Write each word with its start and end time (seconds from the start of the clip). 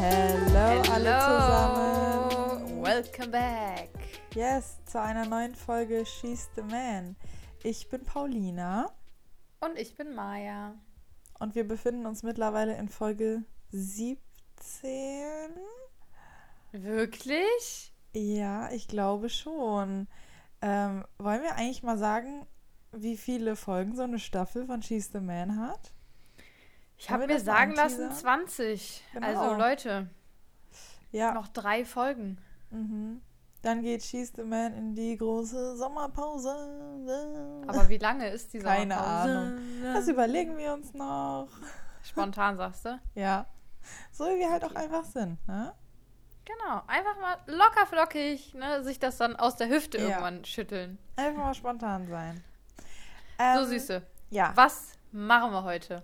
Hello, 0.00 0.80
alle 0.92 1.18
zusammen. 1.18 2.82
Welcome 2.84 3.28
back. 3.32 3.90
Yes, 4.32 4.78
zu 4.84 5.00
einer 5.00 5.26
neuen 5.26 5.56
Folge 5.56 6.06
She's 6.06 6.48
the 6.54 6.62
Man. 6.62 7.16
Ich 7.64 7.88
bin 7.88 8.04
Paulina 8.04 8.92
Und 9.58 9.76
ich 9.76 9.96
bin 9.96 10.14
Maya. 10.14 10.74
und 11.40 11.56
wir 11.56 11.66
befinden 11.66 12.06
uns 12.06 12.22
mittlerweile 12.22 12.76
in 12.76 12.88
Folge 12.88 13.42
17. 13.72 14.20
Wirklich? 16.70 17.92
Ja, 18.14 18.70
ich 18.70 18.86
glaube 18.86 19.28
schon. 19.28 20.06
Ähm, 20.62 21.04
wollen 21.18 21.42
wir 21.42 21.56
eigentlich 21.56 21.82
mal 21.82 21.98
sagen, 21.98 22.46
wie 22.92 23.16
viele 23.16 23.56
Folgen 23.56 23.96
so 23.96 24.02
eine 24.02 24.20
Staffel 24.20 24.64
von 24.66 24.80
She's 24.80 25.10
the 25.12 25.18
Man 25.20 25.60
hat? 25.60 25.92
Ich 26.98 27.08
habe 27.10 27.26
mir 27.26 27.40
sagen 27.40 27.74
lassen 27.74 28.02
anteasern? 28.02 28.46
20. 28.46 29.04
Genau. 29.14 29.26
Also 29.26 29.54
Leute, 29.56 30.10
Ja. 31.12 31.32
noch 31.32 31.48
drei 31.48 31.84
Folgen. 31.84 32.38
Mhm. 32.70 33.22
Dann 33.62 33.82
geht 33.82 34.02
She's 34.02 34.32
the 34.36 34.42
Man 34.44 34.72
in 34.74 34.94
die 34.94 35.16
große 35.16 35.76
Sommerpause. 35.76 36.54
Aber 37.66 37.88
wie 37.88 37.98
lange 37.98 38.28
ist 38.28 38.52
die 38.52 38.58
Keine 38.58 38.94
Sommerpause? 38.94 39.58
Das 39.82 40.08
überlegen 40.08 40.56
wir 40.56 40.72
uns 40.74 40.92
noch. 40.94 41.48
Spontan 42.04 42.56
sagst 42.56 42.84
du? 42.84 43.00
Ja. 43.14 43.46
So 44.12 44.24
wie 44.26 44.38
wir 44.40 44.50
halt 44.50 44.64
auch 44.64 44.74
einfach 44.74 45.04
sind, 45.04 45.38
ne? 45.48 45.72
Genau. 46.44 46.82
Einfach 46.86 47.18
mal 47.20 47.36
locker 47.46 47.86
flockig, 47.86 48.54
ne, 48.54 48.82
sich 48.82 48.98
das 48.98 49.16
dann 49.18 49.36
aus 49.36 49.56
der 49.56 49.68
Hüfte 49.68 49.98
Ja. 49.98 50.04
irgendwann 50.08 50.44
schütteln. 50.44 50.98
Einfach 51.16 51.42
mal 51.42 51.54
spontan 51.54 52.06
sein. 52.06 52.42
so 53.38 53.44
Ähm, 53.62 53.64
Süße. 53.66 54.02
Ja. 54.30 54.52
Was 54.56 54.92
machen 55.12 55.52
wir 55.52 55.62
heute? 55.64 56.02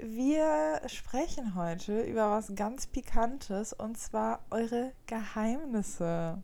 Wir 0.00 0.80
sprechen 0.86 1.54
heute 1.56 2.02
über 2.02 2.30
was 2.30 2.54
ganz 2.54 2.86
Pikantes 2.86 3.72
und 3.72 3.98
zwar 3.98 4.44
eure 4.50 4.92
Geheimnisse. 5.06 6.40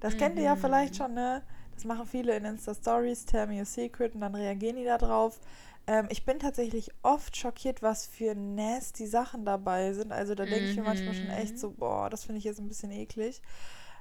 Das 0.00 0.16
kennt 0.16 0.38
ihr 0.38 0.44
ja 0.44 0.56
Mhm. 0.56 0.60
vielleicht 0.60 0.96
schon, 0.96 1.14
ne? 1.14 1.42
Das 1.74 1.84
machen 1.84 2.06
viele 2.06 2.36
in 2.36 2.44
Insta-Stories, 2.44 3.26
tell 3.26 3.46
me 3.46 3.60
a 3.60 3.64
secret 3.64 4.14
und 4.14 4.20
dann 4.22 4.34
reagieren 4.34 4.76
die 4.76 4.84
da 4.84 4.98
drauf. 4.98 5.40
Ähm, 5.86 6.08
ich 6.10 6.24
bin 6.24 6.38
tatsächlich 6.40 6.90
oft 7.02 7.36
schockiert, 7.36 7.82
was 7.82 8.06
für 8.06 8.34
nasty 8.34 9.06
Sachen 9.06 9.44
dabei 9.44 9.92
sind. 9.92 10.12
Also 10.12 10.34
da 10.34 10.46
denke 10.46 10.66
ich 10.66 10.76
mir 10.76 10.82
manchmal 10.84 11.14
schon 11.14 11.30
echt 11.30 11.58
so, 11.58 11.72
boah, 11.72 12.10
das 12.10 12.24
finde 12.24 12.38
ich 12.38 12.44
jetzt 12.44 12.58
ein 12.60 12.68
bisschen 12.68 12.90
eklig. 12.90 13.40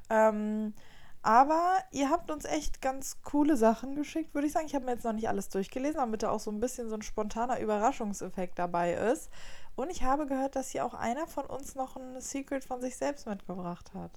Ähm, 0.10 0.74
aber 1.22 1.78
ihr 1.92 2.10
habt 2.10 2.32
uns 2.32 2.46
echt 2.46 2.82
ganz 2.82 3.22
coole 3.24 3.58
Sachen 3.58 3.96
geschickt, 3.96 4.34
würde 4.34 4.48
ich 4.48 4.54
sagen. 4.54 4.66
Ich 4.66 4.76
habe 4.76 4.86
mir 4.86 4.92
jetzt 4.92 5.04
noch 5.04 5.14
nicht 5.14 5.28
alles 5.28 5.50
durchgelesen, 5.50 5.98
damit 5.98 6.24
da 6.24 6.30
auch 6.30 6.40
so 6.40 6.52
ein 6.52 6.60
bisschen 6.60 6.90
so 6.90 6.96
ein 6.96 7.02
spontaner 7.02 7.60
Überraschungseffekt 7.60 8.58
dabei 8.58 8.94
ist. 8.94 9.30
Und 9.76 9.90
ich 9.90 10.04
habe 10.04 10.26
gehört, 10.28 10.56
dass 10.56 10.70
hier 10.70 10.86
auch 10.86 10.94
einer 10.94 11.28
von 11.28 11.46
uns 11.46 11.76
noch 11.76 11.98
ein 11.98 12.20
Secret 12.22 12.64
von 12.64 12.82
sich 12.82 12.98
selbst 12.98 13.28
mitgebracht 13.28 13.94
hat. 13.94 14.12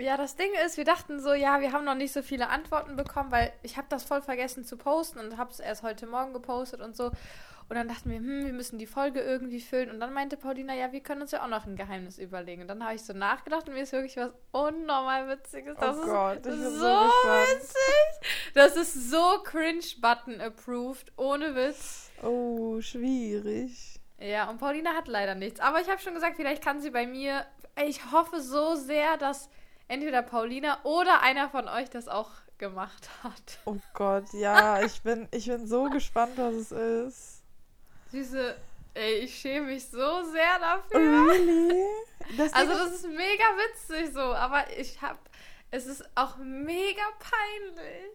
Ja, 0.00 0.16
das 0.16 0.34
Ding 0.34 0.50
ist, 0.66 0.76
wir 0.76 0.84
dachten 0.84 1.20
so, 1.20 1.34
ja, 1.34 1.60
wir 1.60 1.70
haben 1.70 1.84
noch 1.84 1.94
nicht 1.94 2.12
so 2.12 2.22
viele 2.22 2.48
Antworten 2.48 2.96
bekommen, 2.96 3.30
weil 3.30 3.52
ich 3.62 3.76
habe 3.76 3.86
das 3.88 4.02
voll 4.02 4.22
vergessen 4.22 4.64
zu 4.64 4.76
posten 4.76 5.20
und 5.20 5.36
habe 5.36 5.52
es 5.52 5.60
erst 5.60 5.84
heute 5.84 6.08
Morgen 6.08 6.32
gepostet 6.32 6.80
und 6.80 6.96
so. 6.96 7.12
Und 7.68 7.76
dann 7.76 7.88
dachten 7.88 8.10
wir, 8.10 8.18
hm, 8.18 8.44
wir 8.44 8.52
müssen 8.52 8.78
die 8.78 8.86
Folge 8.86 9.20
irgendwie 9.20 9.60
füllen. 9.60 9.90
Und 9.90 10.00
dann 10.00 10.12
meinte 10.12 10.36
Paulina, 10.36 10.74
ja, 10.74 10.92
wir 10.92 11.00
können 11.00 11.22
uns 11.22 11.30
ja 11.30 11.42
auch 11.42 11.48
noch 11.48 11.66
ein 11.66 11.76
Geheimnis 11.76 12.18
überlegen. 12.18 12.62
Und 12.62 12.68
dann 12.68 12.84
habe 12.84 12.94
ich 12.94 13.02
so 13.02 13.12
nachgedacht 13.12 13.68
und 13.68 13.74
mir 13.74 13.82
ist 13.82 13.92
wirklich 13.92 14.16
was 14.16 14.30
unnormal 14.52 15.28
Witziges. 15.28 15.76
Das 15.78 15.96
oh 15.96 16.00
ist 16.00 16.06
Gott, 16.06 16.36
ich 16.36 16.42
bin 16.42 16.62
so, 16.62 16.70
so, 16.70 16.86
witzig. 16.86 18.30
Das 18.54 18.76
ist 18.76 19.10
so 19.10 19.42
cringe-Button 19.42 20.40
approved, 20.40 21.12
ohne 21.16 21.54
Witz. 21.54 22.10
Oh, 22.22 22.80
schwierig. 22.80 24.00
Ja, 24.18 24.48
und 24.48 24.58
Paulina 24.58 24.94
hat 24.94 25.08
leider 25.08 25.34
nichts. 25.34 25.60
Aber 25.60 25.80
ich 25.80 25.88
habe 25.88 26.00
schon 26.00 26.14
gesagt, 26.14 26.36
vielleicht 26.36 26.62
kann 26.62 26.80
sie 26.80 26.90
bei 26.90 27.06
mir. 27.06 27.46
Ich 27.84 28.12
hoffe 28.12 28.40
so 28.40 28.74
sehr, 28.74 29.16
dass 29.16 29.48
entweder 29.88 30.22
Paulina 30.22 30.78
oder 30.84 31.22
einer 31.22 31.48
von 31.48 31.68
euch 31.68 31.90
das 31.90 32.08
auch 32.08 32.30
gemacht 32.58 33.08
hat. 33.22 33.58
Oh 33.64 33.76
Gott, 33.92 34.32
ja, 34.32 34.82
ich 34.82 35.02
bin, 35.02 35.28
ich 35.30 35.46
bin 35.46 35.66
so 35.66 35.90
gespannt, 35.90 36.32
was 36.36 36.54
es 36.54 36.72
ist. 36.72 37.33
Süße, 38.14 38.56
ey, 38.94 39.14
ich 39.24 39.36
schäme 39.36 39.66
mich 39.66 39.88
so 39.88 40.22
sehr 40.22 40.58
dafür. 40.60 41.00
Really? 41.00 41.84
Das 42.38 42.54
Also, 42.54 42.72
das 42.72 42.92
ist 42.92 43.08
mega 43.08 43.44
witzig 43.58 44.14
so, 44.14 44.20
aber 44.20 44.64
ich 44.78 45.02
hab. 45.02 45.18
Es 45.70 45.84
ist 45.84 46.02
auch 46.14 46.36
mega 46.38 47.02
peinlich. 47.18 48.14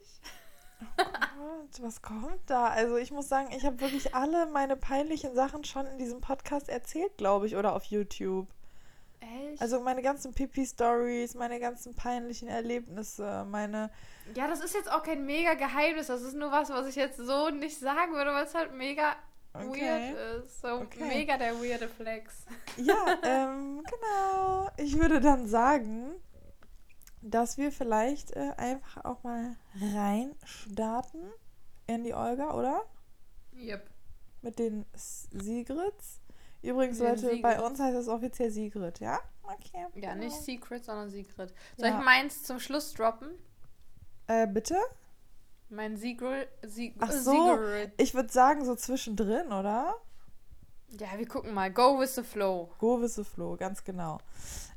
Gott, 0.97 1.81
was 1.81 2.01
kommt 2.01 2.39
da? 2.47 2.69
Also 2.69 2.95
ich 2.95 3.11
muss 3.11 3.27
sagen, 3.29 3.49
ich 3.55 3.65
habe 3.65 3.81
wirklich 3.81 4.15
alle 4.15 4.47
meine 4.47 4.77
peinlichen 4.77 5.35
Sachen 5.35 5.63
schon 5.63 5.85
in 5.85 5.97
diesem 5.99 6.21
Podcast 6.21 6.69
erzählt, 6.69 7.17
glaube 7.17 7.45
ich, 7.45 7.55
oder 7.55 7.73
auf 7.73 7.83
YouTube. 7.83 8.47
Echt? 9.19 9.61
Also 9.61 9.81
meine 9.81 10.01
ganzen 10.01 10.33
Pipi-Stories, 10.33 11.35
meine 11.35 11.59
ganzen 11.59 11.93
peinlichen 11.93 12.47
Erlebnisse, 12.47 13.45
meine... 13.49 13.91
ja, 14.33 14.47
das 14.47 14.61
ist 14.61 14.73
jetzt 14.73 14.91
auch 14.91 15.03
kein 15.03 15.25
mega 15.25 15.53
Geheimnis. 15.53 16.07
Das 16.07 16.21
ist 16.21 16.35
nur 16.35 16.51
was, 16.51 16.69
was 16.69 16.87
ich 16.87 16.95
jetzt 16.95 17.17
so 17.17 17.49
nicht 17.49 17.77
sagen 17.77 18.13
würde, 18.13 18.31
weil 18.31 18.45
es 18.45 18.55
halt 18.55 18.73
mega 18.73 19.15
Okay. 19.53 20.13
weird 20.15 20.43
ist. 20.45 20.61
So 20.61 20.67
Okay. 20.81 21.05
mega 21.07 21.37
der 21.37 21.55
weirde 21.59 21.87
Flex. 21.87 22.45
Ja, 22.77 22.95
ähm, 23.23 23.83
genau. 23.83 24.69
Ich 24.77 24.97
würde 24.99 25.19
dann 25.19 25.47
sagen, 25.47 26.11
dass 27.21 27.57
wir 27.57 27.71
vielleicht 27.71 28.31
äh, 28.31 28.53
einfach 28.57 29.03
auch 29.05 29.23
mal 29.23 29.55
reinstarten 29.81 31.21
in 31.87 32.03
die 32.03 32.13
Olga, 32.13 32.53
oder? 32.53 32.83
Yep. 33.55 33.89
Mit 34.41 34.59
den 34.59 34.85
S- 34.93 35.27
Sigrits. 35.31 36.21
Übrigens, 36.61 36.99
Leute, 36.99 37.27
bei 37.41 37.53
Sigrits. 37.55 37.61
uns 37.69 37.79
heißt 37.79 37.97
es 37.97 38.07
offiziell 38.07 38.51
Sigrid, 38.51 38.99
ja? 38.99 39.19
Okay. 39.43 39.87
Ja, 39.95 40.13
genau. 40.13 40.15
nicht 40.25 40.35
Secret, 40.35 40.85
sondern 40.85 41.09
Secret. 41.09 41.53
Soll 41.77 41.89
Ja. 41.89 41.99
ich 41.99 42.05
meins 42.05 42.43
zum 42.43 42.59
Schluss 42.59 42.93
droppen? 42.93 43.29
Äh, 44.27 44.45
bitte? 44.47 44.77
Mein 45.69 45.97
Secret. 45.97 46.49
Sie 46.63 46.95
Ach 46.99 47.11
so. 47.11 47.31
Secret. 47.31 47.93
Ich 47.97 48.13
würde 48.13 48.31
sagen, 48.31 48.65
so 48.65 48.75
zwischendrin, 48.75 49.51
oder? 49.51 49.95
Ja, 50.89 51.17
wir 51.17 51.27
gucken 51.27 51.53
mal. 51.53 51.71
Go 51.71 51.99
with 51.99 52.15
the 52.15 52.23
flow. 52.23 52.71
Go 52.79 53.01
with 53.01 53.15
the 53.15 53.23
flow, 53.23 53.55
ganz 53.55 53.83
genau. 53.83 54.19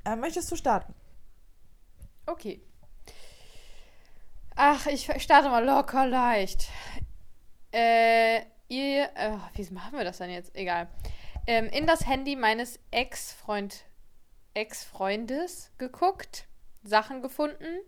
Äh, 0.04 0.16
möchtest 0.16 0.50
du 0.52 0.56
starten? 0.56 0.94
Okay. 2.26 2.62
Ach, 4.54 4.86
ich 4.86 5.10
starte 5.22 5.48
mal 5.48 5.64
locker 5.64 6.06
leicht. 6.06 6.68
Äh, 7.72 8.42
ihr. 8.68 9.08
Äh, 9.14 9.38
wie 9.54 9.70
machen 9.72 9.96
wir 9.96 10.04
das 10.04 10.18
denn 10.18 10.30
jetzt? 10.30 10.54
Egal. 10.54 10.88
Ähm, 11.46 11.66
in 11.66 11.86
das 11.86 12.06
Handy 12.06 12.36
meines 12.36 12.78
Ex-Freund. 12.90 13.84
Ex-Freundes 14.54 15.70
geguckt, 15.78 16.46
Sachen 16.82 17.22
gefunden, 17.22 17.78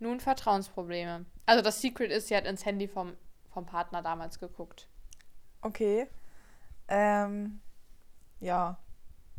nun 0.00 0.18
Vertrauensprobleme. 0.18 1.26
Also 1.48 1.62
das 1.62 1.80
Secret 1.80 2.10
ist, 2.12 2.28
sie 2.28 2.36
hat 2.36 2.44
ins 2.44 2.66
Handy 2.66 2.88
vom, 2.88 3.14
vom 3.50 3.64
Partner 3.64 4.02
damals 4.02 4.38
geguckt. 4.38 4.86
Okay. 5.62 6.06
Ähm, 6.88 7.60
ja, 8.38 8.76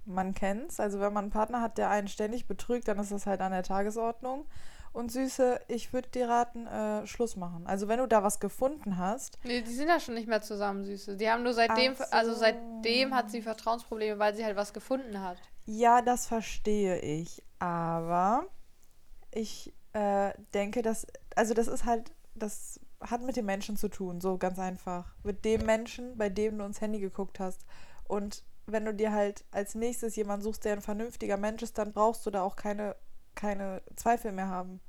man 0.06 0.34
kennt's. 0.34 0.80
Also 0.80 1.00
wenn 1.00 1.14
man 1.14 1.25
einen 1.25 1.31
Partner 1.31 1.62
hat, 1.62 1.78
der 1.78 1.92
einen 1.92 2.08
ständig 2.08 2.47
betrügt, 2.47 2.88
dann 2.88 2.97
ist 2.97 3.12
das 3.12 3.28
halt 3.28 3.42
an 3.42 3.52
der 3.52 3.62
Tagesordnung. 3.62 4.47
Und 4.92 5.12
Süße, 5.12 5.59
ich 5.68 5.94
würde 5.94 6.09
dir 6.09 6.28
raten, 6.28 6.66
äh, 6.66 7.06
Schluss 7.06 7.36
machen. 7.36 7.68
Also 7.68 7.88
wenn 7.88 8.00
du 8.00 8.08
da 8.08 8.24
was 8.24 8.40
gefunden 8.40 8.97
hast, 8.97 9.38
Nee, 9.44 9.62
die 9.62 9.72
sind 9.72 9.88
ja 9.88 10.00
schon 10.00 10.16
nicht 10.16 10.28
mehr 10.28 10.41
zusammen, 10.41 10.84
Süße. 10.84 11.16
Die 11.16 11.30
haben 11.30 11.44
nur 11.44 11.53
seitdem, 11.53 11.94
also 12.09 12.34
so. 12.34 12.40
seitdem 12.40 13.14
hat 13.14 13.30
sie 13.30 13.44
Vertrauensprobleme, 13.44 14.18
weil 14.18 14.36
sie 14.36 14.44
halt 14.44 14.56
was 14.56 14.74
gefunden 14.74 15.22
hat. 15.22 15.38
ja, 15.68 16.02
das 16.02 16.26
verstehe 16.26 16.97
ich. 17.02 17.44
Aber 17.59 18.46
ich 19.31 19.74
äh, 19.94 20.33
denke, 20.53 20.81
dass, 20.81 21.07
also 21.35 21.53
das 21.53 21.67
ist 21.67 21.85
halt, 21.85 22.11
das 22.35 22.79
hat 23.01 23.22
mit 23.22 23.38
dem 23.38 23.45
Menschen 23.45 23.77
zu 23.77 23.88
tun, 23.88 24.22
so 24.22 24.38
ganz 24.38 24.59
einfach. 24.59 25.16
Mit 25.23 25.46
dem 25.46 25.66
Menschen, 25.66 26.17
bei 26.17 26.29
dem 26.29 26.58
du 26.58 26.66
ins 26.66 26.81
Handy 26.81 26.99
geguckt 26.99 27.40
hast. 27.40 27.66
Und 28.08 28.43
wenn 28.66 28.85
du 28.85 28.93
dir 28.93 29.11
halt 29.11 29.46
als 29.52 29.75
nächstes 29.75 30.16
jemanden 30.16 30.43
suchst, 30.43 30.66
der 30.66 30.73
ein 30.73 30.81
vernünftiger 30.81 31.37
Mensch 31.37 31.64
ist, 31.64 31.78
dann 31.78 31.93
brauchst 31.93 32.25
du 32.25 32.31
da 32.31 32.41
auch 32.41 32.55
keine, 32.55 32.96
keine 33.35 33.81
Zweifel 33.96 34.31
mehr 34.31 34.47
haben. 34.47 34.79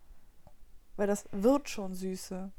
Weil 0.96 1.06
das 1.06 1.24
wird 1.32 1.68
schon 1.68 1.94
Süße. 1.94 2.52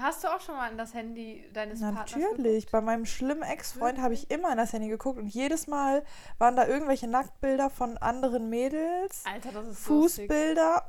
Hast 0.00 0.22
du 0.24 0.28
auch 0.28 0.40
schon 0.40 0.54
mal 0.56 0.70
in 0.70 0.78
das 0.78 0.94
Handy 0.94 1.44
deines 1.52 1.80
Partners 1.80 2.12
Natürlich. 2.16 2.70
Bei 2.70 2.80
meinem 2.80 3.04
schlimmen 3.04 3.42
Ex-Freund 3.42 3.98
habe 4.00 4.14
ich 4.14 4.30
immer 4.30 4.50
in 4.52 4.56
das 4.58 4.72
Handy 4.72 4.88
geguckt 4.88 5.18
und 5.18 5.26
jedes 5.28 5.66
Mal 5.66 6.04
waren 6.38 6.56
da 6.56 6.66
irgendwelche 6.66 7.08
Nacktbilder 7.08 7.68
von 7.70 7.98
anderen 7.98 8.48
Mädels, 8.48 9.24
Alter, 9.26 9.50
das 9.52 9.66
ist. 9.68 9.78
Fußbilder. 9.80 10.88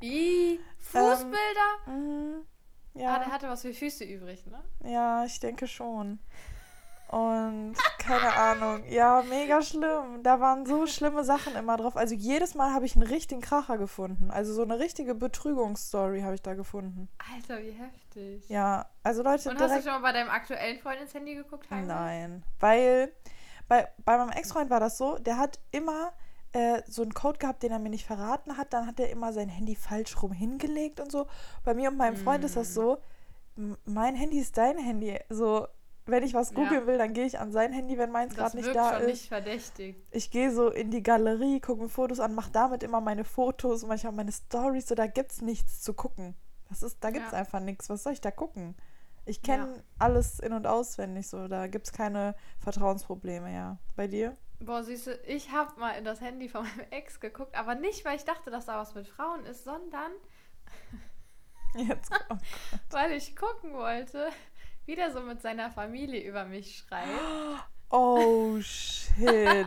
Ih, 0.00 0.58
Fußbilder? 0.78 1.86
Mhm. 1.86 2.42
Ah, 2.94 3.00
Ja, 3.00 3.18
der 3.18 3.32
hatte 3.32 3.48
was 3.48 3.62
für 3.62 3.72
Füße 3.74 4.04
übrig, 4.04 4.44
ne? 4.46 4.62
ja, 4.90 5.24
ich 5.24 5.38
denke 5.40 5.66
schon. 5.66 6.18
Und 7.10 7.74
keine 7.98 8.32
Ahnung. 8.34 8.84
Ja, 8.88 9.22
mega 9.28 9.62
schlimm. 9.62 10.22
Da 10.22 10.40
waren 10.40 10.66
so 10.66 10.86
schlimme 10.86 11.24
Sachen 11.24 11.56
immer 11.56 11.76
drauf. 11.78 11.96
Also 11.96 12.14
jedes 12.14 12.54
Mal 12.54 12.74
habe 12.74 12.84
ich 12.84 12.96
einen 12.96 13.06
richtigen 13.06 13.40
Kracher 13.40 13.78
gefunden. 13.78 14.30
Also 14.30 14.52
so 14.52 14.62
eine 14.62 14.78
richtige 14.78 15.14
Betrügungsstory 15.14 16.20
habe 16.20 16.34
ich 16.34 16.42
da 16.42 16.54
gefunden. 16.54 17.08
Alter, 17.34 17.62
wie 17.62 17.70
heftig. 17.70 18.48
Ja, 18.48 18.86
also 19.02 19.22
Leute, 19.22 19.48
Und 19.50 19.58
hast 19.60 19.76
du 19.76 19.82
schon 19.82 19.92
mal 20.00 20.00
bei 20.00 20.12
deinem 20.12 20.28
aktuellen 20.30 20.78
Freund 20.80 21.00
ins 21.00 21.14
Handy 21.14 21.34
geguckt, 21.34 21.70
Heidi? 21.70 21.86
Nein, 21.86 22.42
weil 22.60 23.10
bei, 23.68 23.88
bei 24.04 24.18
meinem 24.18 24.30
Ex-Freund 24.30 24.68
war 24.70 24.80
das 24.80 24.98
so, 24.98 25.16
der 25.18 25.38
hat 25.38 25.58
immer 25.70 26.12
äh, 26.52 26.82
so 26.86 27.02
einen 27.02 27.14
Code 27.14 27.38
gehabt, 27.38 27.62
den 27.62 27.72
er 27.72 27.78
mir 27.78 27.90
nicht 27.90 28.06
verraten 28.06 28.56
hat. 28.58 28.72
Dann 28.72 28.86
hat 28.86 29.00
er 29.00 29.10
immer 29.10 29.32
sein 29.32 29.48
Handy 29.48 29.76
falsch 29.76 30.22
rum 30.22 30.32
hingelegt 30.32 31.00
und 31.00 31.10
so. 31.10 31.26
Bei 31.64 31.72
mir 31.74 31.90
und 31.90 31.96
meinem 31.96 32.16
Freund 32.16 32.44
ist 32.44 32.56
das 32.56 32.70
Mm. 32.70 32.72
so, 32.74 32.98
mein 33.84 34.14
Handy 34.14 34.38
ist 34.38 34.56
dein 34.56 34.78
Handy. 34.78 35.18
So, 35.30 35.66
wenn 36.08 36.22
ich 36.24 36.34
was 36.34 36.50
Ja. 36.50 36.56
googeln 36.56 36.86
will, 36.86 36.98
dann 36.98 37.12
gehe 37.12 37.24
ich 37.26 37.38
an 37.38 37.52
sein 37.52 37.72
Handy, 37.72 37.96
wenn 37.98 38.10
meins 38.10 38.34
Das 38.34 38.52
gerade 38.52 38.56
nicht 38.56 38.74
da 38.74 38.92
schon 38.94 39.02
ist. 39.02 39.06
nicht 39.08 39.28
verdächtig. 39.28 39.96
Ich 40.10 40.30
gehe 40.30 40.50
so 40.50 40.70
in 40.70 40.90
die 40.90 41.02
Galerie, 41.02 41.60
gucke 41.60 41.82
mir 41.82 41.88
Fotos 41.88 42.18
an, 42.20 42.34
mache 42.34 42.50
damit 42.50 42.82
immer 42.82 43.00
meine 43.00 43.24
Fotos 43.24 43.82
und 43.82 43.88
manchmal 43.88 44.12
meine 44.12 44.32
Stories. 44.32 44.88
So, 44.88 44.94
da 44.94 45.06
gibt's 45.06 45.40
nichts 45.42 45.82
zu 45.82 45.94
gucken. 45.94 46.34
Das 46.68 46.82
ist, 46.82 47.02
da 47.04 47.10
gibt's 47.10 47.32
Ja. 47.32 47.38
einfach 47.38 47.60
nichts. 47.60 47.88
Was 47.88 48.02
soll 48.02 48.12
ich 48.12 48.20
da 48.20 48.30
gucken? 48.30 48.76
Ich 49.26 49.42
kenne 49.42 49.66
Ja. 49.76 49.82
alles 49.98 50.40
in- 50.40 50.52
und 50.54 50.66
auswendig, 50.66 51.28
so. 51.28 51.48
Da 51.48 51.66
gibt's 51.66 51.92
keine 51.92 52.34
Vertrauensprobleme, 52.60 53.52
ja. 53.52 53.78
Bei 53.96 54.06
dir? 54.06 54.36
Boah, 54.60 54.82
süße, 54.82 55.20
ich 55.26 55.52
habe 55.52 55.78
mal 55.78 55.92
in 55.92 56.04
das 56.04 56.20
Handy 56.20 56.48
von 56.48 56.62
meinem 56.64 56.86
Ex 56.90 57.20
geguckt, 57.20 57.54
aber 57.56 57.74
nicht, 57.74 58.04
weil 58.04 58.16
ich 58.16 58.24
dachte, 58.24 58.50
dass 58.50 58.66
da 58.66 58.78
was 58.80 58.94
mit 58.94 59.06
Frauen 59.06 59.44
ist, 59.44 59.64
sondern 59.64 60.10
Jetzt. 61.74 62.10
Oh. 62.30 62.36
weil 62.90 63.12
ich 63.12 63.36
gucken 63.36 63.74
wollte, 63.74 64.28
wie 64.88 64.96
der 64.96 65.12
so 65.12 65.20
mit 65.20 65.42
seiner 65.42 65.70
Familie 65.70 66.22
über 66.22 66.44
mich 66.44 66.78
schreit. 66.78 67.06
Oh, 67.90 68.60
shit. 68.60 69.66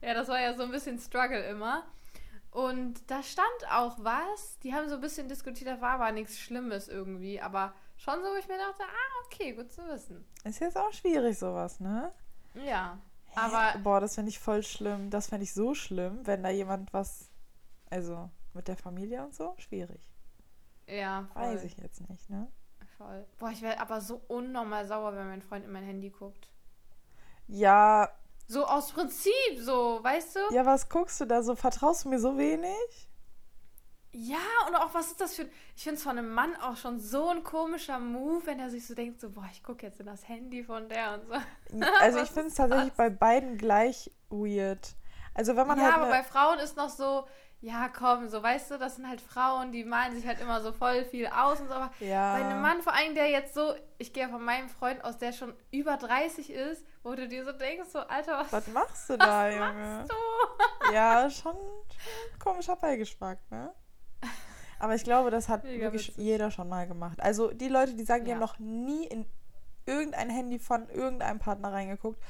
Ja, 0.00 0.14
das 0.14 0.28
war 0.28 0.40
ja 0.40 0.54
so 0.54 0.62
ein 0.62 0.70
bisschen 0.70 1.00
Struggle 1.00 1.42
immer. 1.48 1.84
Und 2.52 3.10
da 3.10 3.20
stand 3.24 3.48
auch 3.72 3.98
was. 3.98 4.60
Die 4.60 4.72
haben 4.72 4.88
so 4.88 4.94
ein 4.94 5.00
bisschen 5.00 5.28
diskutiert, 5.28 5.68
da 5.68 5.80
war 5.80 5.94
aber 5.94 6.12
nichts 6.12 6.38
Schlimmes 6.38 6.86
irgendwie. 6.86 7.40
Aber 7.40 7.74
schon 7.96 8.22
so, 8.22 8.28
wo 8.30 8.36
ich 8.36 8.46
mir 8.46 8.58
dachte, 8.58 8.84
ah, 8.84 9.24
okay, 9.26 9.54
gut 9.54 9.72
zu 9.72 9.84
wissen. 9.88 10.24
Ist 10.44 10.60
jetzt 10.60 10.76
auch 10.76 10.92
schwierig, 10.92 11.36
sowas, 11.36 11.80
ne? 11.80 12.12
Ja. 12.54 13.00
Hä? 13.30 13.40
Aber 13.40 13.78
Boah, 13.80 13.98
das 14.00 14.14
fände 14.14 14.28
ich 14.28 14.38
voll 14.38 14.62
schlimm. 14.62 15.10
Das 15.10 15.26
fände 15.26 15.42
ich 15.42 15.52
so 15.52 15.74
schlimm, 15.74 16.24
wenn 16.24 16.44
da 16.44 16.50
jemand 16.50 16.92
was. 16.92 17.32
Also, 17.90 18.30
mit 18.54 18.68
der 18.68 18.76
Familie 18.76 19.24
und 19.24 19.34
so? 19.34 19.56
Schwierig. 19.58 20.08
ja, 20.86 21.28
voll. 21.32 21.42
Weiß 21.42 21.64
ich 21.64 21.76
jetzt 21.76 22.08
nicht, 22.08 22.30
ne? 22.30 22.46
Voll. 22.98 23.26
Boah, 23.38 23.50
ich 23.50 23.62
wäre 23.62 23.80
aber 23.80 24.00
so 24.02 24.20
unnormal 24.28 24.86
sauer, 24.86 25.14
wenn 25.16 25.28
mein 25.28 25.42
Freund 25.42 25.64
in 25.64 25.72
mein 25.72 25.84
Handy 25.84 26.10
guckt. 26.10 26.48
Ja, 27.48 28.08
So 28.48 28.66
aus 28.66 28.92
Prinzip, 28.92 29.32
so, 29.60 30.00
weißt 30.02 30.36
du? 30.36 30.40
ja, 30.48 30.66
was 30.66 30.88
guckst 30.88 31.20
du 31.20 31.24
da 31.26 31.42
so? 31.42 31.54
Vertraust 31.56 32.04
du 32.04 32.08
mir 32.10 32.18
so 32.18 32.36
wenig? 32.38 33.08
Ja, 34.12 34.38
und 34.66 34.74
auch 34.74 34.94
was 34.94 35.08
ist 35.08 35.20
das 35.20 35.34
für. 35.34 35.48
Ich 35.76 35.82
finde 35.84 35.96
es 35.98 36.02
von 36.02 36.16
einem 36.18 36.32
Mann 36.32 36.56
auch 36.56 36.76
schon 36.76 36.98
so 36.98 37.28
ein 37.28 37.44
komischer 37.44 37.98
Move, 37.98 38.46
wenn 38.46 38.58
er 38.58 38.70
sich 38.70 38.86
so 38.86 38.94
denkt, 38.94 39.20
so, 39.20 39.30
boah, 39.30 39.48
ich 39.52 39.62
gucke 39.62 39.84
jetzt 39.86 40.00
in 40.00 40.06
das 40.06 40.26
Handy 40.28 40.64
von 40.64 40.88
der 40.88 41.14
und 41.14 41.26
so. 41.28 41.34
Also, 41.98 42.20
ich 42.20 42.30
finde 42.30 42.48
es 42.48 42.54
tatsächlich 42.54 42.88
das? 42.88 42.96
bei 42.96 43.10
beiden 43.10 43.58
gleich 43.58 44.10
weird. 44.30 44.94
Also, 45.34 45.56
wenn 45.56 45.66
man 45.66 45.78
ja, 45.78 45.84
halt. 45.84 45.94
aber 45.94 46.06
ne- 46.06 46.10
bei 46.10 46.22
Frauen 46.22 46.58
ist 46.58 46.76
noch 46.76 46.88
so, 46.88 47.26
ja, 47.60 47.88
komm, 47.88 48.28
so, 48.28 48.42
weißt 48.42 48.70
du, 48.70 48.78
das 48.78 48.96
sind 48.96 49.08
halt 49.08 49.20
Frauen, 49.20 49.72
die 49.72 49.84
malen 49.84 50.14
sich 50.14 50.26
halt 50.26 50.40
immer 50.40 50.60
so 50.60 50.72
voll 50.72 51.04
viel 51.04 51.26
aus 51.26 51.60
und 51.60 51.68
so. 51.68 51.74
Aber 51.74 51.90
ja. 52.00 52.34
bei 52.36 52.44
einem 52.44 52.62
Mann, 52.62 52.82
vor 52.82 52.94
allem 52.94 53.14
der 53.14 53.28
jetzt 53.30 53.52
so, 53.54 53.74
ich 53.98 54.12
gehe 54.12 54.24
ja 54.24 54.28
von 54.28 54.44
meinem 54.44 54.68
Freund 54.68 55.02
aus, 55.04 55.18
der 55.18 55.32
schon 55.32 55.52
über 55.72 55.96
30 55.96 56.50
ist, 56.50 56.84
wo 57.02 57.14
du 57.14 57.26
dir 57.26 57.44
so 57.44 57.52
denkst, 57.52 57.88
so, 57.90 57.98
Alter, 57.98 58.38
was, 58.38 58.52
Was 58.52 58.66
machst 58.68 59.10
du 59.10 59.16
da, 59.18 59.46
was 59.48 59.54
Junge? 59.54 59.96
machst 60.06 60.12
du? 60.12 60.92
Ja, 60.92 61.28
schon, 61.30 61.54
schon 61.56 62.38
komischer 62.38 62.76
Beigeschmack, 62.76 63.38
ne? 63.50 63.74
Aber 64.78 64.94
ich 64.94 65.02
glaube, 65.02 65.30
das 65.30 65.48
hat 65.48 65.64
Mega 65.64 65.86
wirklich 65.86 66.08
witzig. 66.10 66.24
jeder 66.24 66.50
schon 66.52 66.68
mal 66.68 66.86
gemacht. 66.86 67.20
Also 67.20 67.50
die 67.52 67.68
Leute, 67.68 67.94
die 67.94 68.04
sagen, 68.04 68.24
die 68.24 68.30
Ja. 68.30 68.36
haben 68.36 68.40
noch 68.40 68.58
nie 68.60 69.06
in 69.06 69.26
irgendein 69.86 70.30
Handy 70.30 70.58
von 70.60 70.88
irgendeinem 70.88 71.40
Partner 71.40 71.72
reingeguckt, 71.72 72.22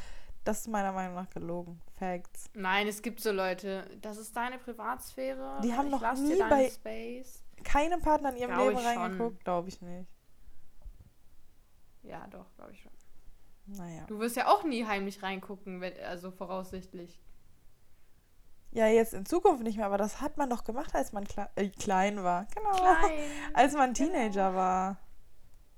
das 0.45 0.61
ist 0.61 0.69
meiner 0.69 0.93
Meinung 0.93 1.15
nach 1.15 1.29
gelogen. 1.31 1.81
Facts. 1.99 2.51
Nein, 2.55 2.87
es 2.89 3.03
gibt 3.03 3.21
so 3.21 3.33
Leute, 3.33 3.85
das 4.01 4.17
ist 4.17 4.37
deine 4.37 4.59
Privatsphäre. 4.59 5.61
Die 5.63 5.73
haben 5.75 5.87
ich 5.87 5.93
noch 6.01 6.15
nie 6.15 6.39
bei- 6.49 6.71
Space. 6.71 7.43
Keine 7.65 7.99
Partner 7.99 8.31
in 8.31 8.37
ihrem 8.37 8.53
Glaub 8.53 8.69
Leben 8.69 8.79
reingeguckt? 8.79 9.45
Glaube 9.45 9.69
ich 9.69 9.81
nicht. 9.83 10.09
Ja, 12.03 12.27
doch, 12.29 12.47
glaube 12.55 12.73
ich 12.73 12.81
schon. 12.81 12.93
Naja. 13.67 14.05
Du 14.07 14.19
wirst 14.19 14.37
ja 14.37 14.47
auch 14.47 14.65
nie 14.65 14.87
heimlich 14.87 15.23
reingucken, 15.23 15.81
wenn, 15.81 15.93
also 16.05 16.31
voraussichtlich. 16.31 17.21
Ja, 18.71 18.87
jetzt 18.87 19.13
in 19.15 19.27
Zukunft 19.27 19.63
nicht 19.63 19.77
mehr, 19.77 19.87
aber 19.87 19.99
das 19.99 20.21
hat 20.21 20.37
man 20.37 20.49
doch 20.51 20.63
gemacht, 20.65 20.95
als 20.95 21.13
man 21.13 21.25
kle 21.25 21.49
äh, 21.57 21.69
klein 21.69 22.23
war. 22.23 22.47
Genau. 22.55 22.71
Klein. 22.73 23.31
Als 23.55 23.73
man 23.75 23.95
Teenager 23.95 24.55
war. 24.55 24.99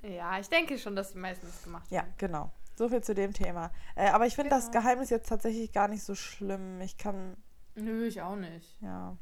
Ja, 0.03 0.39
ich 0.39 0.49
denke 0.49 0.77
schon, 0.79 0.97
dass 0.97 1.13
die 1.13 1.19
meisten 1.19 1.47
das 1.47 1.63
gemacht 1.63 1.91
Ja, 1.91 2.03
haben. 2.03 2.15
genau. 2.19 2.53
So 2.81 2.89
viel 2.89 3.03
zu 3.03 3.15
dem 3.15 3.35
Thema. 3.35 3.71
Äh, 3.95 4.09
aber 4.09 4.25
ich 4.25 4.35
finde 4.35 4.49
das 4.49 4.71
Genau. 4.71 4.81
Geheimnis 4.81 5.11
jetzt 5.11 5.29
tatsächlich 5.29 5.71
gar 5.71 5.87
nicht 5.87 6.03
so 6.03 6.15
schlimm. 6.15 6.81
Ich 6.81 6.97
kann, 6.97 7.37
Nö, 7.75 8.07
ich 8.07 8.23
auch 8.23 8.37
nicht. 8.37 8.81
ja. 8.81 9.19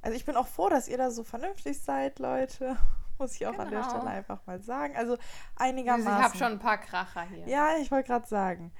Also 0.00 0.16
ich 0.16 0.24
bin 0.24 0.36
auch 0.36 0.46
froh, 0.46 0.68
dass 0.68 0.86
ihr 0.86 0.96
da 0.96 1.10
so 1.10 1.24
vernünftig 1.24 1.82
seid, 1.82 2.20
Leute. 2.20 2.76
Muss 3.18 3.34
ich 3.34 3.48
auch 3.48 3.58
an 3.58 3.68
der 3.70 3.80
Genau. 3.80 3.90
Stelle 3.90 4.06
einfach 4.10 4.46
mal 4.46 4.62
sagen. 4.62 4.96
Also 4.96 5.14
Ich 5.14 5.20
einigermaßen. 5.56 6.22
habe 6.22 6.36
schon 6.38 6.52
ein 6.52 6.58
paar 6.60 6.78
Kracher 6.78 7.22
hier. 7.22 7.48
Ja, 7.48 7.76
ich 7.78 7.90
wollte 7.90 8.06
gerade 8.06 8.28
sagen. 8.28 8.70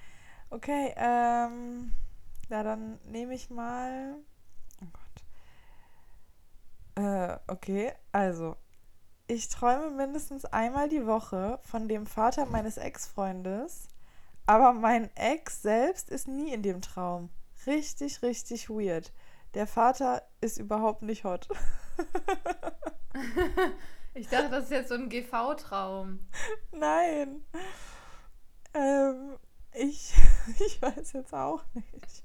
Okay, 0.50 0.94
ähm. 0.97 1.91
Ja, 2.50 2.62
dann 2.62 3.00
nehme 3.05 3.35
ich 3.35 3.50
mal. 3.50 4.14
Oh 4.81 4.87
Gott. 6.94 7.05
Äh, 7.05 7.37
okay, 7.52 7.94
also. 8.12 8.56
Ich 9.32 9.49
träume 9.49 9.91
mindestens 9.91 10.44
einmal 10.44 10.88
die 10.88 11.06
Woche 11.06 11.61
von 11.62 11.87
dem 11.87 12.05
Vater 12.05 12.47
meines 12.47 12.79
Ex-Freundes, 12.79 13.87
aber 14.44 14.73
mein 14.73 15.09
Ex 15.17 15.62
selbst 15.62 16.11
ist 16.11 16.27
nie 16.27 16.53
in 16.53 16.62
dem 16.65 16.82
Traum. 16.82 17.31
Richtig, 17.65 18.23
richtig 18.23 18.69
weird. 18.69 19.12
Der 19.55 19.69
Vater 19.69 20.23
ist 20.41 20.59
überhaupt 20.59 21.03
nicht 21.03 21.23
hot. 21.25 21.49
Ich 24.12 24.29
dachte, 24.29 24.49
das 24.50 24.65
ist 24.65 24.71
jetzt 24.73 24.88
so 24.88 24.97
ein 24.97 25.09
GV-Traum. 25.09 26.19
Nein. 26.73 27.44
Ähm, 28.75 29.37
ich, 29.73 30.12
ich 30.67 30.83
weiß 30.83 31.12
jetzt 31.12 31.33
auch 31.33 31.62
nicht. 31.75 32.25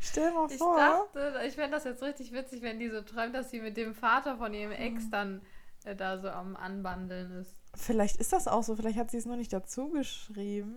Stell 0.00 0.32
mal 0.32 0.50
Ich 0.50 0.58
vor. 0.58 0.76
dachte, 0.76 1.40
ich 1.46 1.54
fände 1.54 1.76
das 1.76 1.84
jetzt 1.84 2.02
richtig 2.02 2.32
witzig, 2.32 2.62
wenn 2.62 2.80
die 2.80 2.90
so 2.90 3.00
träumt, 3.02 3.32
dass 3.32 3.50
sie 3.52 3.60
mit 3.60 3.76
dem 3.76 3.94
Vater 3.94 4.38
von 4.38 4.52
ihrem 4.52 4.72
Ex 4.72 5.04
Mhm. 5.04 5.10
dann 5.12 5.42
äh, 5.84 5.96
da 5.96 6.18
so 6.18 6.28
am 6.28 6.56
Anbandeln 6.56 7.30
ist. 7.40 7.56
Vielleicht 7.74 8.16
ist 8.16 8.32
das 8.32 8.48
auch 8.48 8.62
so, 8.62 8.76
vielleicht 8.76 8.98
hat 8.98 9.10
sie 9.10 9.18
es 9.18 9.26
nur 9.26 9.36
nicht 9.36 9.52
dazu 9.52 9.90
geschrieben. 9.90 10.76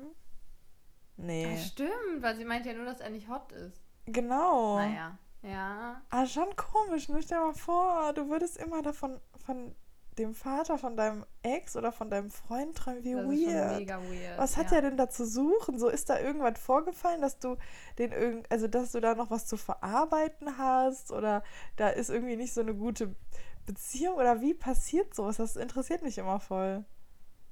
Nee. 1.18 1.48
Ah, 1.54 1.58
stimmt, 1.58 2.22
weil 2.22 2.36
sie 2.36 2.46
meint 2.46 2.66
ja 2.66 2.74
nur, 2.74 2.86
dass 2.86 3.00
er 3.00 3.10
nicht 3.10 3.28
hot 3.28 3.52
ist. 3.52 3.82
Genau. 4.06 4.78
Naja. 4.78 5.18
Ja. 5.42 6.02
Ah, 6.10 6.26
schon 6.26 6.56
komisch. 6.56 7.10
Ne? 7.10 7.22
Stell 7.22 7.40
mal 7.40 7.54
vor, 7.54 8.14
du 8.14 8.30
würdest 8.30 8.58
immer 8.58 8.82
davon 8.82 9.20
von 9.46 9.76
dem 10.18 10.34
Vater 10.36 10.78
von 10.78 10.96
deinem 10.96 11.26
Ex 11.42 11.76
oder 11.76 11.92
von 11.92 12.10
deinem 12.10 12.30
Freund 12.30 12.76
träumen. 12.78 13.04
Wie 13.04 13.14
Das 13.14 13.24
ist 13.26 13.44
schon 13.44 13.54
weird. 13.54 13.80
mega 13.80 13.98
weird. 13.98 14.38
Was 14.38 14.58
hat 14.58 14.70
ja. 14.72 14.78
er 14.78 14.82
denn 14.84 14.98
da 14.98 15.10
zu 15.10 15.26
suchen? 15.26 15.80
So 15.80 15.90
ist 15.90 16.10
da 16.10 16.20
irgendwas 16.20 16.60
vorgefallen, 16.60 17.22
dass 17.22 17.40
du 17.40 17.58
den 17.98 18.12
irgend, 18.12 18.52
also 18.52 18.68
dass 18.68 18.92
du 18.92 19.00
da 19.00 19.16
noch 19.16 19.32
was 19.32 19.48
zu 19.48 19.58
verarbeiten 19.58 20.58
hast 20.58 21.12
oder 21.12 21.44
da 21.78 21.90
ist 21.90 22.10
irgendwie 22.10 22.36
nicht 22.36 22.54
so 22.54 22.62
eine 22.62 22.76
gute 22.76 23.16
Beziehung 23.66 24.16
oder 24.16 24.42
wie 24.42 24.54
passiert 24.54 25.14
sowas? 25.16 25.38
Das 25.38 25.56
interessiert 25.56 26.02
mich 26.04 26.18
immer 26.18 26.40
voll. 26.40 26.84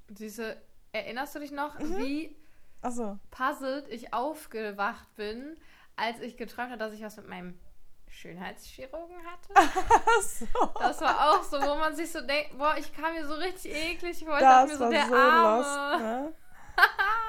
Diese, 0.10 0.58
erinnerst 0.92 1.36
du 1.36 1.40
dich 1.40 1.52
noch, 1.52 1.80
Mhm. 1.80 1.98
wie 1.98 2.36
Achso. 2.82 3.18
puzzled 3.30 3.88
ich 3.90 4.14
aufgewacht 4.14 5.14
bin, 5.16 5.58
als 5.96 6.20
ich 6.20 6.36
geträumt 6.38 6.70
habe, 6.72 6.80
dass 6.80 6.94
ich 6.94 7.02
was 7.04 7.18
mit 7.18 7.28
meinem 7.28 7.58
Schönheitschirurgen 8.10 9.16
hatte? 9.26 9.56
Achso. 10.18 10.46
Das 10.80 11.00
war 11.02 11.32
auch 11.32 11.44
so, 11.44 11.62
wo 11.62 11.76
man 11.76 11.96
sich 11.96 12.12
so 12.12 12.20
denkt, 12.22 12.58
boah, 12.58 12.76
ich 12.78 12.94
kam 12.94 13.14
mir 13.14 13.26
so 13.26 13.34
richtig 13.36 13.74
eklig 13.74 14.20
vor. 14.26 14.34
Ich 14.36 14.42
Das 14.42 14.70
dachte 14.70 14.74
mir 14.74 14.80
war 14.80 14.88
so, 14.88 14.92
der 14.92 15.06
so 15.08 15.16
Arme. 15.16 15.58
lost, 15.58 16.02
ne? 16.02 16.34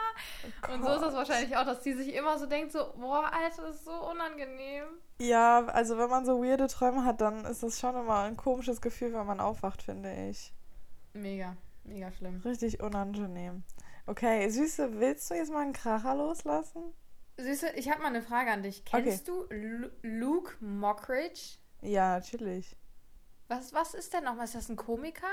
Und 0.72 0.82
so 0.82 0.92
ist 0.92 1.02
das 1.02 1.14
wahrscheinlich 1.14 1.56
auch, 1.56 1.64
dass 1.64 1.82
die 1.82 1.94
sich 1.94 2.14
immer 2.14 2.38
so 2.38 2.46
denkt, 2.46 2.72
so, 2.72 2.92
boah, 2.96 3.30
Alter, 3.32 3.62
das 3.62 3.76
ist 3.76 3.84
so 3.84 4.10
unangenehm. 4.10 4.84
Ja, 5.18 5.64
also 5.66 5.98
wenn 5.98 6.10
man 6.10 6.24
so 6.24 6.42
weirde 6.42 6.66
Träume 6.66 7.04
hat, 7.04 7.20
dann 7.20 7.44
ist 7.44 7.62
das 7.62 7.78
schon 7.78 7.96
immer 7.96 8.22
ein 8.22 8.36
komisches 8.36 8.80
Gefühl, 8.80 9.12
wenn 9.12 9.26
man 9.26 9.40
aufwacht, 9.40 9.82
finde 9.82 10.12
ich. 10.28 10.52
Mega, 11.12 11.56
mega 11.84 12.10
schlimm. 12.12 12.40
Richtig 12.44 12.82
unangenehm. 12.82 13.62
Okay, 14.06 14.48
Süße, 14.48 14.98
willst 14.98 15.30
du 15.30 15.34
jetzt 15.34 15.52
mal 15.52 15.60
einen 15.60 15.72
Kracher 15.72 16.14
loslassen? 16.14 16.82
Süße, 17.38 17.70
ich 17.76 17.90
habe 17.90 18.02
mal 18.02 18.08
eine 18.08 18.22
Frage 18.22 18.50
an 18.50 18.62
dich. 18.62 18.84
Kennst 18.84 19.28
du 19.28 19.46
Lu 19.50 19.88
Luke 20.02 20.56
Mockridge? 20.60 21.58
Ja, 21.80 22.18
natürlich. 22.18 22.76
Was, 23.48 23.72
was 23.72 23.94
ist 23.94 24.12
der 24.12 24.22
nochmal? 24.22 24.44
Ist 24.44 24.54
das 24.54 24.68
ein 24.68 24.76
Komiker? 24.76 25.28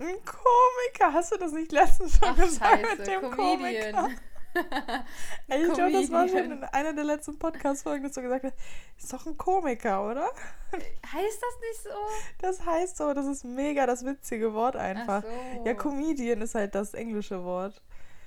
Ein 0.00 0.16
Komiker, 0.24 1.12
hast 1.12 1.32
du 1.32 1.36
das 1.36 1.52
nicht 1.52 1.72
letztens 1.72 2.18
schon 2.18 2.28
Ach, 2.30 2.36
gesagt 2.36 2.80
scheiße, 2.80 2.96
mit 2.96 3.06
dem 3.06 3.30
Comedian. 3.30 3.92
Komiker? 3.94 4.20
Ey, 5.48 5.62
ich 5.66 5.72
glaube, 5.74 5.92
das 5.92 6.10
war 6.10 6.26
schon 6.26 6.52
in 6.52 6.64
einer 6.64 6.94
der 6.94 7.04
letzten 7.04 7.38
Podcast-Folgen, 7.38 8.04
dass 8.04 8.14
du 8.14 8.22
gesagt 8.22 8.44
hast, 8.44 8.54
ist 8.96 9.12
doch 9.12 9.26
ein 9.26 9.36
Komiker, 9.36 10.10
oder? 10.10 10.24
heißt 10.72 11.42
das 11.42 11.60
nicht 11.60 11.82
so? 11.82 11.90
Das 12.38 12.64
heißt 12.64 12.96
so, 12.96 13.12
das 13.12 13.26
ist 13.26 13.44
mega 13.44 13.84
das 13.84 14.02
witzige 14.04 14.54
Wort 14.54 14.74
einfach. 14.74 15.22
Ach 15.22 15.56
so. 15.56 15.66
Ja, 15.66 15.74
Comedian 15.74 16.40
ist 16.40 16.54
halt 16.54 16.74
das 16.74 16.94
englische 16.94 17.44
Wort. 17.44 17.82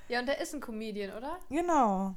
Ja, 0.06 0.20
und 0.20 0.26
der 0.26 0.40
ist 0.40 0.54
ein 0.54 0.60
Comedian, 0.60 1.16
oder? 1.16 1.40
Genau. 1.48 2.14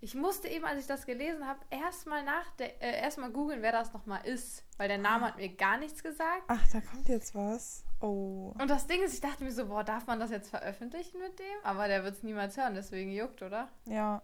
Ich 0.00 0.14
musste 0.14 0.48
eben, 0.48 0.64
als 0.64 0.80
ich 0.80 0.86
das 0.86 1.04
gelesen 1.04 1.46
habe, 1.46 1.60
erstmal 1.68 2.24
nach 2.24 2.46
äh, 2.58 2.70
erstmal 2.80 3.30
googeln, 3.30 3.60
wer 3.60 3.72
das 3.72 3.92
nochmal 3.92 4.26
ist. 4.26 4.64
Weil 4.78 4.88
der 4.88 4.96
Name 4.96 5.26
hat 5.26 5.36
mir 5.36 5.50
gar 5.50 5.76
nichts 5.76 6.02
gesagt. 6.02 6.44
Ach, 6.48 6.66
da 6.72 6.80
kommt 6.80 7.10
jetzt 7.10 7.34
was. 7.34 7.84
Oh. 8.00 8.54
Und 8.58 8.68
das 8.70 8.86
Ding 8.86 9.02
ist, 9.02 9.14
ich 9.14 9.20
dachte 9.20 9.44
mir 9.44 9.52
so, 9.52 9.66
boah, 9.66 9.84
darf 9.84 10.06
man 10.06 10.18
das 10.18 10.30
jetzt 10.30 10.48
veröffentlichen 10.50 11.20
mit 11.20 11.38
dem? 11.38 11.46
Aber 11.64 11.86
der 11.86 12.02
wird 12.02 12.14
es 12.16 12.22
niemals 12.22 12.56
hören, 12.56 12.74
deswegen 12.74 13.10
juckt, 13.12 13.42
oder? 13.42 13.68
Ja. 13.84 14.22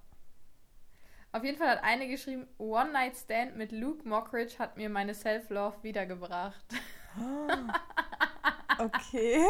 Auf 1.32 1.44
jeden 1.44 1.58
Fall 1.58 1.68
hat 1.68 1.84
eine 1.84 2.08
geschrieben, 2.08 2.46
One 2.56 2.92
Night 2.92 3.16
Stand 3.16 3.56
mit 3.56 3.72
Luke 3.72 4.08
Mockridge 4.08 4.58
hat 4.58 4.76
mir 4.78 4.88
meine 4.88 5.14
Self-Love 5.14 5.82
wiedergebracht. 5.82 6.66
Okay. 8.78 9.42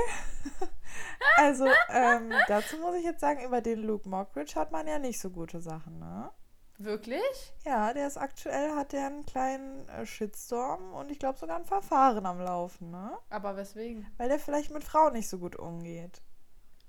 Also, 1.37 1.66
ähm, 1.90 2.33
dazu 2.47 2.78
muss 2.78 2.95
ich 2.97 3.04
jetzt 3.04 3.21
sagen, 3.21 3.45
über 3.45 3.61
den 3.61 3.83
Luke 3.83 4.09
Mockridge 4.09 4.54
hat 4.54 4.73
man 4.73 4.87
ja 4.87 4.99
nicht 4.99 5.21
so 5.21 5.30
gute 5.30 5.61
Sachen, 5.61 5.99
ne? 5.99 6.30
Wirklich? 6.78 7.54
Ja, 7.64 7.92
der 7.95 8.06
ist 8.06 8.18
aktuell, 8.18 8.75
hat 8.76 8.92
der 8.92 9.06
einen 9.06 9.25
kleinen 9.25 9.88
äh, 9.88 10.04
Shitstorm 10.04 10.92
und 10.92 11.11
ich 11.11 11.18
glaube 11.18 11.38
sogar 11.38 11.56
ein 11.56 11.64
Verfahren 11.64 12.26
am 12.26 12.38
Laufen, 12.38 12.90
ne? 12.90 13.16
Aber 13.30 13.56
weswegen? 13.56 14.06
Weil 14.18 14.28
der 14.28 14.38
vielleicht 14.38 14.71
mit 14.71 14.85
Frauen 14.85 15.14
nicht 15.14 15.28
so 15.28 15.38
gut 15.38 15.56
umgeht. 15.56 16.21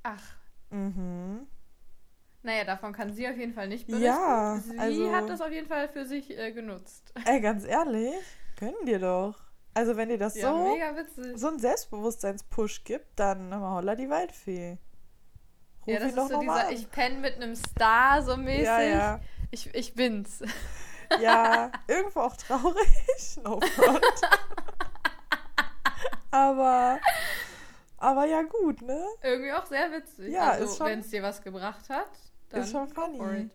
Ach. 0.04 0.36
Mhm. 0.70 1.48
Naja, 2.44 2.66
davon 2.66 2.94
kann 2.94 3.14
sie 3.14 3.28
auf 3.28 3.38
jeden 3.38 3.54
Fall 3.54 3.68
nicht 3.68 3.88
berichten. 3.88 4.06
Ja, 4.06 4.60
sie 4.60 4.78
also- 4.78 5.12
hat 5.14 5.30
das 5.30 5.42
auf 5.42 5.52
jeden 5.52 5.68
Fall 5.68 5.88
für 5.90 6.06
sich 6.06 6.38
äh, 6.38 6.52
genutzt. 6.52 7.14
Ey, 7.26 7.40
ganz 7.40 7.66
ehrlich, 7.66 8.14
können 8.58 8.86
dir 8.86 9.00
doch. 9.00 9.36
Also, 9.74 9.96
wenn 9.96 10.10
dir 10.10 10.18
das 10.18 10.36
Ja, 10.36 10.50
so, 10.50 10.76
so 11.36 11.48
einen 11.50 11.60
Selbstbewusstseinspush 11.60 12.84
gibt, 12.84 13.20
dann 13.20 13.54
holla 13.54 13.96
die 13.96 14.10
Waldfee. 14.10 14.80
Ruf 15.86 15.94
ja, 15.94 16.00
das 16.00 16.10
ihn 16.10 16.16
doch 16.16 16.24
ist 16.24 16.32
so 16.32 16.40
dieser, 16.40 16.68
an. 16.68 16.74
ich 16.74 16.90
penne 16.90 17.20
mit 17.20 17.36
einem 17.36 17.56
Star 17.56 18.24
so 18.24 18.36
mäßig. 18.38 18.66
Ja, 18.66 18.82
ja. 18.82 19.20
Ich, 19.52 19.74
ich 19.74 19.94
bin's. 19.94 20.42
Ja, 21.22 21.72
irgendwo 21.88 22.22
auch 22.22 22.36
traurig. 22.36 22.88
No 23.44 23.60
front. 23.62 24.02
aber, 26.32 27.00
aber 27.98 28.26
ja, 28.26 28.42
gut, 28.42 28.82
ne? 28.82 29.06
Irgendwie 29.22 29.54
auch 29.54 29.66
sehr 29.66 29.92
witzig. 29.92 30.32
Ja, 30.34 30.52
also, 30.52 30.86
wenn 30.86 31.00
es 31.00 31.10
dir 31.10 31.24
was 31.24 31.42
gebracht 31.42 31.90
hat, 31.90 32.10
dann 32.50 32.62
ist 32.62 32.72
schon 32.72 32.88
funny. 32.90 33.50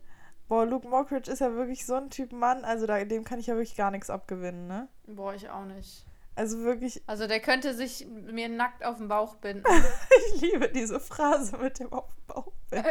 Boah, 0.49 0.66
Luke 0.66 0.87
Mockridge 0.88 1.30
ist 1.30 1.40
ja 1.40 1.54
wirklich 1.54 1.87
so 1.87 1.94
ein 1.94 2.11
Typ 2.11 2.32
Mann, 2.32 2.64
also 2.64 2.87
da, 2.87 3.02
dem 3.04 3.25
kann 3.25 3.38
ich 3.38 3.46
ja 3.46 3.54
wirklich 3.54 3.76
gar 3.76 3.90
nichts 3.90 4.11
abgewinnen, 4.11 4.66
ne? 4.66 4.88
Boah, 5.06 5.34
ich 5.34 5.49
auch 5.49 5.64
nicht. 5.64 6.04
Also 6.34 6.61
wirklich, 6.61 7.02
Also 7.06 7.26
der 7.26 7.40
könnte 7.40 7.75
sich 7.75 8.06
mir 8.06 8.49
nackt 8.49 8.84
auf 8.84 8.96
den 8.96 9.08
Bauch 9.08 9.37
binden. 9.37 9.64
ich 10.34 10.40
liebe 10.40 10.68
diese 10.68 10.99
Phrase 10.99 11.58
mit 11.58 11.78
dem 11.78 11.92
auf 11.92 12.08
dem 12.14 12.26
Bauch. 12.26 12.52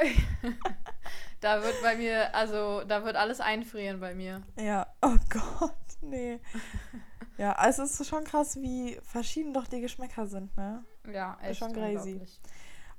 da 1.42 1.62
wird 1.64 1.82
bei 1.82 1.96
mir, 1.96 2.34
also 2.34 2.84
da 2.88 3.04
wird 3.04 3.16
alles 3.16 3.42
einfrieren 3.42 4.00
bei 4.00 4.16
mir. 4.16 4.42
Ja, 4.58 4.88
oh 5.02 5.18
Gott, 5.30 5.76
nee. 6.02 6.40
Ja, 7.38 7.54
also 7.54 7.84
es 7.84 8.00
ist 8.00 8.08
schon 8.08 8.24
krass, 8.24 8.62
wie 8.62 9.00
verschieden 9.04 9.54
doch 9.54 9.68
die 9.68 9.82
Geschmäcker 9.82 10.28
sind, 10.28 10.56
ne? 10.56 10.86
Ja, 11.12 11.38
echt 11.42 11.60
schon 11.60 11.74
crazy. 11.74 12.22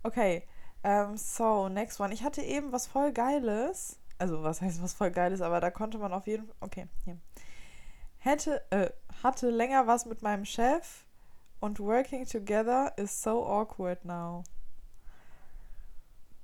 Okay, 0.03 0.47
ähm, 0.85 1.17
so, 1.17 1.69
next 1.69 2.01
one. 2.01 2.13
Ich 2.13 2.25
hatte 2.25 2.43
eben 2.43 2.73
was 2.73 2.87
voll 2.87 3.13
Geiles. 3.13 3.99
Also, 4.19 4.43
was 4.43 4.61
heißt 4.61 4.83
was 4.83 4.95
voll 4.95 5.11
Geiles, 5.11 5.41
aber 5.41 5.61
da 5.61 5.71
konnte 5.71 5.99
man 5.99 6.13
auf 6.13 6.27
jeden 6.27 6.47
Fall. 6.47 6.57
Okay, 6.61 6.89
hier. 7.05 7.19
Hätte, 8.19 8.63
äh, 8.71 8.91
hatte 9.23 9.51
länger 9.51 9.87
was 9.87 10.07
mit 10.07 10.23
meinem 10.23 10.45
Chef 10.45 11.05
und 11.61 11.81
working 11.81 12.27
together 12.27 12.93
is 12.97 13.23
so 13.23 13.45
awkward 13.47 14.05
now. 14.05 14.45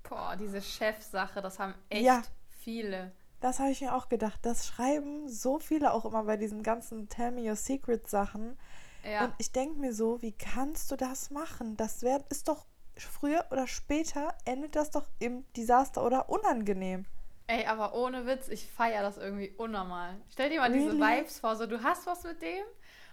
Boah, 0.09 0.37
diese 0.37 0.63
Chefsache, 0.63 1.41
das 1.43 1.59
haben 1.59 1.75
echt 1.89 2.05
Ja. 2.05 2.23
viele. 2.61 3.13
Das 3.41 3.61
habe 3.61 3.71
ich 3.71 3.81
mir 3.81 3.95
auch 3.95 4.09
gedacht. 4.09 4.41
Das 4.43 4.67
schreiben 4.67 5.29
so 5.29 5.59
viele 5.59 5.93
auch 5.93 6.05
immer 6.05 6.25
bei 6.25 6.37
diesen 6.37 6.63
ganzen 6.63 7.09
Tell 7.09 7.31
Me 7.31 7.49
Your 7.49 7.57
Secret 7.57 8.09
Sachen. 8.09 8.59
Ja. 9.05 9.25
Und 9.25 9.35
ich 9.39 9.53
denke 9.53 9.79
mir 9.79 9.93
so, 9.95 10.21
wie 10.23 10.33
kannst 10.33 10.91
du 10.91 10.97
das 10.97 11.31
machen? 11.31 11.77
Das 11.77 12.03
wär, 12.03 12.25
ist 12.31 12.49
doch 12.49 12.67
früher 12.97 13.45
oder 13.51 13.67
später 13.69 14.35
endet 14.45 14.75
das 14.75 14.91
doch 14.91 15.07
im 15.21 15.45
Desaster 15.57 16.05
oder 16.05 16.29
unangenehm. 16.29 17.07
Ey, 17.47 17.65
aber 17.67 17.95
ohne 17.95 18.27
Witz, 18.27 18.49
ich 18.49 18.67
feiere 18.71 19.03
das 19.03 19.17
irgendwie 19.17 19.55
unnormal. 19.57 20.17
Stell 20.31 20.51
dir 20.51 20.61
mal 20.61 20.73
diese 20.73 20.89
Really? 20.93 21.21
Vibes 21.21 21.39
vor, 21.39 21.55
so 21.57 21.67
du 21.67 21.83
hast 21.83 22.07
was 22.07 22.25
mit 22.25 22.43
dem 22.43 22.65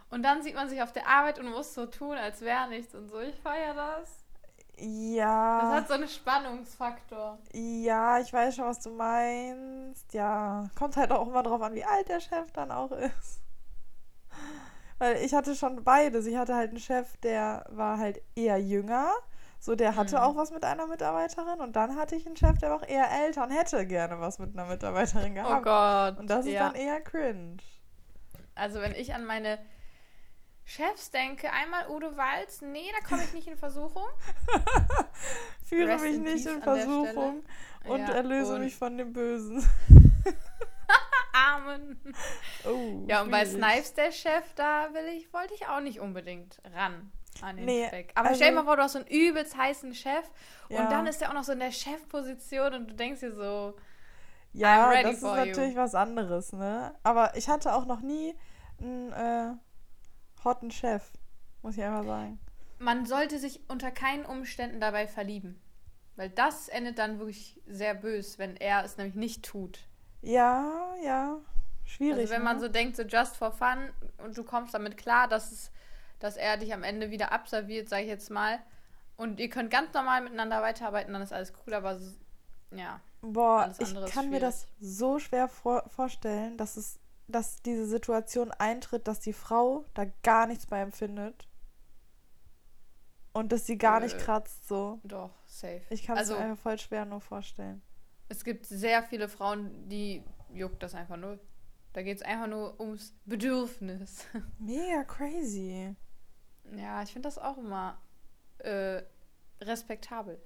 und 0.10 0.24
dann 0.24 0.42
sieht 0.42 0.56
man 0.56 0.68
sich 0.70 0.82
auf 0.82 0.92
der 0.92 1.08
Arbeit 1.08 1.40
und 1.40 1.50
muss 1.50 1.74
so 1.74 1.86
tun, 1.86 2.18
als 2.18 2.42
wäre 2.42 2.68
nichts 2.68 2.96
und 2.96 3.08
so. 3.10 3.20
Ich 3.20 3.36
feiere 3.36 3.74
das. 3.76 4.25
Das 4.78 4.86
Ja, 4.86 5.72
hat 5.76 5.88
so 5.88 5.94
einen 5.94 6.08
Spannungsfaktor. 6.08 7.38
ja, 7.54 8.20
ich 8.20 8.32
weiß 8.34 8.56
schon, 8.56 8.66
was 8.66 8.80
du 8.82 8.90
meinst. 8.90 10.14
Ja, 10.14 10.70
kommt 10.78 10.98
halt 10.98 11.12
auch 11.12 11.28
immer 11.28 11.44
drauf 11.44 11.62
an, 11.62 11.74
wie 11.76 11.86
alt 11.86 12.10
der 12.10 12.20
Chef 12.20 12.52
dann 12.52 12.72
auch 12.72 12.92
ist. 12.92 13.42
Weil 14.98 15.18
ich 15.18 15.34
hatte 15.34 15.56
schon 15.56 15.84
beides. 15.84 16.26
Ich 16.26 16.36
hatte 16.38 16.56
halt 16.56 16.70
einen 16.72 16.80
Chef, 16.80 17.16
der 17.18 17.66
war 17.70 17.98
halt 17.98 18.22
eher 18.36 18.58
jünger. 18.58 19.12
So, 19.60 19.76
der 19.76 19.96
hatte 19.96 20.18
Mhm. 20.18 20.22
auch 20.22 20.36
was 20.36 20.52
mit 20.52 20.64
einer 20.64 20.88
Mitarbeiterin. 20.88 21.60
Und 21.60 21.76
dann 21.76 21.96
hatte 21.98 22.16
ich 22.16 22.26
einen 22.26 22.36
Chef, 22.38 22.58
der 22.60 22.70
war 22.70 22.78
auch 22.78 22.88
eher 22.88 23.10
älter 23.26 23.44
und 23.44 23.52
hätte 23.52 23.86
gerne 23.88 24.20
was 24.20 24.40
mit 24.40 24.54
einer 24.58 24.68
Mitarbeiterin 24.68 25.32
Oh 25.32 25.36
gehabt. 25.36 25.64
Gott. 25.64 26.20
Und 26.20 26.30
das 26.30 26.46
ist 26.46 26.54
ja. 26.54 26.68
dann 26.68 26.76
eher 26.76 27.02
cringe. 27.02 27.58
Also 28.56 28.80
wenn 28.82 28.94
ich 28.94 29.14
an 29.14 29.26
meine 29.26 29.58
Chefs 30.68 31.12
denke, 31.12 31.52
einmal 31.52 31.88
Udo 31.90 32.18
Walz, 32.18 32.62
nee, 32.62 32.92
da 33.00 33.08
komme 33.08 33.24
ich 33.24 33.34
nicht 33.34 33.48
in 33.48 33.56
Versuchung. 33.58 34.08
Führe 35.64 35.90
Rest 35.90 36.04
mich 36.04 36.16
in 36.16 36.24
nicht 36.24 36.46
in 36.46 36.62
Versuchung 36.62 37.44
und 37.88 38.00
Ja, 38.00 38.14
erlöse 38.14 38.56
und- 38.56 38.62
mich 38.62 38.76
von 38.76 38.98
dem 38.98 39.14
Bösen. 39.14 39.64
Amen. 41.34 42.00
Oh, 42.66 43.04
Ja, 43.08 43.22
und 43.22 43.30
bei. 43.32 43.46
Snipes, 43.46 43.94
der 43.94 44.12
Chef, 44.12 44.44
da 44.56 44.90
will 44.94 45.06
ich, 45.18 45.32
wollte 45.34 45.54
ich 45.54 45.68
auch 45.68 45.82
nicht 45.82 46.00
unbedingt 46.00 46.60
ran 46.74 47.12
an 47.42 47.58
den 47.58 47.66
Nee, 47.66 47.88
Speck. 47.88 48.12
Aber 48.16 48.30
also- 48.30 48.38
stell 48.38 48.50
dir 48.52 48.56
mal 48.56 48.64
vor, 48.66 48.78
du 48.78 48.84
hast 48.84 48.94
so 48.94 49.00
einen 49.00 49.08
übelst 49.08 49.58
heißen 49.58 49.94
Chef 49.94 50.26
Ja. 50.70 50.80
und 50.84 50.92
dann 50.92 51.06
ist 51.08 51.22
er 51.22 51.30
auch 51.30 51.34
noch 51.34 51.44
so 51.44 51.52
in 51.52 51.60
der 51.60 51.72
Chefposition 51.72 52.74
und 52.74 52.88
du 52.90 52.94
denkst 52.96 53.20
dir 53.20 53.34
so, 53.34 53.76
Ja, 54.54 55.02
das 55.04 55.16
ist 55.18 55.22
you. 55.22 55.28
natürlich 55.28 55.76
was 55.76 55.94
anderes, 55.94 56.54
ne? 56.54 56.96
Aber 57.04 57.36
ich 57.36 57.50
hatte 57.50 57.74
auch 57.76 57.86
noch 57.86 58.00
nie 58.00 58.34
einen 58.80 59.12
äh, 59.12 59.54
hotten 60.46 60.72
Chef, 60.72 61.12
muss 61.62 61.78
ich 61.78 61.84
einfach 61.84 62.06
sagen. 62.06 62.40
man 62.80 63.06
sollte 63.06 63.38
sich 63.40 63.60
unter 63.70 63.92
keinen 63.92 64.26
Umständen 64.26 64.80
dabei 64.80 65.08
verlieben. 65.08 65.60
Weil 66.16 66.30
das 66.30 66.70
endet 66.70 66.98
dann 67.00 67.20
wirklich 67.20 67.60
sehr 67.68 67.94
bös, 67.94 68.40
wenn 68.40 68.56
er 68.56 68.86
es 68.86 68.98
nämlich 68.98 69.16
nicht 69.16 69.44
tut. 69.44 69.80
Ja, 70.22 70.96
ja, 71.04 71.40
schwierig. 71.84 72.24
Also 72.24 72.34
wenn 72.34 72.44
man 72.44 72.58
ne? 72.58 72.62
so 72.62 72.68
denkt, 72.70 72.96
so 72.96 73.04
just 73.04 73.36
for 73.38 73.52
fun 73.52 73.92
und 74.18 74.38
du 74.38 74.44
kommst 74.44 74.74
damit 74.74 74.98
klar, 74.98 75.28
dass 75.28 75.52
es, 75.52 75.72
dass 76.20 76.38
er 76.38 76.58
dich 76.58 76.74
am 76.74 76.84
Ende 76.84 77.12
wieder 77.12 77.32
abserviert, 77.32 77.90
sag 77.90 78.02
ich 78.02 78.08
jetzt 78.08 78.30
mal, 78.30 78.60
und 79.18 79.40
ihr 79.40 79.50
könnt 79.50 79.72
ganz 79.72 79.94
normal 79.94 80.22
miteinander 80.22 80.62
weiterarbeiten, 80.62 81.14
dann 81.14 81.22
ist 81.22 81.34
alles 81.34 81.54
cool, 81.66 81.74
aber 81.74 81.92
s- 81.94 82.20
ja. 82.72 83.02
Boah, 83.22 83.64
alles 83.64 83.80
ich 83.80 84.06
kann 84.06 84.30
mir 84.30 84.40
das 84.40 84.68
so 84.80 85.20
schwer 85.20 85.48
vor 85.48 85.84
vorstellen, 85.90 86.58
dass 86.58 86.78
es, 86.78 87.00
dass 87.28 87.62
diese 87.62 87.86
Situation 87.88 88.52
eintritt, 88.52 89.08
dass 89.08 89.20
die 89.20 89.34
Frau 89.34 89.86
da 89.94 90.06
gar 90.24 90.48
nichts 90.48 90.66
bei 90.68 90.80
empfindet. 90.80 91.48
Und 93.34 93.52
dass 93.52 93.66
sie 93.66 93.78
gar 93.78 94.00
nicht 94.00 94.16
Äh, 94.16 94.20
kratzt, 94.22 94.68
so. 94.68 95.00
Doch, 95.04 95.32
safe. 95.46 95.82
Ich 95.90 96.04
kann 96.04 96.16
es 96.16 96.22
also, 96.30 96.36
mir 96.36 96.46
einfach 96.46 96.62
voll 96.64 96.80
schwer 96.80 97.06
nur 97.06 97.20
vorstellen. 97.22 97.82
es 98.30 98.44
gibt 98.44 98.66
sehr 98.66 99.04
viele 99.04 99.28
Frauen, 99.30 99.88
die 99.90 100.24
juckt 100.54 100.82
das 100.82 100.96
einfach 100.96 101.18
nur. 101.18 101.40
Da 101.94 102.02
geht 102.02 102.18
es 102.18 102.24
einfach 102.24 102.48
nur 102.48 102.80
ums 102.80 103.14
Bedürfnis. 103.26 104.26
Mega 104.60 105.04
crazy. 105.04 105.96
Ja, 106.76 107.04
ich 107.04 107.12
finde 107.12 107.28
das 107.28 107.38
auch 107.38 107.58
immer 107.58 108.02
äh, 108.60 109.02
respektabel. 109.62 110.42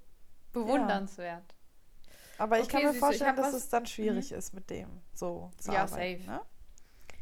Bewundernswert. 0.52 1.56
Aber 2.38 2.58
ich 2.60 2.66
Okay, 2.66 2.84
kann 2.84 2.94
mir 2.94 3.00
vorstellen, 3.00 3.36
dass 3.36 3.52
Mhm. 3.52 3.58
es 3.58 3.70
dann 3.70 3.86
schwierig 3.86 4.32
ist 4.32 4.54
mit 4.54 4.70
dem 4.70 5.02
so 5.14 5.52
zu 5.58 5.72
Ja, 5.72 5.84
arbeiten. 5.84 6.24
safe. 6.24 6.32
Ne? 6.32 6.42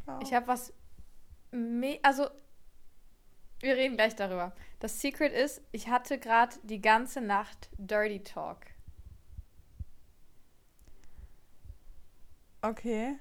Ja. 0.08 0.18
Ich 0.22 0.32
habe 0.34 0.48
was. 0.48 0.72
Me 1.50 1.98
also, 2.02 2.28
wir 3.60 3.76
reden 3.76 3.96
gleich 3.96 4.16
darüber. 4.16 4.54
Das 4.80 5.00
Secret 5.00 5.32
ist, 5.32 5.62
ich 5.72 5.88
hatte 5.88 6.18
gerade 6.18 6.56
die 6.62 6.80
ganze 6.80 7.20
Nacht 7.20 7.68
Dirty 7.78 8.22
Talk. 8.22 8.66
Okay. 12.62 13.18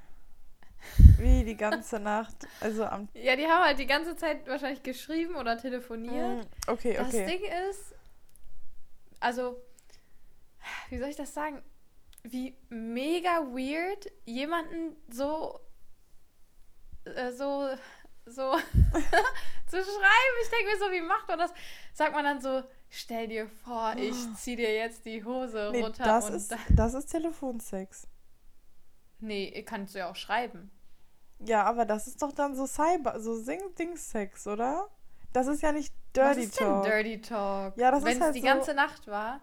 Wie 1.17 1.43
die 1.43 1.57
ganze 1.57 1.99
Nacht. 1.99 2.35
Also 2.61 2.85
am. 2.85 3.07
Ja, 3.13 3.35
die 3.35 3.45
haben 3.47 3.63
halt 3.65 3.79
die 3.79 3.85
ganze 3.87 4.15
Zeit 4.15 4.47
wahrscheinlich 4.47 4.83
geschrieben 4.83 5.35
oder 5.35 5.57
telefoniert. 5.57 6.45
Mm, 6.45 6.71
Okay, 6.71 6.93
Das 6.95 7.07
okay. 7.07 7.25
Ding 7.25 7.41
ist, 7.69 7.95
also, 9.19 9.61
wie 10.89 10.97
soll 10.99 11.09
ich 11.09 11.15
das 11.15 11.33
sagen? 11.33 11.61
Wie 12.23 12.55
mega 12.69 13.41
weird 13.51 14.11
jemanden 14.25 14.95
so, 15.09 15.59
äh, 17.15 17.31
so, 17.31 17.67
so 18.25 18.53
zu 19.67 19.77
schreiben. 19.77 20.35
Ich 20.43 20.49
denke 20.49 20.71
mir 20.71 20.77
so, 20.79 20.91
wie 20.91 21.01
macht 21.01 21.27
man 21.27 21.39
das? 21.39 21.51
Sagt 21.93 22.13
man 22.13 22.23
dann 22.25 22.41
so, 22.41 22.63
stell 22.89 23.27
dir 23.27 23.47
vor, 23.47 23.93
ich 23.97 24.15
zieh 24.35 24.55
dir 24.55 24.73
jetzt 24.73 25.05
die 25.05 25.23
Hose 25.23 25.69
Nee, 25.71 25.81
runter 25.83 26.03
das 26.03 26.29
ist, 26.29 26.55
das 26.69 26.93
ist 26.93 27.07
Telefonsex. 27.07 28.07
Nee, 29.19 29.63
kannst 29.63 29.95
du 29.95 29.99
ja 29.99 30.09
auch 30.11 30.15
schreiben. 30.15 30.71
Ja, 31.39 31.63
aber 31.63 31.85
das 31.85 32.07
ist 32.07 32.21
doch 32.21 32.31
dann 32.31 32.55
so 32.55 32.65
Cyber, 32.65 33.19
so 33.19 33.35
Sing-Ding-Sex, 33.35 34.47
oder? 34.47 34.89
Das 35.33 35.47
ist 35.47 35.61
ja 35.61 35.71
nicht 35.71 35.93
Dirty 36.15 36.29
Was 36.29 36.37
ist 36.37 36.57
Talk. 36.57 36.83
denn 36.83 36.91
Dirty 36.91 37.21
Talk? 37.21 37.77
Ja, 37.77 37.91
das 37.91 38.03
Wenn 38.03 38.11
ist 38.13 38.17
es 38.17 38.23
halt 38.23 38.35
die 38.35 38.41
so- 38.41 38.47
ganze 38.47 38.73
Nacht 38.73 39.07
war. 39.07 39.41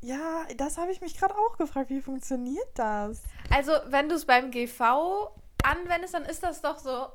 Ja, 0.00 0.44
das 0.56 0.76
habe 0.78 0.90
ich 0.92 1.00
mich 1.00 1.16
gerade 1.18 1.34
auch 1.36 1.56
gefragt. 1.56 1.90
Wie 1.90 2.00
funktioniert 2.00 2.66
das? 2.74 3.22
Also, 3.50 3.72
wenn 3.86 4.08
du 4.08 4.14
es 4.16 4.24
beim 4.26 4.50
GV 4.50 5.30
anwendest, 5.70 6.14
dann 6.14 6.24
ist 6.24 6.42
das 6.42 6.60
doch 6.62 6.78
so. 6.78 7.08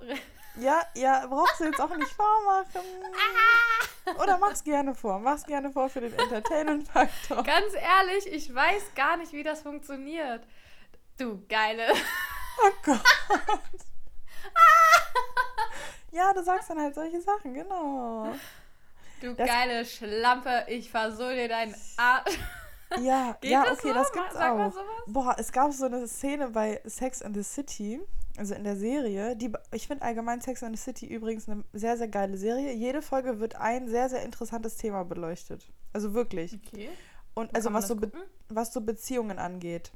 Ja, 0.58 0.82
ja, 0.96 1.26
brauchst 1.28 1.60
du 1.60 1.66
jetzt 1.66 1.80
auch 1.80 1.96
nicht 1.96 2.12
vormachen. 2.12 2.82
Ah! 4.06 4.22
Oder 4.22 4.38
mach's 4.38 4.64
gerne 4.64 4.94
vor. 4.94 5.20
Mach's 5.20 5.46
gerne 5.46 5.72
vor 5.72 5.90
für 5.90 6.02
den 6.02 6.14
Entertainment-Faktor. 6.18 7.44
Ganz 7.44 7.74
ehrlich, 7.74 8.28
ich 8.28 8.54
weiß 8.54 8.94
gar 8.96 9.16
nicht, 9.18 9.32
wie 9.32 9.44
das 9.44 9.62
funktioniert. 9.62 10.44
Du 11.18 11.46
geile. 11.48 11.88
Oh 12.64 12.72
Gott. 12.84 13.02
Ja, 16.12 16.34
du 16.34 16.44
sagst 16.44 16.70
dann 16.70 16.80
halt 16.82 16.94
solche 16.96 17.22
Sachen, 17.22 17.54
genau. 17.54 18.34
Du 19.22 19.34
Das- 19.34 19.48
geile 19.48 19.86
Schlampe, 19.86 20.66
ich 20.68 20.92
versohl 20.92 21.36
dir 21.36 21.48
deinen 21.48 21.76
Arsch. 21.96 22.38
Ja, 23.00 23.38
Geht 23.42 23.52
ja, 23.52 23.64
das 23.64 23.80
okay, 23.80 23.88
so? 23.90 23.94
das 23.94 24.12
gibt's 24.12 24.34
Sag 24.34 24.58
mal 24.58 24.68
auch. 24.68 24.74
sowas. 24.74 24.86
Boah, 25.08 25.36
es 25.40 25.52
gab 25.52 25.72
so 25.72 25.86
eine 25.86 26.06
Szene 26.08 26.50
bei 26.50 26.82
Sex 26.86 27.22
and 27.22 27.36
the 27.36 27.44
City, 27.44 28.02
also 28.42 28.56
in 28.56 28.64
der 28.64 28.76
Serie, 28.76 29.36
die 29.36 29.54
ich 29.72 29.86
finde 29.86 30.04
allgemein 30.04 30.42
Sex 30.42 30.64
and 30.64 30.76
the 30.76 30.82
City 30.82 31.06
übrigens 31.06 31.48
eine 31.48 31.64
sehr, 31.74 31.96
sehr 31.96 32.08
geile 32.08 32.38
Serie. 32.38 32.74
Jede 32.74 33.04
Folge 33.04 33.40
wird 33.40 33.54
ein 33.58 33.88
sehr, 33.88 34.10
sehr 34.10 34.24
interessantes 34.24 34.78
Thema 34.78 35.04
beleuchtet. 35.06 35.72
Also 35.94 36.16
wirklich. 36.16 36.60
Okay. 36.66 36.90
Und 37.36 37.56
also 37.56 37.72
was 37.72 37.88
so, 37.88 37.96
Be 37.96 38.12
was 38.50 38.74
so 38.74 38.82
Beziehungen 38.82 39.38
angeht. 39.38 39.92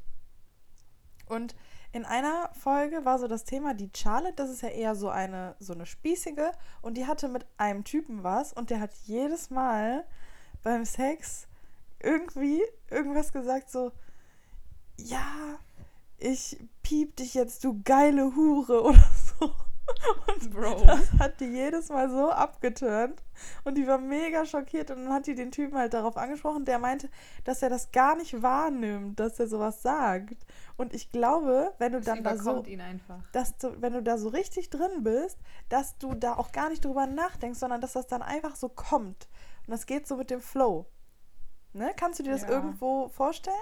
Und 1.28 1.56
in 1.92 2.06
einer 2.06 2.52
Folge 2.54 3.04
war 3.04 3.18
so 3.18 3.28
das 3.28 3.46
Thema, 3.46 3.74
die 3.74 3.90
Charlotte, 3.96 4.36
das 4.36 4.52
ist 4.52 4.62
ja 4.62 4.70
eher 4.70 4.94
so 4.94 5.10
eine, 5.10 5.56
so 5.60 5.74
eine 5.74 5.88
spießige, 5.88 6.52
und 6.84 6.98
die 6.98 7.08
hatte 7.08 7.30
mit 7.30 7.48
einem 7.58 7.84
Typen 7.84 8.24
was 8.24 8.54
und 8.54 8.70
der 8.70 8.80
hat 8.80 8.94
jedes 9.06 9.50
Mal 9.50 10.06
beim 10.62 10.86
Sex 10.86 11.48
irgendwie 12.00 12.62
irgendwas 12.92 13.34
gesagt, 13.34 13.72
so, 13.72 13.92
ja, 14.98 15.58
ich 16.18 16.58
piep 16.84 17.16
dich 17.16 17.34
jetzt, 17.34 17.64
du 17.64 17.82
geile 17.84 18.36
Hure 18.36 18.84
oder 18.84 19.10
so. 19.40 19.52
Und 20.34 20.52
Bro. 20.52 20.84
das 20.88 21.12
hat 21.20 21.40
die 21.40 21.46
jedes 21.46 21.90
Mal 21.90 22.10
so 22.10 22.32
abgeturnt 22.32 23.22
und 23.66 23.76
die 23.78 23.86
war 23.86 24.00
mega 24.00 24.44
schockiert 24.44 24.90
und 24.90 25.04
dann 25.04 25.14
hat 25.14 25.28
die 25.28 25.36
den 25.36 25.52
Typen 25.52 25.78
halt 25.78 25.94
darauf 25.94 26.18
angesprochen, 26.18 26.66
der 26.66 26.80
meinte, 26.80 27.08
dass 27.44 27.62
er 27.62 27.70
das 27.70 27.92
gar 27.92 28.16
nicht 28.16 28.42
wahrnimmt, 28.42 29.20
dass 29.20 29.40
er 29.40 29.48
sowas 29.48 29.84
sagt. 29.84 30.44
Und 30.76 30.96
ich 30.96 31.12
glaube, 31.12 31.72
wenn 31.78 31.92
du 31.92 32.00
Das 32.00 32.06
dann 32.08 32.24
da 32.24 32.36
so, 32.36 32.42
überkommt 32.42 32.68
ihn 32.68 32.82
einfach. 32.82 33.20
dass 33.32 33.58
du, 33.60 33.80
wenn 33.80 33.94
du 33.94 34.02
da 34.02 34.18
so 34.18 34.30
richtig 34.30 34.72
drin 34.72 35.04
bist, 35.04 35.38
dass 35.70 35.96
du 36.00 36.16
da 36.16 36.34
auch 36.36 36.52
gar 36.52 36.70
nicht 36.70 36.84
drüber 36.84 37.06
nachdenkst, 37.06 37.60
sondern 37.60 37.80
dass 37.80 37.94
das 37.94 38.08
dann 38.08 38.24
einfach 38.24 38.56
so 38.56 38.70
kommt. 38.70 39.28
Und 39.68 39.72
das 39.72 39.86
geht 39.86 40.08
so 40.08 40.16
mit 40.18 40.32
dem 40.32 40.42
Flow. 40.42 40.88
Ne? 41.74 41.92
Kannst 41.96 42.18
du 42.20 42.24
dir 42.24 42.32
das 42.32 42.42
Ja. 42.42 42.50
irgendwo 42.50 43.10
vorstellen? 43.10 43.56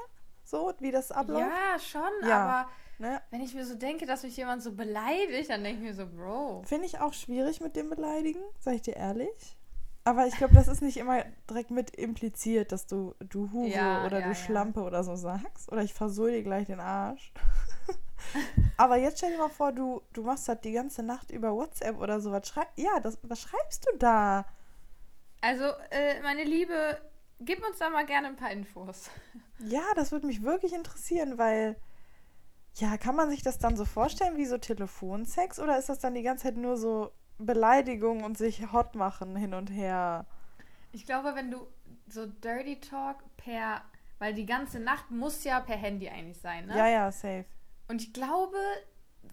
So, 0.44 0.74
wie 0.80 0.92
das 0.92 1.12
abläuft? 1.12 1.40
Ja, 1.50 1.80
schon, 1.80 2.28
Ja. 2.28 2.44
aber 2.44 2.70
Ne? 3.00 3.22
wenn 3.32 3.42
ich 3.42 3.56
mir 3.56 3.66
so 3.66 3.74
denke, 3.76 4.06
dass 4.06 4.22
mich 4.24 4.38
jemand 4.38 4.62
so 4.62 4.72
beleidigt, 4.74 5.50
dann 5.50 5.64
denke 5.64 5.82
ich 5.82 5.88
mir 5.88 5.96
so, 5.96 6.06
Bro. 6.08 6.62
Finde 6.66 6.86
ich 6.86 7.00
auch 7.00 7.12
schwierig 7.14 7.60
mit 7.60 7.76
dem 7.76 7.90
Beleidigen, 7.90 8.40
sag 8.60 8.76
ich 8.76 8.82
dir 8.84 8.96
ehrlich. 8.96 9.58
Aber 10.06 10.28
ich 10.28 10.36
glaube, 10.36 10.54
das 10.54 10.68
ist 10.68 10.82
nicht 10.82 10.98
immer 10.98 11.24
direkt 11.50 11.72
mit 11.72 11.96
impliziert, 11.96 12.72
dass 12.72 12.86
du 12.86 13.16
du 13.20 13.52
Hure 13.52 13.70
Ja, 13.70 14.06
oder 14.06 14.20
ja, 14.20 14.28
du. 14.30 14.36
Schlampe 14.36 14.82
oder 14.82 15.04
so 15.04 15.16
sagst. 15.16 15.72
Oder 15.72 15.82
ich 15.82 15.94
versohl 15.94 16.32
dir 16.32 16.44
gleich 16.44 16.68
den 16.68 16.80
Arsch. 16.82 17.34
Aber 18.78 18.98
jetzt 18.98 19.18
stell 19.18 19.32
dir 19.32 19.38
mal 19.40 19.50
vor, 19.50 19.72
du, 19.72 20.02
du 20.14 20.24
machst 20.24 20.48
das 20.48 20.62
die 20.62 20.72
ganze 20.72 21.04
Nacht 21.04 21.32
über 21.32 21.54
WhatsApp 21.54 22.00
oder 22.00 22.20
so. 22.22 22.32
Was, 22.32 22.48
schrei 22.48 22.66
ja, 22.76 23.00
das, 23.02 23.18
was 23.24 23.42
schreibst 23.42 23.86
du 23.92 23.98
da? 23.98 24.46
Also, 25.42 25.66
äh, 25.90 26.22
meine 26.22 26.44
Liebe, 26.44 26.98
gib 27.40 27.66
uns 27.66 27.80
da 27.80 27.90
mal 27.90 28.06
gerne 28.06 28.28
ein 28.28 28.36
paar 28.36 28.52
Infos. 28.52 29.10
Ja, 29.60 29.84
das 29.96 30.12
würde 30.12 30.28
mich 30.28 30.44
wirklich 30.44 30.74
interessieren, 30.74 31.38
weil, 31.38 31.76
ja, 32.76 32.98
kann 32.98 33.16
man 33.16 33.30
sich 33.30 33.42
das 33.42 33.60
dann 33.60 33.78
so 33.78 33.86
vorstellen 33.86 34.38
wie 34.38 34.46
so 34.46 34.58
Telefonsex 34.58 35.60
oder 35.60 35.78
ist 35.78 35.90
das 35.90 36.00
dann 36.00 36.16
die 36.16 36.24
ganze 36.24 36.44
Zeit 36.44 36.58
nur 36.58 36.78
so 36.78 37.12
Beleidigung 37.38 38.24
und 38.24 38.38
sich 38.38 38.72
hot 38.72 38.96
machen 38.96 39.36
hin 39.36 39.54
und 39.54 39.68
her? 39.68 40.26
Ich 40.92 41.06
glaube, 41.06 41.36
wenn 41.36 41.52
du 41.52 41.68
so 42.08 42.26
Dirty 42.26 42.80
Talk 42.80 43.18
per, 43.38 43.82
weil 44.20 44.34
die 44.34 44.46
ganze 44.46 44.80
Nacht 44.80 45.12
muss 45.12 45.44
ja 45.44 45.60
per 45.60 45.78
Handy 45.78 46.10
eigentlich 46.10 46.40
sein, 46.40 46.68
ne? 46.68 46.78
Ja, 46.78 46.88
ja, 46.88 47.12
safe. 47.12 47.46
Und 47.88 48.02
ich 48.02 48.14
glaube, 48.14 48.58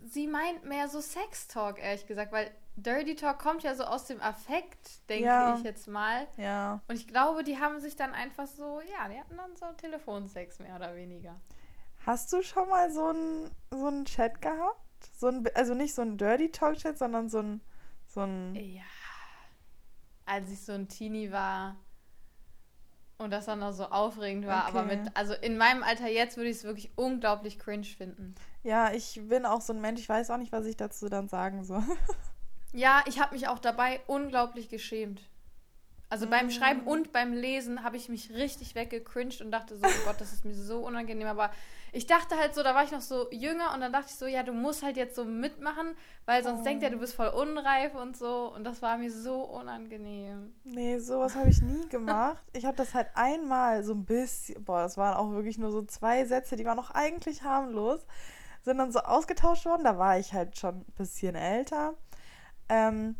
sie 0.04 0.26
meint 0.26 0.64
mehr 0.64 0.88
so 0.88 1.00
Sex 1.00 1.48
Talk, 1.48 1.78
ehrlich 1.78 2.06
gesagt, 2.06 2.32
weil 2.32 2.50
Dirty 2.82 3.14
Talk 3.14 3.38
kommt 3.38 3.62
ja 3.62 3.74
so 3.74 3.84
aus 3.84 4.04
dem 4.06 4.20
Affekt, 4.20 5.08
denke 5.08 5.24
Ja. 5.26 5.56
ich 5.56 5.62
jetzt 5.64 5.86
mal. 5.88 6.26
Ja. 6.36 6.80
Und 6.88 6.96
ich 6.96 7.06
glaube, 7.08 7.42
die 7.44 7.58
haben 7.58 7.80
sich 7.80 7.96
dann 7.96 8.12
einfach 8.14 8.46
so, 8.46 8.80
ja, 8.80 9.08
die 9.08 9.18
hatten 9.18 9.36
dann 9.36 9.56
so 9.56 9.66
Telefonsex 9.76 10.58
mehr 10.60 10.76
oder 10.76 10.94
weniger. 10.96 11.40
Hast 12.06 12.32
du 12.32 12.42
schon 12.42 12.68
mal 12.68 12.90
so 12.90 13.08
einen 13.08 13.50
so 13.70 13.86
einen 13.86 14.04
Chat 14.06 14.40
gehabt? 14.40 14.80
So 15.16 15.28
ein, 15.28 15.46
also 15.54 15.74
nicht 15.74 15.94
so 15.94 16.02
ein 16.02 16.16
Dirty 16.18 16.50
Talk 16.50 16.76
Chat, 16.76 16.96
sondern 16.98 17.28
so 17.28 17.38
ein 17.40 17.60
so 18.06 18.20
ein 18.20 18.54
Ja. 18.54 18.82
Als 20.26 20.50
ich 20.50 20.64
so 20.64 20.72
ein 20.72 20.88
Teenie 20.88 21.30
war 21.32 21.76
und 23.18 23.30
das 23.32 23.46
dann 23.46 23.58
noch 23.58 23.72
so 23.72 23.84
aufregend 23.86 24.46
war, 24.46 24.64
aber 24.66 24.84
Okay. 24.84 24.96
mit, 24.96 25.16
also 25.16 25.34
in 25.34 25.58
meinem 25.58 25.82
Alter 25.82 26.08
jetzt 26.08 26.36
würde 26.36 26.48
ich 26.50 26.56
es 26.58 26.64
wirklich 26.64 26.90
unglaublich 26.96 27.58
cringe 27.58 27.84
finden. 27.84 28.34
Ja, 28.62 28.92
ich 28.92 29.20
bin 29.28 29.44
auch 29.44 29.60
so 29.60 29.72
ein 29.72 29.80
Mensch, 29.80 30.00
ich 30.00 30.08
weiß 30.08 30.30
auch 30.30 30.36
nicht, 30.38 30.52
was 30.52 30.64
ich 30.66 30.76
dazu 30.76 31.08
dann 31.08 31.28
sagen 31.28 31.64
soll. 31.64 31.82
Ja, 32.72 33.02
ich 33.06 33.20
habe 33.20 33.34
mich 33.34 33.48
auch 33.48 33.58
dabei 33.58 34.00
unglaublich 34.06 34.68
geschämt. 34.68 35.22
Also 36.08 36.26
beim 36.26 36.46
Mm. 36.48 36.50
Schreiben 36.50 36.80
und 36.82 37.12
beim 37.12 37.32
Lesen 37.32 37.84
habe 37.84 37.96
ich 37.96 38.08
mich 38.08 38.32
richtig 38.32 38.74
weggecringed 38.74 39.42
und 39.42 39.52
dachte 39.52 39.76
so, 39.76 39.86
oh 39.86 40.04
Gott, 40.06 40.20
das 40.20 40.32
ist 40.32 40.44
mir 40.44 40.54
so 40.54 40.78
unangenehm. 40.84 41.28
Aber 41.28 41.50
ich 41.92 42.08
dachte 42.08 42.36
halt 42.36 42.52
so, 42.52 42.64
da 42.64 42.74
war 42.74 42.82
ich 42.82 42.90
noch 42.90 43.00
so 43.00 43.30
jünger 43.30 43.72
und 43.74 43.80
dann 43.80 43.92
dachte 43.92 44.06
ich 44.08 44.16
so, 44.16 44.26
ja, 44.26 44.42
du 44.42 44.52
musst 44.52 44.82
halt 44.82 44.96
jetzt 44.96 45.14
so 45.14 45.24
mitmachen, 45.24 45.94
weil 46.26 46.42
sonst 46.42 46.62
Oh. 46.62 46.64
denkt 46.64 46.82
er, 46.82 46.90
du 46.90 46.98
bist 46.98 47.14
voll 47.14 47.28
unreif 47.28 47.94
und 47.94 48.16
so. 48.16 48.52
Und 48.52 48.64
das 48.64 48.82
war 48.82 48.98
mir 48.98 49.10
so 49.12 49.42
unangenehm. 49.42 50.52
Nee, 50.64 50.98
sowas 50.98 51.36
habe 51.36 51.48
ich 51.48 51.62
nie 51.62 51.88
gemacht. 51.88 52.42
Ich 52.54 52.64
habe 52.64 52.76
das 52.76 52.92
halt 52.92 53.06
einmal 53.14 53.84
so 53.84 53.94
ein 53.94 54.04
bisschen, 54.04 54.64
boah, 54.64 54.82
das 54.82 54.96
waren 54.96 55.16
auch 55.16 55.30
wirklich 55.30 55.58
nur 55.58 55.70
so 55.70 55.82
zwei 55.82 56.24
Sätze, 56.24 56.56
die 56.56 56.64
waren 56.64 56.76
noch 56.76 56.90
eigentlich 56.90 57.44
harmlos, 57.44 58.04
sind 58.62 58.78
dann 58.78 58.90
so 58.90 58.98
ausgetauscht 58.98 59.64
worden. 59.64 59.84
Da 59.84 59.96
war 59.96 60.18
ich 60.18 60.32
halt 60.32 60.58
schon 60.58 60.78
ein 60.80 60.92
bisschen 60.96 61.36
älter. 61.36 61.94
Ähm, 62.70 63.16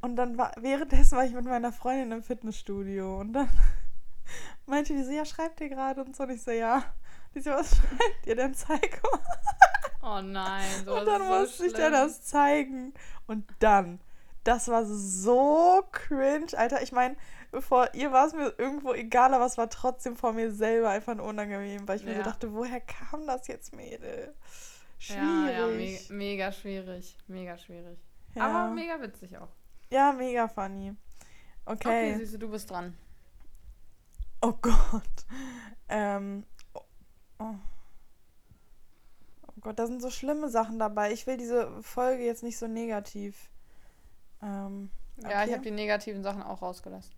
und 0.00 0.16
dann 0.16 0.38
war, 0.38 0.52
währenddessen 0.58 1.16
war 1.18 1.24
ich 1.24 1.32
mit 1.32 1.44
meiner 1.44 1.72
Freundin 1.72 2.12
im 2.12 2.22
Fitnessstudio 2.22 3.20
und 3.20 3.32
dann 3.32 3.48
meinte 4.66 4.94
die 4.94 5.02
so, 5.02 5.10
ja, 5.10 5.24
schreibt 5.24 5.60
ihr 5.60 5.68
gerade 5.68 6.02
und 6.02 6.14
so. 6.16 6.22
Und 6.22 6.30
ich 6.30 6.42
so, 6.42 6.52
ja. 6.52 6.82
Die 7.34 7.40
so, 7.40 7.50
was 7.50 7.76
schreibt 7.76 8.26
ihr 8.26 8.36
denn? 8.36 8.54
Zeig 8.54 9.02
mal. 9.02 9.20
Oh 10.02 10.22
nein, 10.22 10.64
so 10.84 10.96
Und 10.96 11.06
dann 11.06 11.20
ist 11.22 11.28
so 11.28 11.34
musste 11.40 11.66
ich 11.66 11.72
dir 11.72 11.90
das 11.90 12.22
zeigen. 12.22 12.94
Und 13.26 13.44
dann, 13.58 14.00
das 14.44 14.68
war 14.68 14.84
so 14.86 15.82
cringe, 15.90 16.46
Alter. 16.56 16.80
Ich 16.82 16.92
meine, 16.92 17.16
bevor 17.50 17.92
ihr 17.94 18.12
war 18.12 18.26
es 18.28 18.32
mir 18.32 18.54
irgendwo 18.58 18.92
egal, 18.94 19.34
aber 19.34 19.46
es 19.46 19.58
war 19.58 19.68
trotzdem 19.68 20.14
vor 20.16 20.32
mir 20.32 20.52
selber 20.52 20.90
einfach 20.90 21.18
unangenehm, 21.18 21.88
weil 21.88 21.96
ich 21.96 22.04
mir 22.04 22.12
so 22.12 22.18
Ja. 22.18 22.24
dachte, 22.24 22.52
woher 22.54 22.80
kam 22.80 23.26
das 23.26 23.48
jetzt, 23.48 23.74
Mädel? 23.74 24.32
Ja, 25.08 25.50
ja, 25.50 25.66
me 25.66 25.72
Schwierig. 25.88 26.10
mega 26.10 26.52
schwierig. 26.52 27.18
Mega 27.26 27.58
schwierig. 27.58 27.98
Ja, 28.36 28.44
Aber 28.66 28.74
mega 28.74 29.00
witzig 29.00 29.36
auch. 29.38 29.48
ja, 29.90 30.12
mega 30.12 30.48
funny. 30.48 30.94
Okay, 31.64 32.12
Okay. 32.14 32.18
Süße, 32.18 32.38
du 32.38 32.48
bist 32.50 32.70
dran. 32.70 32.96
oh 34.42 34.52
Gott. 34.62 35.26
Ähm, 35.88 36.44
oh, 36.74 36.80
oh. 37.40 37.54
oh 39.46 39.52
Gott, 39.60 39.78
da 39.78 39.86
sind 39.86 40.00
so 40.02 40.10
schlimme 40.10 40.48
Sachen 40.48 40.78
dabei. 40.78 41.12
Ich 41.12 41.26
will 41.26 41.36
diese 41.36 41.82
Folge 41.82 42.24
jetzt 42.24 42.42
nicht 42.42 42.58
so 42.58 42.66
negativ. 42.68 43.50
Ähm, 44.42 44.90
Ja, 45.22 45.28
okay. 45.28 45.44
ich 45.46 45.52
habe 45.52 45.62
die 45.64 45.70
negativen 45.70 46.22
Sachen 46.22 46.42
auch 46.42 46.62
rausgelassen. 46.62 47.14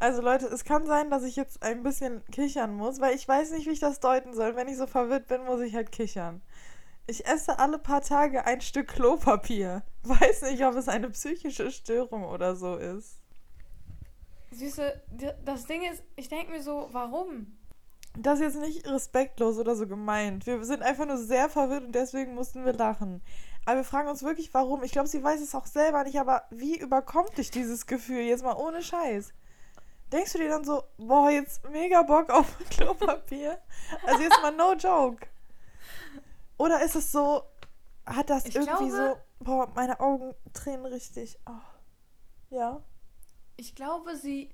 Also 0.00 0.22
Leute, 0.22 0.46
es 0.46 0.64
kann 0.64 0.86
sein, 0.86 1.10
dass 1.10 1.24
ich 1.24 1.34
jetzt 1.34 1.62
ein 1.64 1.82
bisschen 1.82 2.24
kichern 2.26 2.72
muss, 2.76 3.00
weil 3.00 3.16
ich 3.16 3.26
weiß 3.26 3.50
nicht, 3.52 3.66
wie 3.66 3.72
ich 3.72 3.80
das 3.80 3.98
deuten 3.98 4.32
soll. 4.32 4.54
Wenn 4.54 4.68
ich 4.68 4.76
so 4.76 4.86
verwirrt 4.86 5.26
bin, 5.26 5.44
muss 5.44 5.60
ich 5.60 5.74
halt 5.74 5.90
kichern. 5.90 6.40
Ich 7.10 7.26
esse 7.26 7.58
alle 7.58 7.78
paar 7.78 8.02
Tage 8.02 8.44
ein 8.44 8.60
Stück 8.60 8.88
Klopapier. 8.88 9.82
Weiß 10.02 10.42
nicht, 10.42 10.62
ob 10.66 10.74
es 10.74 10.88
eine 10.88 11.08
psychische 11.08 11.70
Störung 11.70 12.24
oder 12.24 12.54
so 12.54 12.76
ist. 12.76 13.22
Süße, 14.50 15.02
das 15.42 15.64
Ding 15.64 15.82
ist, 15.90 16.02
ich 16.16 16.28
denke 16.28 16.52
mir 16.52 16.62
so, 16.62 16.90
warum? 16.92 17.56
Das 18.18 18.40
ist 18.40 18.54
jetzt 18.54 18.60
nicht 18.60 18.86
respektlos 18.86 19.56
oder 19.56 19.74
so 19.74 19.86
gemeint. 19.86 20.46
Wir 20.46 20.62
sind 20.64 20.82
einfach 20.82 21.06
nur 21.06 21.16
sehr 21.16 21.48
verwirrt 21.48 21.84
und 21.84 21.94
deswegen 21.94 22.34
mussten 22.34 22.66
wir 22.66 22.74
lachen. 22.74 23.22
Aber 23.64 23.76
wir 23.76 23.84
fragen 23.84 24.08
uns 24.08 24.22
wirklich, 24.22 24.52
warum. 24.52 24.82
Ich 24.82 24.92
glaube, 24.92 25.08
sie 25.08 25.24
weiß 25.24 25.40
es 25.40 25.54
auch 25.54 25.66
selber 25.66 26.04
nicht, 26.04 26.20
aber 26.20 26.42
wie 26.50 26.78
überkommt 26.78 27.38
dich 27.38 27.50
dieses 27.50 27.86
Gefühl? 27.86 28.20
Jetzt 28.20 28.44
mal 28.44 28.56
ohne 28.56 28.82
Scheiß. 28.82 29.32
Denkst 30.12 30.32
du 30.32 30.38
dir 30.38 30.50
dann 30.50 30.64
so, 30.64 30.82
boah, 30.98 31.30
jetzt 31.30 31.66
mega 31.70 32.02
Bock 32.02 32.28
auf 32.28 32.54
Klopapier? 32.70 33.58
Also 34.04 34.22
jetzt 34.22 34.42
mal 34.42 34.52
no 34.52 34.74
joke. 34.74 35.26
Oder 36.58 36.82
ist 36.84 36.96
es 36.96 37.10
so, 37.12 37.42
hat 38.04 38.28
das 38.30 38.44
Ich 38.44 38.56
irgendwie 38.56 38.88
glaube- 38.90 39.20
so, 39.38 39.44
boah, 39.44 39.72
meine 39.74 40.00
Augen 40.00 40.34
tränen 40.52 40.86
richtig. 40.86 41.38
Oh. 41.46 41.52
Ja. 42.54 42.82
Ich 43.56 43.74
glaube, 43.74 44.16
sie 44.16 44.50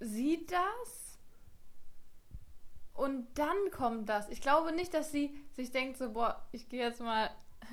sieht 0.00 0.52
das 0.52 1.18
und 2.94 3.26
dann 3.38 3.56
kommt 3.72 4.08
das. 4.08 4.28
Ich 4.28 4.40
glaube 4.40 4.72
nicht, 4.72 4.94
dass 4.94 5.10
sie 5.12 5.34
sich 5.54 5.70
denkt 5.70 5.96
so, 5.98 6.12
boah, 6.12 6.46
ich 6.52 6.68
gehe 6.68 6.84
jetzt 6.84 7.00
mal 7.00 7.30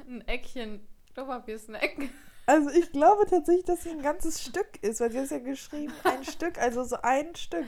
ein 0.07 0.21
Eckchen 0.27 0.85
Klopapier 1.13 1.59
snacken. 1.59 2.09
Also 2.47 2.69
ich 2.71 2.91
glaube 2.91 3.25
tatsächlich, 3.27 3.65
dass 3.65 3.83
sie 3.83 3.89
ein 3.91 4.01
ganzes 4.01 4.43
Stück 4.43 4.81
ist, 4.83 4.99
weil 4.99 5.11
sie 5.11 5.19
hat 5.19 5.29
ja 5.31 5.39
geschrieben, 5.39 5.93
ein 6.03 6.23
Stück, 6.25 6.57
also 6.57 6.83
so 6.83 6.97
ein 7.01 7.35
Stück. 7.35 7.65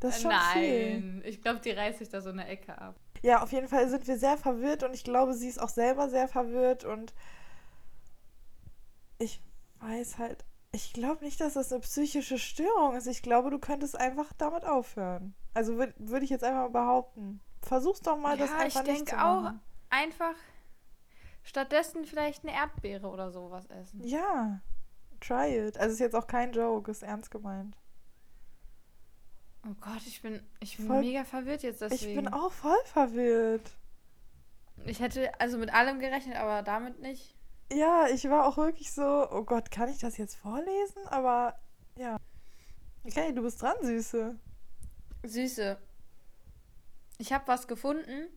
Das 0.00 0.16
ist 0.16 0.22
schon 0.22 0.32
viel. 0.52 1.00
Nein, 1.00 1.22
ich 1.26 1.42
glaube, 1.42 1.60
die 1.60 1.70
reißt 1.70 1.98
sich 1.98 2.08
da 2.08 2.20
so 2.20 2.30
eine 2.30 2.46
Ecke 2.46 2.76
ab. 2.76 2.96
Ja, 3.22 3.42
auf 3.42 3.52
jeden 3.52 3.68
Fall 3.68 3.88
sind 3.88 4.06
wir 4.06 4.18
sehr 4.18 4.36
verwirrt 4.38 4.82
und 4.82 4.94
ich 4.94 5.04
glaube, 5.04 5.34
sie 5.34 5.48
ist 5.48 5.60
auch 5.60 5.68
selber 5.68 6.08
sehr 6.08 6.28
verwirrt 6.28 6.84
und 6.84 7.14
ich 9.18 9.42
weiß 9.80 10.18
halt, 10.18 10.44
ich 10.72 10.92
glaube 10.92 11.24
nicht, 11.24 11.40
dass 11.40 11.54
das 11.54 11.72
eine 11.72 11.80
psychische 11.80 12.38
Störung 12.38 12.94
ist. 12.94 13.06
Ich 13.06 13.22
glaube, 13.22 13.50
du 13.50 13.58
könntest 13.58 13.98
einfach 13.98 14.32
damit 14.38 14.64
aufhören. 14.64 15.34
Also 15.52 15.76
würde 15.76 15.94
würd 15.98 16.22
ich 16.22 16.30
jetzt 16.30 16.44
einfach 16.44 16.62
mal 16.62 16.70
behaupten. 16.70 17.40
Versuch's 17.62 18.00
doch 18.00 18.16
mal, 18.16 18.36
das 18.36 18.50
ja, 18.50 18.56
ich 18.58 18.76
einfach 18.76 18.82
nicht 18.84 18.98
denke 18.98 19.10
zu 19.10 19.18
auch 19.18 19.42
machen. 19.42 19.60
einfach 19.90 20.34
stattdessen 21.42 22.04
vielleicht 22.04 22.44
eine 22.44 22.54
Erdbeere 22.54 23.08
oder 23.08 23.30
sowas 23.30 23.66
essen. 23.66 24.04
Ja, 24.04 24.60
try 25.20 25.58
it. 25.58 25.76
Also 25.78 25.94
ist 25.94 25.98
jetzt 25.98 26.14
auch 26.14 26.26
kein 26.26 26.52
Joke, 26.52 26.90
ist 26.90 27.02
ernst 27.02 27.30
gemeint. 27.30 27.76
Oh 29.66 29.74
Gott, 29.80 30.00
ich 30.06 30.22
bin, 30.22 30.40
ich 30.60 30.76
bin 30.78 30.86
Voll- 30.86 31.00
mega 31.00 31.24
verwirrt 31.24 31.62
jetzt 31.62 31.80
deswegen. 31.82 32.10
Ich 32.10 32.16
bin 32.16 32.28
auch 32.28 32.50
voll 32.52 32.78
verwirrt. 32.84 33.70
Ich 34.86 35.00
hätte 35.00 35.38
also 35.38 35.58
mit 35.58 35.72
allem 35.74 35.98
gerechnet, 36.00 36.36
aber 36.36 36.62
damit 36.62 37.00
nicht. 37.00 37.34
Ja, 37.72 38.06
ich 38.08 38.24
war 38.28 38.46
auch 38.46 38.56
wirklich 38.56 38.90
so, 38.92 39.26
oh 39.30 39.42
Gott, 39.44 39.70
kann 39.70 39.88
ich 39.90 39.98
das 39.98 40.16
jetzt 40.16 40.36
vorlesen? 40.36 41.06
Aber 41.08 41.58
ja. 41.96 42.16
Okay, 43.04 43.32
du 43.32 43.42
bist 43.42 43.60
dran, 43.62 43.76
Süße. 43.82 44.36
Süße. 45.24 45.76
Ich 47.18 47.32
habe 47.34 47.46
was 47.46 47.68
gefunden, 47.68 48.28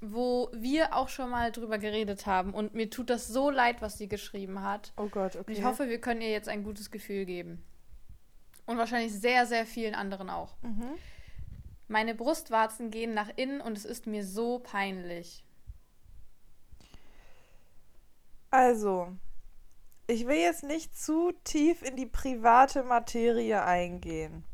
wo 0.00 0.48
wir 0.52 0.94
auch 0.94 1.08
schon 1.08 1.30
mal 1.30 1.50
drüber 1.50 1.78
geredet 1.78 2.26
haben. 2.26 2.54
Und 2.54 2.74
mir 2.74 2.88
tut 2.88 3.10
das 3.10 3.26
so 3.26 3.50
leid, 3.50 3.82
was 3.82 3.98
sie 3.98 4.08
geschrieben 4.08 4.62
hat. 4.62 4.92
Oh 4.96 5.08
Gott, 5.08 5.34
Und 5.34 5.42
okay. 5.42 5.52
ich 5.52 5.64
hoffe, 5.64 5.88
wir 5.88 6.00
können 6.00 6.20
ihr 6.20 6.30
jetzt 6.30 6.48
ein 6.48 6.62
gutes 6.62 6.90
Gefühl 6.92 7.24
geben. 7.24 7.64
Und 8.68 8.76
wahrscheinlich 8.76 9.14
sehr, 9.18 9.46
sehr 9.46 9.64
vielen 9.64 9.94
anderen 9.94 10.28
auch. 10.28 10.54
Mhm. 10.60 10.90
Meine 11.88 12.14
Brustwarzen 12.14 12.90
gehen 12.90 13.14
nach 13.14 13.30
innen 13.34 13.62
und 13.62 13.78
es 13.78 13.86
ist 13.86 14.06
mir 14.06 14.26
so 14.26 14.58
peinlich. 14.58 15.42
Also, 18.50 19.08
ich 20.06 20.26
will 20.26 20.36
jetzt 20.36 20.64
nicht 20.64 20.94
zu 20.94 21.32
tief 21.44 21.80
in 21.80 21.96
die 21.96 22.04
private 22.04 22.82
Materie 22.82 23.64
eingehen. 23.64 24.44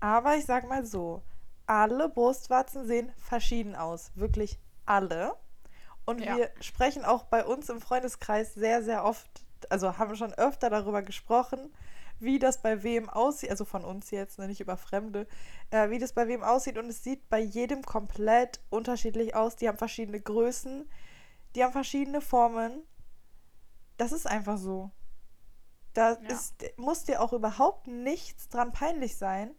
Aber 0.00 0.36
ich 0.36 0.46
sag 0.46 0.66
mal 0.66 0.86
so, 0.86 1.20
alle 1.66 2.08
Brustwarzen 2.08 2.86
sehen 2.86 3.12
verschieden 3.18 3.74
aus. 3.74 4.10
Wirklich 4.14 4.58
alle. 4.86 5.36
Und 6.06 6.24
Ja. 6.24 6.38
wir 6.38 6.50
sprechen 6.62 7.04
auch 7.04 7.24
bei 7.24 7.44
uns 7.44 7.68
im 7.68 7.82
Freundeskreis 7.82 8.54
sehr, 8.54 8.82
sehr 8.82 9.04
oft, 9.04 9.44
also 9.68 9.98
haben 9.98 10.16
schon 10.16 10.32
öfter 10.32 10.70
darüber 10.70 11.02
gesprochen, 11.02 11.74
wie 12.20 12.38
das 12.38 12.62
bei 12.62 12.82
wem 12.82 13.08
aussieht, 13.10 13.50
also 13.50 13.64
von 13.64 13.84
uns 13.84 14.10
jetzt, 14.10 14.38
ne, 14.38 14.46
nicht 14.48 14.60
über 14.60 14.76
Fremde, 14.76 15.26
äh, 15.70 15.90
wie 15.90 15.98
das 15.98 16.12
bei 16.12 16.28
wem 16.28 16.42
aussieht. 16.42 16.78
Und 16.78 16.88
es 16.88 17.02
sieht 17.04 17.28
bei 17.28 17.40
jedem 17.40 17.82
komplett 17.82 18.60
unterschiedlich 18.70 19.34
aus. 19.34 19.56
Die 19.56 19.68
haben 19.68 19.78
verschiedene 19.78 20.20
Größen, 20.20 20.88
die 21.54 21.64
haben 21.64 21.72
verschiedene 21.72 22.20
Formen. 22.20 22.82
Das 23.96 24.12
ist 24.12 24.26
einfach 24.26 24.58
so. 24.58 24.90
Da 25.94 26.12
Ja. 26.12 26.18
ist, 26.28 26.64
muss 26.76 27.04
dir 27.04 27.20
auch 27.22 27.32
überhaupt 27.32 27.86
nichts 27.86 28.48
dran 28.48 28.72
peinlich 28.72 29.16
sein. 29.16 29.54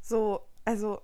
So, 0.00 0.46
also 0.64 1.00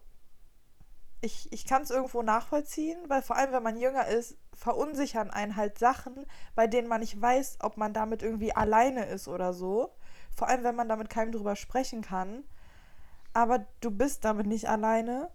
ich, 1.21 1.51
ich 1.53 1.65
kann 1.67 1.83
es 1.83 1.91
irgendwo 1.91 2.23
nachvollziehen, 2.23 2.99
weil 3.09 3.23
vor 3.23 3.37
allem, 3.37 3.53
wenn 3.53 3.63
man 3.63 3.79
jünger 3.79 4.07
ist, 4.07 4.37
verunsichern 4.53 5.31
einen 5.31 5.57
halt 5.57 5.79
Sachen, 5.79 6.27
bei 6.55 6.67
denen 6.67 6.89
man 6.89 7.01
nicht 7.01 7.21
weiß, 7.21 7.59
ob 7.61 7.77
man 7.77 7.93
damit 7.93 8.23
irgendwie 8.23 8.55
alleine 8.55 9.07
ist 9.07 9.27
oder 9.29 9.53
so. 9.53 9.95
Vor 10.37 10.49
allem, 10.49 10.65
wenn 10.65 10.77
man 10.77 10.89
damit 10.89 11.09
keinem 11.09 11.33
drüber 11.33 11.57
sprechen 11.57 12.03
kann. 12.03 12.45
Aber 13.33 13.67
du 13.81 13.91
bist 13.91 14.25
damit 14.25 14.47
nicht 14.47 14.69
alleine. 14.69 15.31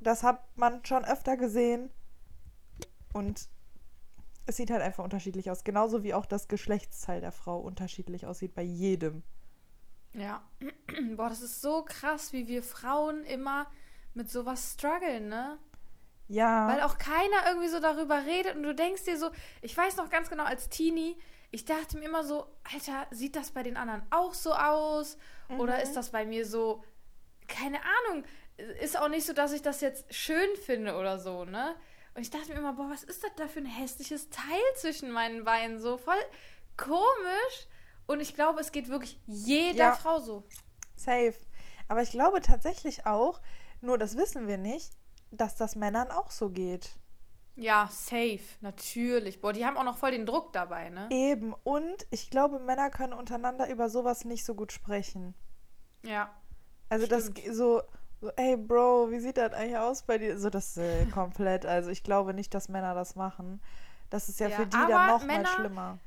Das 0.00 0.22
hat 0.22 0.44
man 0.56 0.84
schon 0.84 1.04
öfter 1.04 1.36
gesehen. 1.36 1.90
Und 3.12 3.48
es 4.46 4.56
sieht 4.56 4.70
halt 4.70 4.82
einfach 4.82 5.04
unterschiedlich 5.04 5.50
aus. 5.50 5.64
Genauso 5.64 6.02
wie 6.02 6.12
auch 6.12 6.26
das 6.26 6.48
Geschlechtsteil 6.48 7.20
der 7.20 7.32
Frau 7.32 7.60
unterschiedlich 7.60 8.26
aussieht 8.26 8.54
bei 8.54 8.62
jedem. 8.62 9.22
Ja. 10.12 10.42
Boah, 11.16 11.28
das 11.28 11.40
ist 11.40 11.62
so 11.62 11.84
krass, 11.84 12.32
wie 12.32 12.48
wir 12.48 12.62
Frauen 12.62 13.24
immer 13.24 13.66
mit 14.12 14.28
sowas 14.28 14.72
strugglen, 14.74 15.28
ne? 15.28 15.58
Ja. 16.26 16.68
Weil 16.68 16.80
auch 16.82 16.98
keiner 16.98 17.46
irgendwie 17.48 17.68
so 17.68 17.80
darüber 17.80 18.24
redet 18.24 18.56
und 18.56 18.62
du 18.62 18.74
denkst 18.74 19.04
dir 19.04 19.18
so, 19.18 19.30
ich 19.62 19.76
weiß 19.76 19.96
noch 19.96 20.10
ganz 20.10 20.30
genau, 20.30 20.44
als 20.44 20.68
Teenie, 20.68 21.16
ich 21.50 21.64
dachte 21.64 21.98
mir 21.98 22.04
immer 22.06 22.24
so, 22.24 22.46
Alter, 22.72 23.06
sieht 23.10 23.36
das 23.36 23.50
bei 23.50 23.62
den 23.62 23.76
anderen 23.76 24.02
auch 24.10 24.34
so 24.34 24.52
aus? 24.54 25.16
Oder 25.58 25.76
Mhm. 25.76 25.82
ist 25.82 25.94
das 25.96 26.10
bei 26.10 26.24
mir 26.24 26.46
so, 26.46 26.82
keine 27.48 27.78
Ahnung, 27.80 28.24
ist 28.80 28.98
auch 28.98 29.08
nicht 29.08 29.26
so, 29.26 29.32
dass 29.32 29.52
ich 29.52 29.62
das 29.62 29.80
jetzt 29.80 30.12
schön 30.14 30.54
finde 30.64 30.96
oder 30.96 31.18
so, 31.18 31.44
ne? 31.44 31.74
Und 32.14 32.22
ich 32.22 32.30
dachte 32.30 32.52
mir 32.52 32.58
immer, 32.58 32.72
boah, 32.74 32.90
was 32.90 33.02
ist 33.04 33.22
das 33.24 33.30
da 33.36 33.48
für 33.48 33.60
ein 33.60 33.66
hässliches 33.66 34.30
Teil 34.30 34.60
zwischen 34.76 35.10
meinen 35.10 35.44
Beinen? 35.44 35.78
So 35.80 35.96
voll 35.96 36.18
komisch. 36.76 37.66
Und 38.06 38.20
ich 38.20 38.34
glaube, 38.34 38.60
es 38.60 38.72
geht 38.72 38.88
wirklich 38.88 39.20
jeder 39.26 39.76
Ja. 39.78 39.94
Frau 39.94 40.18
so. 40.18 40.44
Safe. 40.96 41.34
Aber 41.88 42.02
ich 42.02 42.10
glaube 42.10 42.40
tatsächlich 42.40 43.06
auch, 43.06 43.40
nur 43.80 43.98
das 43.98 44.16
wissen 44.16 44.46
wir 44.48 44.58
nicht, 44.58 44.92
dass 45.30 45.56
das 45.56 45.76
Männern 45.76 46.10
auch 46.10 46.30
so 46.30 46.50
geht. 46.50 46.96
Ja, 47.56 47.88
safe, 47.92 48.40
natürlich. 48.60 49.40
Boah, 49.40 49.52
die 49.52 49.66
haben 49.66 49.76
auch 49.76 49.84
noch 49.84 49.98
voll 49.98 50.12
den 50.12 50.24
Druck 50.26 50.52
dabei, 50.52 50.88
ne? 50.88 51.08
Eben. 51.10 51.54
Und 51.64 52.06
ich 52.10 52.30
glaube, 52.30 52.58
Männer 52.58 52.88
können 52.90 53.12
untereinander 53.12 53.68
über 53.68 53.88
sowas 53.90 54.24
nicht 54.24 54.44
so 54.44 54.54
gut 54.54 54.72
sprechen. 54.72 55.34
Ja. 56.02 56.30
Also 56.88 57.06
das 57.06 57.24
Stimmt. 57.24 57.36
ge- 57.36 57.52
so, 57.52 57.82
so, 58.20 58.30
ey 58.36 58.56
Bro, 58.56 59.10
wie 59.10 59.20
sieht 59.20 59.36
das 59.36 59.52
eigentlich 59.52 59.76
aus 59.76 60.02
bei 60.02 60.18
dir? 60.18 60.38
So 60.38 60.48
das 60.50 60.76
äh, 60.76 61.04
komplett. 61.12 61.66
Also 61.66 61.90
ich 61.90 62.02
glaube 62.02 62.32
nicht, 62.34 62.54
dass 62.54 62.68
Männer 62.68 62.94
das 62.94 63.14
machen. 63.16 63.60
Das 64.08 64.28
ist 64.28 64.40
ja, 64.40 64.48
Ja, 64.48 64.56
für 64.56 64.66
die 64.66 64.70
dann 64.76 64.88
noch 65.08 65.20
mal 65.20 65.26
Männer- 65.26 65.48
schlimmer. 65.48 65.98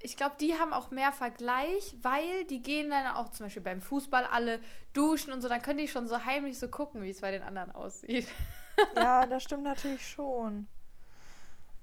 Ich 0.00 0.18
glaube, 0.18 0.34
die 0.38 0.52
haben 0.58 0.74
auch 0.74 0.90
mehr 0.90 1.12
Vergleich, 1.12 1.96
weil 2.02 2.44
die 2.50 2.60
gehen 2.60 2.90
dann 2.90 3.06
auch 3.16 3.30
zum 3.30 3.46
Beispiel 3.46 3.62
beim 3.62 3.80
Fußball 3.80 4.26
alle 4.26 4.60
duschen 4.92 5.32
und 5.32 5.40
so, 5.40 5.48
dann 5.48 5.62
können 5.62 5.78
die 5.78 5.88
schon 5.88 6.06
so 6.06 6.26
heimlich 6.26 6.58
so 6.58 6.68
gucken, 6.68 7.02
wie 7.02 7.08
es 7.08 7.22
bei 7.22 7.30
den 7.30 7.42
anderen 7.42 7.70
aussieht. 7.72 8.28
Ja, 8.96 9.26
das 9.26 9.42
stimmt 9.42 9.62
natürlich 9.64 10.06
schon. 10.08 10.66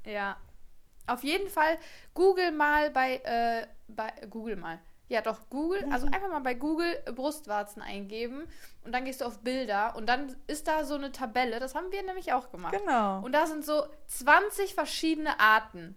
Ja. 0.05 0.37
Auf 1.07 1.23
jeden 1.23 1.49
Fall, 1.49 1.77
Google 2.13 2.51
mal 2.51 2.89
bei, 2.91 3.17
äh, 3.17 3.67
bei, 3.87 4.11
Google 4.29 4.55
mal. 4.55 4.79
Ja, 5.09 5.21
doch, 5.21 5.49
Google, 5.49 5.85
also 5.91 6.07
Mhm. 6.07 6.13
einfach 6.13 6.29
mal 6.29 6.39
bei 6.39 6.53
Google 6.53 7.03
Brustwarzen 7.13 7.81
eingeben 7.81 8.47
und 8.85 8.93
dann 8.93 9.03
gehst 9.03 9.19
du 9.19 9.25
auf 9.25 9.39
Bilder 9.39 9.93
und 9.97 10.07
dann 10.07 10.33
ist 10.47 10.69
da 10.69 10.85
so 10.85 10.95
eine 10.95 11.11
Tabelle, 11.11 11.59
das 11.59 11.75
haben 11.75 11.91
wir 11.91 12.01
nämlich 12.03 12.31
auch 12.31 12.49
gemacht. 12.49 12.73
Genau. 12.79 13.19
Und 13.21 13.33
da 13.33 13.45
sind 13.45 13.65
so 13.65 13.83
20 14.07 14.73
verschiedene 14.73 15.37
Arten. 15.39 15.95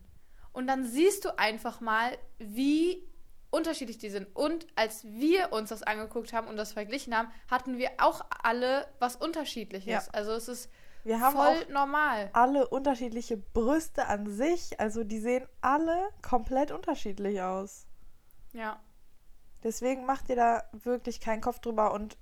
Und 0.52 0.66
dann 0.66 0.84
siehst 0.84 1.24
du 1.24 1.38
einfach 1.38 1.80
mal, 1.80 2.16
wie 2.38 3.06
unterschiedlich 3.50 3.98
die 3.98 4.10
sind. 4.10 4.26
Und 4.34 4.66
als 4.74 5.04
wir 5.04 5.52
uns 5.52 5.68
das 5.68 5.84
angeguckt 5.84 6.32
haben 6.32 6.48
und 6.48 6.56
das 6.56 6.72
verglichen 6.72 7.16
haben, 7.16 7.30
hatten 7.48 7.78
wir 7.78 7.90
auch 7.98 8.24
alle 8.42 8.88
was 8.98 9.14
Unterschiedliches. 9.14 10.06
Ja. 10.06 10.12
Also 10.12 10.32
es 10.32 10.48
ist 10.48 10.70
Wir 11.04 11.20
haben 11.20 11.36
voll 11.36 11.46
auch 11.46 11.68
normal. 11.68 12.30
alle 12.32 12.66
unterschiedliche 12.66 13.36
Brüste 13.36 14.06
an 14.06 14.26
sich. 14.26 14.80
Also 14.80 15.04
die 15.04 15.20
sehen 15.20 15.46
alle 15.60 16.08
komplett 16.22 16.72
unterschiedlich 16.72 17.42
aus. 17.42 17.86
Ja. 18.52 18.80
Deswegen 19.62 20.06
macht 20.06 20.28
ihr 20.28 20.36
da 20.36 20.64
wirklich 20.72 21.20
keinen 21.20 21.40
Kopf 21.40 21.58
drüber. 21.58 21.92
Und 21.92 22.16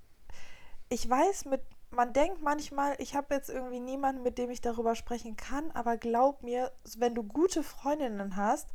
ich 0.89 1.09
weiß, 1.09 1.45
mit, 1.45 1.61
man 1.91 2.13
denkt 2.13 2.41
manchmal, 2.41 2.95
ich 2.99 3.15
habe 3.15 3.33
jetzt 3.33 3.49
irgendwie 3.49 3.79
niemanden, 3.79 4.21
mit 4.21 4.37
dem 4.37 4.49
ich 4.49 4.61
darüber 4.61 4.95
sprechen 4.95 5.37
kann, 5.37 5.71
aber 5.71 5.97
glaub 5.97 6.43
mir, 6.43 6.71
wenn 6.97 7.15
du 7.15 7.23
gute 7.23 7.63
Freundinnen 7.63 8.35
hast, 8.35 8.69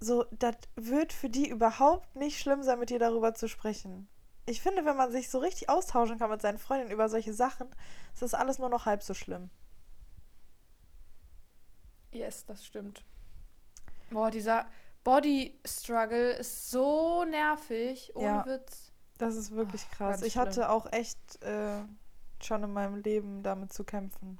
so, 0.00 0.24
das 0.32 0.56
wird 0.74 1.12
für 1.12 1.30
die 1.30 1.48
überhaupt 1.48 2.16
nicht 2.16 2.40
schlimm 2.40 2.64
sein, 2.64 2.80
mit 2.80 2.90
dir 2.90 2.98
darüber 2.98 3.34
zu 3.34 3.48
sprechen. 3.48 4.08
Ich 4.46 4.60
finde, 4.60 4.84
wenn 4.84 4.96
man 4.96 5.12
sich 5.12 5.30
so 5.30 5.38
richtig 5.38 5.68
austauschen 5.68 6.18
kann 6.18 6.30
mit 6.30 6.42
seinen 6.42 6.58
Freundinnen 6.58 6.90
über 6.92 7.08
solche 7.08 7.32
Sachen, 7.32 7.68
ist 8.12 8.22
das 8.22 8.34
alles 8.34 8.58
nur 8.58 8.68
noch 8.68 8.86
halb 8.86 9.02
so 9.02 9.14
schlimm. 9.14 9.50
Yes, 12.10 12.44
das 12.44 12.64
stimmt. 12.64 13.04
Boah, 14.10 14.30
dieser 14.30 14.66
Body 15.04 15.58
Struggle 15.64 16.32
ist 16.32 16.70
so 16.70 17.24
nervig. 17.24 18.12
Ohne 18.14 18.26
Ja. 18.26 18.46
Witz. 18.46 18.92
Das 19.18 19.36
ist 19.36 19.52
wirklich 19.52 19.82
Ach, 19.92 19.96
krass. 19.96 20.22
Ich 20.22 20.32
schlimm. 20.32 20.46
hatte 20.46 20.70
auch 20.70 20.92
echt 20.92 21.42
äh, 21.42 21.78
echt 21.80 21.86
schon 22.44 22.64
in 22.64 22.72
meinem 22.72 22.96
Leben 22.96 23.42
damit 23.42 23.72
zu 23.72 23.84
kämpfen. 23.84 24.38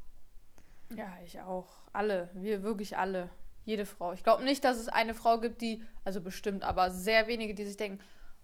Ja, 0.95 1.09
ich 1.25 1.41
auch. 1.41 1.69
Alle. 1.93 2.31
Wir 2.35 2.63
wirklich 2.63 2.99
alle. 2.99 3.31
Jede 3.65 3.87
Frau. 3.87 4.13
Ich 4.13 4.25
glaube 4.25 4.43
nicht, 4.43 4.65
dass 4.65 4.77
es 4.77 4.89
eine 4.89 5.15
Frau 5.15 5.39
gibt, 5.39 5.61
die, 5.63 5.85
also 6.05 6.21
bestimmt, 6.21 6.65
aber 6.65 6.91
sehr 6.91 7.29
wenige, 7.29 7.55
die 7.55 7.65
sich 7.65 7.77
denken, 7.77 8.01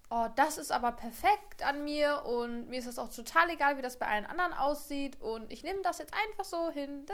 oh, 0.09 0.27
das 0.35 0.57
ist 0.57 0.71
aber 0.71 0.91
perfekt 0.91 1.63
an 1.63 1.83
mir 1.83 2.23
und 2.25 2.69
mir 2.69 2.79
ist 2.79 2.87
das 2.87 2.99
auch 2.99 3.13
total 3.13 3.49
egal, 3.49 3.77
wie 3.77 3.81
das 3.81 3.97
bei 3.97 4.07
allen 4.07 4.25
anderen 4.25 4.53
aussieht 4.53 5.19
und 5.21 5.51
ich 5.51 5.63
nehme 5.63 5.81
das 5.81 5.99
jetzt 5.99 6.13
einfach 6.13 6.45
so 6.45 6.71
hin. 6.71 7.05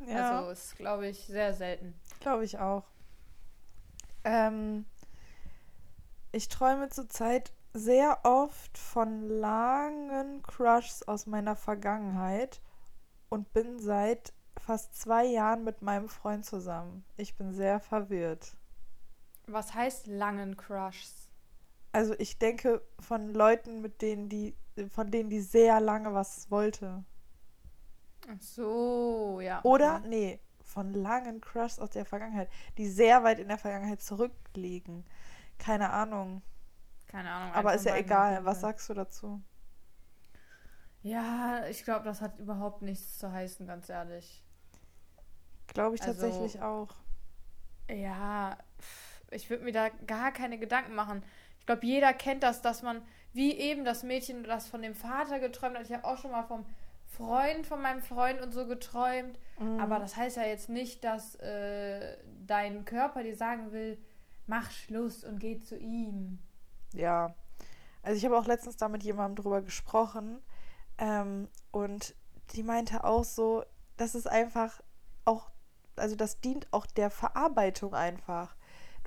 Ja. 0.00 0.38
Also 0.38 0.50
ist, 0.50 0.76
glaube 0.76 1.08
ich, 1.08 1.26
sehr 1.26 1.54
selten. 1.54 1.94
Glaube 2.20 2.44
ich 2.44 2.58
auch. 2.58 2.84
Ähm, 4.24 4.84
ich 6.32 6.48
träume 6.48 6.88
zurzeit 6.88 7.52
sehr 7.74 8.20
oft 8.24 8.76
von 8.78 9.28
langen 9.28 10.42
Crushs 10.42 11.02
aus 11.02 11.26
meiner 11.26 11.56
Vergangenheit 11.56 12.60
und 13.28 13.52
bin 13.52 13.78
seit 13.78 14.32
fast 14.58 14.98
zwei 14.98 15.24
Jahren 15.24 15.64
mit 15.64 15.82
meinem 15.82 16.08
Freund 16.08 16.44
zusammen. 16.44 17.04
Ich 17.16 17.36
bin 17.36 17.52
sehr 17.52 17.80
verwirrt. 17.80 18.54
Was 19.46 19.74
heißt 19.74 20.06
langen 20.06 20.56
Crushs? 20.56 21.27
Also 21.92 22.14
ich 22.18 22.38
denke 22.38 22.82
von 23.00 23.32
Leuten, 23.32 23.80
mit 23.80 24.02
denen 24.02 24.28
die, 24.28 24.54
von 24.90 25.10
denen 25.10 25.30
die 25.30 25.40
sehr 25.40 25.80
lange 25.80 26.14
was 26.14 26.50
wollte. 26.50 27.04
Ach 28.28 28.40
so, 28.40 29.40
ja. 29.40 29.60
Oder, 29.64 30.00
nee, 30.00 30.40
von 30.62 30.92
langen 30.92 31.40
Crushs 31.40 31.78
aus 31.78 31.90
der 31.90 32.04
Vergangenheit, 32.04 32.50
die 32.76 32.88
sehr 32.88 33.24
weit 33.24 33.38
in 33.38 33.48
der 33.48 33.58
Vergangenheit 33.58 34.02
zurückliegen. 34.02 35.04
Keine 35.58 35.90
Ahnung. 35.90 36.42
Keine 37.08 37.30
Ahnung. 37.30 37.54
Aber 37.54 37.74
ist 37.74 37.86
ja 37.86 37.96
egal. 37.96 38.44
Was 38.44 38.60
sagst 38.60 38.88
du 38.90 38.94
dazu? 38.94 39.42
Ja, 41.02 41.66
ich 41.68 41.84
glaube, 41.84 42.04
das 42.04 42.20
hat 42.20 42.38
überhaupt 42.38 42.82
nichts 42.82 43.18
zu 43.18 43.32
heißen, 43.32 43.66
ganz 43.66 43.88
ehrlich. 43.88 44.44
Glaube 45.68 45.96
ich 45.96 46.02
also, 46.02 46.20
tatsächlich 46.20 46.60
auch. 46.60 46.94
Ja, 47.90 48.58
ich 49.30 49.48
würde 49.48 49.64
mir 49.64 49.72
da 49.72 49.88
gar 50.06 50.32
keine 50.32 50.58
Gedanken 50.58 50.94
machen. 50.94 51.22
Ich 51.68 51.70
glaube, 51.70 51.86
jeder 51.86 52.14
kennt 52.14 52.44
das, 52.44 52.62
dass 52.62 52.80
man, 52.80 53.02
wie 53.34 53.52
eben 53.52 53.84
das 53.84 54.02
Mädchen, 54.02 54.42
das 54.42 54.66
von 54.66 54.80
dem 54.80 54.94
Vater 54.94 55.38
geträumt 55.38 55.76
hat. 55.76 55.84
Ich 55.84 55.92
habe 55.92 56.06
auch 56.06 56.16
schon 56.16 56.30
mal 56.30 56.44
vom 56.44 56.64
Freund 57.04 57.66
von 57.66 57.82
meinem 57.82 58.00
Freund 58.00 58.40
und 58.40 58.52
so 58.52 58.66
geträumt. 58.66 59.38
Mhm. 59.58 59.78
Aber 59.78 59.98
das 59.98 60.16
heißt 60.16 60.38
ja 60.38 60.44
jetzt 60.44 60.70
nicht, 60.70 61.04
dass 61.04 61.34
äh, 61.34 62.16
dein 62.46 62.86
Körper 62.86 63.22
dir 63.22 63.36
sagen 63.36 63.70
will, 63.72 63.98
mach 64.46 64.70
Schluss 64.70 65.24
und 65.24 65.40
geh 65.40 65.60
zu 65.60 65.76
ihm. 65.76 66.38
Ja. 66.94 67.34
Also 68.02 68.16
ich 68.16 68.24
habe 68.24 68.38
auch 68.38 68.46
letztens 68.46 68.78
da 68.78 68.88
mit 68.88 69.02
jemandem 69.02 69.44
drüber 69.44 69.60
gesprochen 69.60 70.40
ähm, 70.96 71.48
und 71.70 72.14
die 72.54 72.62
meinte 72.62 73.04
auch 73.04 73.24
so, 73.24 73.62
das 73.98 74.14
ist 74.14 74.26
einfach 74.26 74.80
auch, 75.26 75.50
also 75.96 76.16
das 76.16 76.40
dient 76.40 76.66
auch 76.70 76.86
der 76.86 77.10
Verarbeitung 77.10 77.94
einfach. 77.94 78.56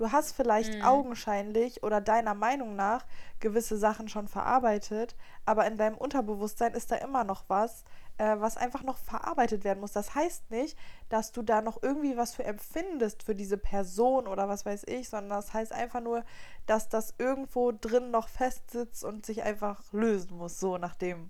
Du 0.01 0.11
hast 0.11 0.31
vielleicht 0.31 0.73
mhm. 0.73 0.81
augenscheinlich 0.81 1.83
oder 1.83 2.01
deiner 2.01 2.33
Meinung 2.33 2.75
nach 2.75 3.05
gewisse 3.39 3.77
Sachen 3.77 4.09
schon 4.09 4.27
verarbeitet, 4.27 5.15
aber 5.45 5.67
in 5.67 5.77
deinem 5.77 5.95
Unterbewusstsein 5.95 6.73
ist 6.73 6.89
da 6.89 6.95
immer 6.95 7.23
noch 7.23 7.43
was, 7.49 7.83
äh, 8.17 8.35
was 8.39 8.57
einfach 8.57 8.81
noch 8.81 8.97
verarbeitet 8.97 9.63
werden 9.63 9.79
muss. 9.79 9.91
Das 9.91 10.15
heißt 10.15 10.49
nicht, 10.49 10.75
dass 11.09 11.31
du 11.31 11.43
da 11.43 11.61
noch 11.61 11.83
irgendwie 11.83 12.17
was 12.17 12.33
für 12.33 12.43
empfindest 12.45 13.21
für 13.21 13.35
diese 13.35 13.59
Person 13.59 14.25
oder 14.25 14.49
was 14.49 14.65
weiß 14.65 14.85
ich, 14.87 15.07
sondern 15.07 15.37
das 15.37 15.53
heißt 15.53 15.71
einfach 15.71 16.01
nur, 16.01 16.25
dass 16.65 16.89
das 16.89 17.13
irgendwo 17.19 17.71
drin 17.71 18.09
noch 18.09 18.27
festsitzt 18.27 19.03
und 19.03 19.23
sich 19.23 19.43
einfach 19.43 19.83
lösen 19.93 20.35
muss, 20.35 20.59
so 20.59 20.79
nach 20.79 20.95
dem 20.95 21.29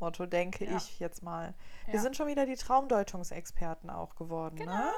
Motto, 0.00 0.26
denke 0.26 0.66
ja. 0.66 0.76
ich 0.76 1.00
jetzt 1.00 1.22
mal. 1.22 1.54
Wir 1.86 1.94
ja. 1.94 2.00
sind 2.02 2.14
schon 2.14 2.26
wieder 2.26 2.44
die 2.44 2.56
Traumdeutungsexperten 2.56 3.88
auch 3.88 4.16
geworden, 4.16 4.56
genau. 4.56 4.90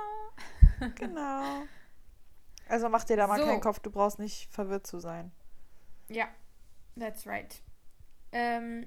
ne? 0.81 0.91
genau. 0.97 1.43
Also 2.69 2.89
mach 2.89 3.05
dir 3.05 3.17
da 3.17 3.27
mal 3.27 3.39
so. 3.39 3.47
keinen 3.47 3.61
Kopf, 3.61 3.79
du 3.81 3.91
brauchst 3.91 4.19
nicht 4.19 4.51
verwirrt 4.51 4.87
zu 4.87 4.99
sein. 4.99 5.33
Ja, 6.09 6.29
that's 6.99 7.27
right. 7.27 7.63
Ähm, 8.33 8.87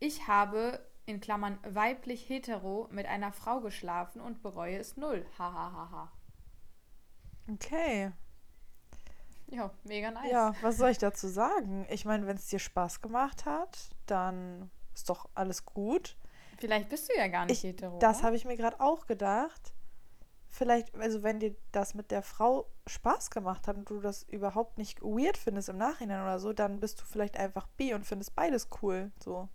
ich 0.00 0.26
habe 0.26 0.84
in 1.06 1.20
Klammern 1.20 1.58
weiblich 1.62 2.28
hetero 2.28 2.88
mit 2.90 3.06
einer 3.06 3.32
Frau 3.32 3.60
geschlafen 3.60 4.20
und 4.20 4.42
bereue 4.42 4.78
es 4.78 4.96
null. 4.96 5.26
Hahaha. 5.38 5.72
Ha, 5.72 5.72
ha, 5.72 5.90
ha. 5.90 6.12
Okay. 7.50 8.12
Ja, 9.50 9.70
mega 9.84 10.10
nice. 10.10 10.30
Ja, 10.30 10.54
was 10.60 10.76
soll 10.76 10.90
ich 10.90 10.98
dazu 10.98 11.26
sagen? 11.26 11.86
Ich 11.88 12.04
meine, 12.04 12.26
wenn 12.26 12.36
es 12.36 12.48
dir 12.48 12.58
Spaß 12.58 13.00
gemacht 13.00 13.46
hat, 13.46 13.90
dann 14.06 14.70
ist 14.94 15.08
doch 15.08 15.28
alles 15.34 15.64
gut. 15.64 16.16
Vielleicht 16.58 16.88
bist 16.88 17.08
du 17.08 17.16
ja 17.16 17.28
gar 17.28 17.46
nicht 17.46 17.64
ich, 17.64 17.70
hetero. 17.70 17.98
Das 17.98 18.22
habe 18.22 18.36
ich 18.36 18.44
mir 18.44 18.56
gerade 18.56 18.78
auch 18.80 19.06
gedacht. 19.06 19.72
Vielleicht, 20.58 20.92
also 20.96 21.22
wenn 21.22 21.38
dir 21.38 21.54
das 21.70 21.94
mit 21.94 22.10
der 22.10 22.20
Frau 22.20 22.68
Spaß 22.88 23.30
gemacht 23.30 23.68
hat 23.68 23.76
und 23.76 23.88
du 23.88 24.00
das 24.00 24.24
überhaupt 24.24 24.76
nicht 24.76 25.00
weird 25.02 25.36
findest 25.36 25.68
im 25.68 25.78
Nachhinein 25.78 26.20
oder 26.20 26.40
so, 26.40 26.52
dann 26.52 26.80
bist 26.80 27.00
du 27.00 27.04
vielleicht 27.04 27.36
einfach 27.36 27.68
bi 27.76 27.94
und 27.94 28.04
findest 28.04 28.34
beides 28.34 28.68
cool. 28.82 29.12
So. 29.22 29.48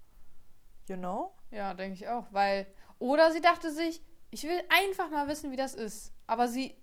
You 0.88 0.96
know? 0.96 1.36
Ja, 1.52 1.74
denke 1.74 1.96
ich 1.96 2.08
auch. 2.08 2.28
Weil, 2.32 2.68
oder 3.00 3.34
sie 3.34 3.42
dachte 3.42 3.70
sich, 3.74 4.02
ich 4.32 4.44
will 4.46 4.64
einfach 4.70 5.10
mal 5.10 5.28
wissen, 5.28 5.52
wie 5.52 5.58
das 5.58 5.76
ist. 5.76 6.14
Aber 6.26 6.48
sie 6.48 6.74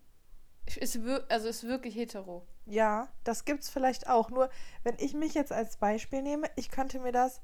ist, 0.67 1.01
also 1.31 1.49
ist 1.49 1.65
wirklich 1.65 1.95
hetero. 1.95 2.47
Ja, 2.67 3.09
das 3.25 3.47
gibt's 3.47 3.71
vielleicht 3.71 4.07
auch. 4.07 4.29
Nur, 4.29 4.51
wenn 4.83 4.97
ich 4.99 5.15
mich 5.15 5.33
jetzt 5.33 5.51
als 5.51 5.79
Beispiel 5.79 6.21
nehme, 6.21 6.47
ich 6.57 6.71
könnte 6.71 7.01
mir 7.01 7.13
das 7.13 7.41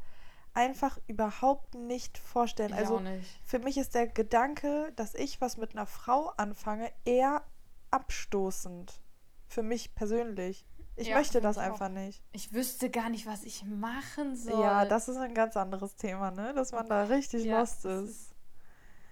einfach 0.56 0.98
überhaupt 1.06 1.74
nicht 1.74 2.18
vorstellen. 2.18 2.70
Ich 2.70 2.78
also 2.78 2.98
nicht. 2.98 3.28
für 3.44 3.58
mich 3.58 3.76
ist 3.76 3.94
der 3.94 4.06
Gedanke, 4.06 4.92
dass 4.96 5.14
ich 5.14 5.40
was 5.40 5.56
mit 5.58 5.72
einer 5.72 5.86
Frau 5.86 6.32
anfange, 6.36 6.90
eher 7.04 7.42
abstoßend. 7.90 9.00
Für 9.46 9.62
mich 9.62 9.94
persönlich. 9.94 10.66
Ich 10.96 11.08
ja, 11.08 11.18
möchte 11.18 11.42
das 11.42 11.58
einfach 11.58 11.90
auch. 11.90 11.94
nicht. 11.94 12.22
Ich 12.32 12.54
wüsste 12.54 12.90
gar 12.90 13.10
nicht, 13.10 13.26
was 13.26 13.44
ich 13.44 13.64
machen 13.64 14.34
soll. 14.34 14.60
Ja, 14.60 14.86
das 14.86 15.08
ist 15.08 15.18
ein 15.18 15.34
ganz 15.34 15.56
anderes 15.56 15.94
Thema, 15.96 16.30
ne? 16.30 16.54
Dass 16.54 16.72
man 16.72 16.88
da 16.88 17.04
richtig 17.04 17.44
ja, 17.44 17.60
lost 17.60 17.84
ist. 17.84 18.34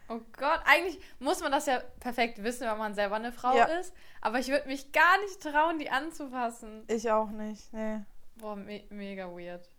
Oh 0.09 0.21
Gott, 0.37 0.61
eigentlich 0.65 0.99
muss 1.19 1.41
man 1.41 1.53
das 1.53 1.67
ja 1.67 1.81
perfekt 2.01 2.43
wissen, 2.43 2.67
wenn 2.67 2.79
man 2.79 2.95
selber 2.95 3.17
eine 3.17 3.33
Frau 3.33 3.55
ja. 3.55 3.67
ist. 3.67 3.93
Aber 4.23 4.39
ich 4.39 4.49
würde 4.49 4.67
mich 4.67 4.93
gar 4.93 5.21
nicht 5.21 5.41
trauen, 5.41 5.79
die 5.79 5.91
anzufassen. 5.91 6.85
Ich 6.89 7.11
auch 7.11 7.31
nicht, 7.31 7.73
nee. 7.73 8.01
Boah, 8.37 8.57
me 8.57 8.85
mega 8.89 9.29
weird. 9.29 9.71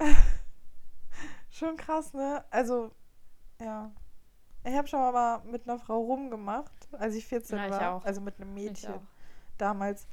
Schon 1.54 1.76
krass, 1.76 2.12
ne? 2.14 2.44
Also, 2.50 2.90
ja. 3.60 3.92
Ich 4.64 4.74
habe 4.74 4.88
schon 4.88 4.98
mal 4.98 5.40
mit 5.44 5.68
einer 5.68 5.78
Frau 5.78 6.00
rumgemacht, 6.00 6.88
als 6.98 7.14
ich 7.14 7.26
14 7.26 7.56
ja, 7.56 7.64
ich 7.66 7.70
war. 7.70 7.94
Auch. 7.94 8.04
Also 8.04 8.20
mit 8.20 8.40
einem 8.40 8.54
Mädchen. 8.54 8.94
Damals. 9.56 10.08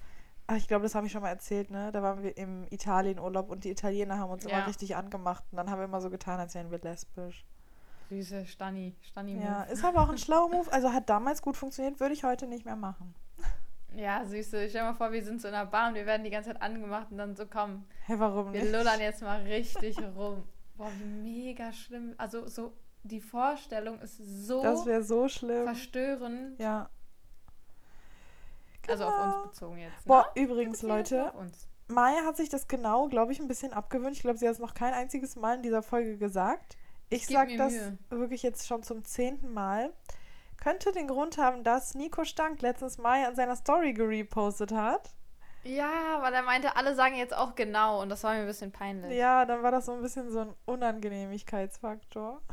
Ach, 0.45 0.55
ich 0.55 0.67
glaube, 0.67 0.83
das 0.83 0.93
habe 0.93 1.07
ich 1.07 1.11
schon 1.11 1.23
mal 1.23 1.29
erzählt, 1.29 1.71
ne? 1.71 1.91
Da 1.91 2.03
waren 2.03 2.21
wir 2.21 2.37
im 2.37 2.67
Italienurlaub 2.69 3.49
und 3.49 3.63
die 3.63 3.71
Italiener 3.71 4.19
haben 4.19 4.29
uns 4.29 4.43
ja. 4.43 4.51
immer 4.51 4.67
richtig 4.67 4.95
angemacht. 4.95 5.43
Und 5.49 5.57
dann 5.57 5.71
haben 5.71 5.79
wir 5.79 5.85
immer 5.85 5.99
so 5.99 6.11
getan, 6.11 6.39
als 6.39 6.53
wären 6.53 6.69
wir 6.69 6.77
lesbisch. 6.77 7.43
Süße 8.09 8.45
Stani, 8.45 8.95
Stani 9.01 9.37
-Move. 9.37 9.43
Ja, 9.43 9.63
ist 9.63 9.83
aber 9.83 10.03
auch 10.03 10.09
ein 10.09 10.19
schlauer 10.19 10.49
Move. 10.49 10.71
Also 10.71 10.93
hat 10.93 11.09
damals 11.09 11.41
gut 11.41 11.57
funktioniert, 11.57 11.99
würde 11.99 12.13
ich 12.13 12.23
heute 12.23 12.45
nicht 12.45 12.65
mehr 12.65 12.75
machen. 12.75 13.15
Ja, 13.95 14.23
süße. 14.25 14.69
Stell 14.69 14.83
dir 14.83 14.83
mal 14.83 14.93
vor, 14.93 15.11
wir 15.11 15.23
sind 15.23 15.41
so 15.41 15.47
in 15.47 15.55
der 15.55 15.65
Bahn 15.65 15.89
und 15.89 15.95
wir 15.95 16.05
werden 16.05 16.23
die 16.23 16.29
ganze 16.29 16.51
Zeit 16.51 16.61
angemacht 16.61 17.07
und 17.09 17.17
dann 17.17 17.35
so, 17.35 17.47
komm. 17.47 17.85
Hä, 18.05 18.13
warum 18.17 18.53
wir 18.53 18.61
nicht? 18.61 18.71
Wir 18.71 18.77
lullern 18.77 18.99
jetzt 18.99 19.23
mal 19.23 19.41
richtig 19.41 19.97
rum. 20.15 20.43
Boah, 20.81 20.91
wie 20.97 21.05
mega 21.05 21.71
schlimm. 21.71 22.15
Also 22.17 22.47
so, 22.47 22.73
die 23.03 23.21
Vorstellung 23.21 23.99
ist 23.99 24.17
so. 24.17 24.63
Das 24.63 24.85
wäre 24.87 25.03
so 25.03 25.27
schlimm. 25.27 25.63
Verstörend. 25.65 26.59
Ja. 26.59 26.89
Also 28.87 29.05
auf 29.05 29.13
uns 29.13 29.33
genau. 29.33 29.43
bezogen 29.43 29.77
jetzt. 29.77 29.91
Ne? 29.91 30.03
Boah, 30.05 30.31
übrigens, 30.33 30.81
Leute. 30.81 31.31
Maya 31.87 32.25
hat 32.25 32.35
sich 32.35 32.49
das 32.49 32.67
genau, 32.67 33.09
glaube 33.09 33.31
ich, 33.31 33.39
ein 33.39 33.47
bisschen 33.47 33.73
abgewöhnt. 33.73 34.15
Ich 34.15 34.23
glaube, 34.23 34.39
sie 34.39 34.47
hat 34.47 34.55
es 34.55 34.59
noch 34.59 34.73
kein 34.73 34.93
einziges 34.93 35.35
Mal 35.35 35.57
in 35.57 35.61
dieser 35.61 35.83
Folge 35.83 36.17
gesagt. 36.17 36.77
Ich 37.09 37.27
sage 37.27 37.57
das 37.57 37.73
Mühe. 37.73 37.97
wirklich 38.09 38.41
jetzt 38.41 38.65
schon 38.65 38.81
zum 38.81 39.03
zehnten 39.03 39.53
Mal. 39.53 39.93
Könnte 40.57 40.91
den 40.93 41.07
Grund 41.07 41.37
haben, 41.37 41.63
dass 41.63 41.93
Nico 41.93 42.23
Stank 42.23 42.61
letztens 42.61 42.97
Maya 42.97 43.29
in 43.29 43.35
seiner 43.35 43.55
Story 43.55 43.93
gerepostet 43.93 44.71
hat. 44.71 45.13
Ja, 45.63 46.21
weil 46.21 46.33
er 46.33 46.41
meinte, 46.41 46.75
alle 46.75 46.95
sagen 46.95 47.15
jetzt 47.15 47.35
auch 47.35 47.55
genau 47.55 48.01
und 48.01 48.09
das 48.09 48.23
war 48.23 48.33
mir 48.33 48.41
ein 48.41 48.47
bisschen 48.47 48.71
peinlich. 48.71 49.17
Ja, 49.17 49.45
dann 49.45 49.61
war 49.63 49.71
das 49.71 49.85
so 49.85 49.93
ein 49.93 50.01
bisschen 50.01 50.31
so 50.31 50.39
ein 50.39 50.53
Unangenehmigkeitsfaktor. 50.65 52.41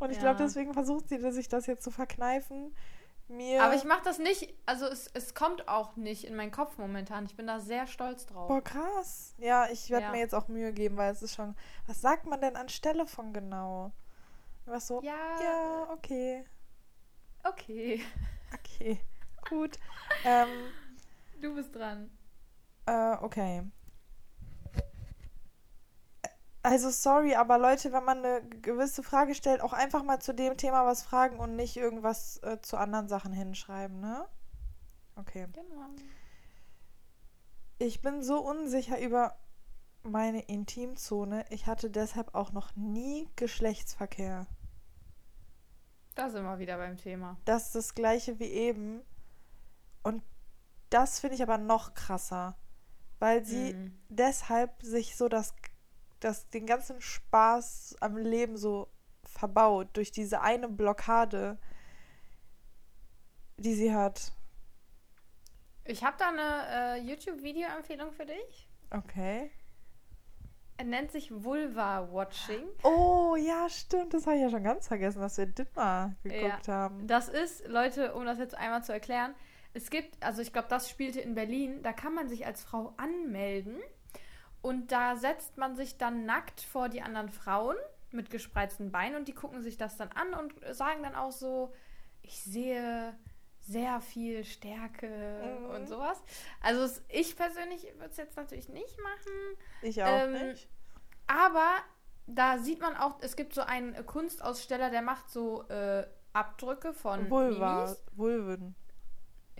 Und 0.00 0.10
ich 0.10 0.16
ja. 0.16 0.22
glaube, 0.24 0.38
deswegen 0.38 0.74
versucht 0.74 1.08
sie 1.08 1.18
sich 1.30 1.48
das 1.48 1.66
jetzt 1.66 1.84
zu 1.84 1.92
verkneifen, 1.92 2.74
mir. 3.30 3.62
Aber 3.62 3.74
ich 3.74 3.84
mache 3.84 4.02
das 4.04 4.18
nicht, 4.18 4.52
also 4.66 4.86
es, 4.86 5.08
es 5.14 5.34
kommt 5.34 5.68
auch 5.68 5.96
nicht 5.96 6.24
in 6.24 6.34
meinen 6.34 6.50
Kopf 6.50 6.76
momentan. 6.78 7.26
Ich 7.26 7.36
bin 7.36 7.46
da 7.46 7.60
sehr 7.60 7.86
stolz 7.86 8.26
drauf. 8.26 8.48
Boah, 8.48 8.62
krass. 8.62 9.34
Ja, 9.38 9.68
ich 9.70 9.90
werde 9.90 10.06
ja. 10.06 10.10
mir 10.10 10.18
jetzt 10.18 10.34
auch 10.34 10.48
Mühe 10.48 10.72
geben, 10.72 10.96
weil 10.96 11.12
es 11.12 11.22
ist 11.22 11.34
schon. 11.34 11.54
Was 11.86 12.00
sagt 12.00 12.26
man 12.26 12.40
denn 12.40 12.56
anstelle 12.56 13.06
von 13.06 13.32
genau? 13.32 13.92
Was 14.66 14.88
so? 14.88 15.00
Ja. 15.02 15.40
Ja, 15.42 15.88
okay. 15.92 16.44
Okay. 17.44 18.00
Okay. 18.52 18.98
Gut. 19.48 19.78
ähm, 20.24 20.48
du 21.40 21.54
bist 21.54 21.74
dran. 21.74 22.10
Äh, 22.86 23.16
okay. 23.20 23.62
Also 26.62 26.90
sorry, 26.90 27.34
aber 27.34 27.58
Leute, 27.58 27.92
wenn 27.92 28.04
man 28.04 28.18
eine 28.18 28.42
gewisse 28.42 29.02
Frage 29.02 29.34
stellt, 29.34 29.62
auch 29.62 29.72
einfach 29.72 30.02
mal 30.02 30.20
zu 30.20 30.34
dem 30.34 30.58
Thema 30.58 30.84
was 30.84 31.02
fragen 31.02 31.38
und 31.38 31.56
nicht 31.56 31.76
irgendwas 31.76 32.36
äh, 32.42 32.60
zu 32.60 32.76
anderen 32.76 33.08
Sachen 33.08 33.32
hinschreiben, 33.32 33.98
ne? 33.98 34.26
Okay. 35.16 35.46
Genau. 35.52 35.86
Ich 37.78 38.02
bin 38.02 38.22
so 38.22 38.40
unsicher 38.40 39.00
über 39.00 39.36
meine 40.02 40.42
Intimzone. 40.42 41.46
Ich 41.48 41.66
hatte 41.66 41.90
deshalb 41.90 42.34
auch 42.34 42.52
noch 42.52 42.76
nie 42.76 43.28
Geschlechtsverkehr. 43.36 44.46
Da 46.14 46.28
sind 46.28 46.44
wir 46.44 46.58
wieder 46.58 46.76
beim 46.76 46.98
Thema. 46.98 47.38
Das 47.46 47.66
ist 47.66 47.74
das 47.74 47.94
gleiche 47.94 48.38
wie 48.38 48.50
eben. 48.50 49.00
Und 50.02 50.22
das 50.90 51.20
finde 51.20 51.36
ich 51.36 51.42
aber 51.42 51.58
noch 51.58 51.94
krasser, 51.94 52.56
weil 53.18 53.44
sie 53.44 53.74
Mhm. 53.74 53.98
deshalb 54.08 54.82
sich 54.82 55.16
so 55.16 55.28
das, 55.28 55.54
das, 56.20 56.48
den 56.50 56.66
ganzen 56.66 57.00
Spaß 57.00 57.96
am 58.00 58.16
Leben 58.16 58.56
so 58.56 58.88
verbaut 59.24 59.88
durch 59.94 60.10
diese 60.10 60.40
eine 60.40 60.68
Blockade, 60.68 61.58
die 63.56 63.74
sie 63.74 63.94
hat. 63.94 64.32
Ich 65.84 66.04
habe 66.04 66.16
da 66.18 66.28
eine 66.28 66.98
äh, 66.98 67.00
YouTube-Video-Empfehlung 67.02 68.12
für 68.12 68.26
dich. 68.26 68.68
Okay. 68.90 69.50
Er 70.76 70.84
nennt 70.84 71.12
sich 71.12 71.30
Vulva 71.44 72.08
Watching. 72.10 72.66
Oh, 72.84 73.36
ja, 73.36 73.68
stimmt. 73.68 74.14
Das 74.14 74.26
habe 74.26 74.36
ich 74.36 74.42
ja 74.42 74.50
schon 74.50 74.64
ganz 74.64 74.88
vergessen, 74.88 75.20
dass 75.20 75.36
wir 75.36 75.46
das 75.46 75.66
mal 75.74 76.16
geguckt 76.22 76.68
haben. 76.68 77.06
Das 77.06 77.28
ist, 77.28 77.66
Leute, 77.66 78.14
um 78.14 78.24
das 78.24 78.38
jetzt 78.38 78.54
einmal 78.54 78.82
zu 78.82 78.92
erklären, 78.92 79.34
es 79.72 79.90
gibt, 79.90 80.22
also 80.24 80.42
ich 80.42 80.52
glaube, 80.52 80.68
das 80.68 80.88
spielte 80.90 81.20
in 81.20 81.34
Berlin, 81.34 81.82
da 81.82 81.92
kann 81.92 82.14
man 82.14 82.28
sich 82.28 82.46
als 82.46 82.62
Frau 82.62 82.92
anmelden 82.96 83.76
und 84.62 84.92
da 84.92 85.16
setzt 85.16 85.56
man 85.56 85.76
sich 85.76 85.96
dann 85.98 86.24
nackt 86.26 86.60
vor 86.60 86.88
die 86.88 87.02
anderen 87.02 87.28
Frauen 87.30 87.76
mit 88.10 88.30
gespreizten 88.30 88.90
Beinen 88.90 89.16
und 89.16 89.28
die 89.28 89.34
gucken 89.34 89.62
sich 89.62 89.76
das 89.76 89.96
dann 89.96 90.08
an 90.12 90.34
und 90.34 90.54
sagen 90.74 91.02
dann 91.02 91.14
auch 91.14 91.32
so, 91.32 91.72
ich 92.22 92.42
sehe 92.42 93.16
sehr 93.60 94.00
viel 94.00 94.44
Stärke 94.44 95.08
Mhm. 95.60 95.70
und 95.70 95.86
sowas. 95.88 96.20
Also 96.60 96.82
es, 96.82 97.02
ich 97.08 97.36
persönlich 97.36 97.84
würde 97.98 98.10
es 98.10 98.16
jetzt 98.16 98.36
natürlich 98.36 98.68
nicht 98.68 98.98
machen, 99.00 99.32
Ich 99.82 100.02
auch 100.02 100.08
Ähm, 100.08 100.48
nicht. 100.48 100.68
aber 101.26 101.68
da 102.26 102.58
sieht 102.58 102.80
man 102.80 102.96
auch, 102.96 103.18
es 103.20 103.36
gibt 103.36 103.54
so 103.54 103.60
einen 103.60 104.04
Kunstaussteller, 104.06 104.90
der 104.90 105.02
macht 105.02 105.30
so 105.30 105.68
äh, 105.68 106.06
Abdrücke 106.32 106.92
von 106.92 107.28
Vulva, 107.30 107.76
Mimis. 107.84 108.02
Vulven. 108.12 108.74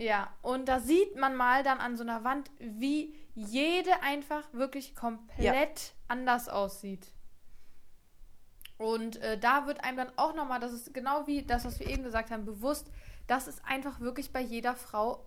Ja, 0.00 0.32
und 0.40 0.66
da 0.66 0.80
sieht 0.80 1.16
man 1.16 1.36
mal 1.36 1.62
dann 1.62 1.78
an 1.78 1.98
so 1.98 2.02
einer 2.02 2.24
Wand, 2.24 2.50
wie 2.58 3.14
jede 3.34 4.02
einfach 4.02 4.50
wirklich 4.54 4.94
komplett 4.96 5.92
anders 6.08 6.48
aussieht. 6.48 7.12
Und 8.78 9.16
äh, 9.16 9.36
da 9.36 9.66
wird 9.66 9.84
einem 9.84 9.98
dann 9.98 10.12
auch 10.16 10.34
nochmal, 10.34 10.58
das 10.58 10.72
ist 10.72 10.94
genau 10.94 11.26
wie 11.26 11.42
das, 11.42 11.66
was 11.66 11.78
wir 11.80 11.86
eben 11.86 12.02
gesagt 12.02 12.30
haben, 12.30 12.46
bewusst, 12.46 12.90
dass 13.26 13.46
es 13.46 13.62
einfach 13.62 14.00
wirklich 14.00 14.32
bei 14.32 14.40
jeder 14.40 14.74
Frau 14.74 15.26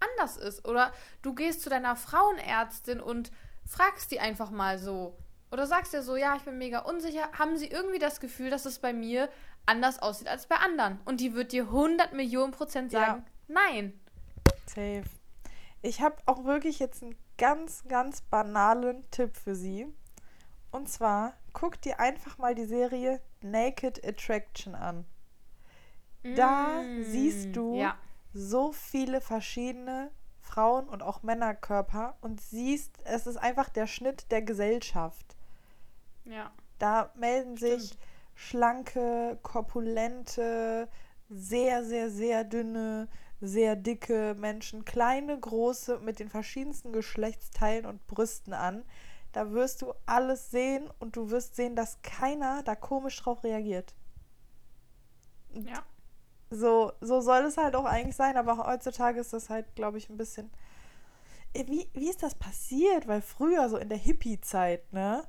anders 0.00 0.36
ist. 0.36 0.66
Oder 0.66 0.92
du 1.22 1.32
gehst 1.32 1.62
zu 1.62 1.70
deiner 1.70 1.94
Frauenärztin 1.94 3.00
und 3.00 3.30
fragst 3.64 4.10
die 4.10 4.18
einfach 4.18 4.50
mal 4.50 4.80
so. 4.80 5.16
Oder 5.52 5.68
sagst 5.68 5.92
dir 5.92 6.02
so, 6.02 6.16
ja, 6.16 6.34
ich 6.34 6.42
bin 6.42 6.58
mega 6.58 6.80
unsicher. 6.80 7.30
Haben 7.38 7.56
sie 7.56 7.68
irgendwie 7.68 8.00
das 8.00 8.18
Gefühl, 8.18 8.50
dass 8.50 8.66
es 8.66 8.80
bei 8.80 8.92
mir 8.92 9.28
anders 9.64 10.02
aussieht 10.02 10.26
als 10.26 10.46
bei 10.48 10.56
anderen? 10.56 10.98
Und 11.04 11.20
die 11.20 11.34
wird 11.34 11.52
dir 11.52 11.66
100 11.66 12.14
Millionen 12.14 12.50
Prozent 12.52 12.92
Ja. 12.92 13.06
sagen, 13.06 13.26
nein. 13.46 14.00
Safe. 14.68 15.04
Ich 15.82 16.00
habe 16.00 16.16
auch 16.26 16.44
wirklich 16.44 16.78
jetzt 16.78 17.02
einen 17.02 17.16
ganz, 17.38 17.84
ganz 17.88 18.22
banalen 18.22 19.08
Tipp 19.10 19.36
für 19.36 19.54
Sie. 19.54 19.86
Und 20.70 20.88
zwar, 20.88 21.34
guck 21.52 21.80
dir 21.80 22.00
einfach 22.00 22.38
mal 22.38 22.54
die 22.54 22.66
Serie 22.66 23.20
Naked 23.42 24.04
Attraction 24.06 24.74
an. 24.74 25.06
Da 26.34 26.88
Mm, 26.94 27.02
siehst 27.02 27.54
du 27.56 27.74
Ja. 27.76 27.96
so 28.32 28.72
viele 28.72 29.20
verschiedene 29.20 30.10
Frauen 30.40 30.88
und 30.88 31.02
auch 31.02 31.22
Männerkörper 31.22 32.16
und 32.20 32.40
siehst, 32.40 32.92
es 33.04 33.26
ist 33.26 33.36
einfach 33.36 33.68
der 33.68 33.86
Schnitt 33.86 34.30
der 34.30 34.42
Gesellschaft. 34.42 35.36
Ja. 36.24 36.52
Da 36.78 37.12
melden 37.16 37.56
sich 37.56 37.86
Stimmt. 37.88 38.02
schlanke, 38.34 39.38
korpulente, 39.42 40.88
sehr, 41.28 41.84
sehr, 41.84 42.10
sehr 42.10 42.44
dünne, 42.44 43.08
sehr 43.40 43.76
dicke 43.76 44.34
Menschen, 44.38 44.84
kleine, 44.84 45.38
große, 45.38 46.00
mit 46.00 46.18
den 46.18 46.28
verschiedensten 46.28 46.92
Geschlechtsteilen 46.92 47.86
und 47.86 48.06
Brüsten 48.06 48.52
an. 48.54 48.84
Da 49.32 49.52
wirst 49.52 49.82
du 49.82 49.92
alles 50.06 50.50
sehen 50.50 50.90
und 51.00 51.16
du 51.16 51.30
wirst 51.30 51.56
sehen, 51.56 51.76
dass 51.76 52.02
keiner 52.02 52.62
da 52.64 52.74
komisch 52.74 53.20
drauf 53.22 53.44
reagiert. 53.44 53.94
Ja. 55.54 55.84
So, 56.50 56.92
so 57.00 57.20
soll 57.20 57.44
es 57.44 57.56
halt 57.58 57.74
auch 57.76 57.84
eigentlich 57.84 58.16
sein, 58.16 58.36
aber 58.36 58.56
heutzutage 58.66 59.20
ist 59.20 59.32
das 59.32 59.50
halt, 59.50 59.74
glaube 59.76 59.98
ich, 59.98 60.08
ein 60.08 60.16
bisschen. 60.16 60.50
Äh, 61.54 61.66
Wie, 61.66 61.88
wie 61.94 62.08
ist 62.08 62.22
das 62.22 62.34
passiert? 62.34 63.06
Weil 63.08 63.20
früher, 63.22 63.68
so 63.68 63.76
in 63.76 63.88
der 63.88 63.98
Hippie-Zeit, 63.98 64.92
ne? 64.92 65.24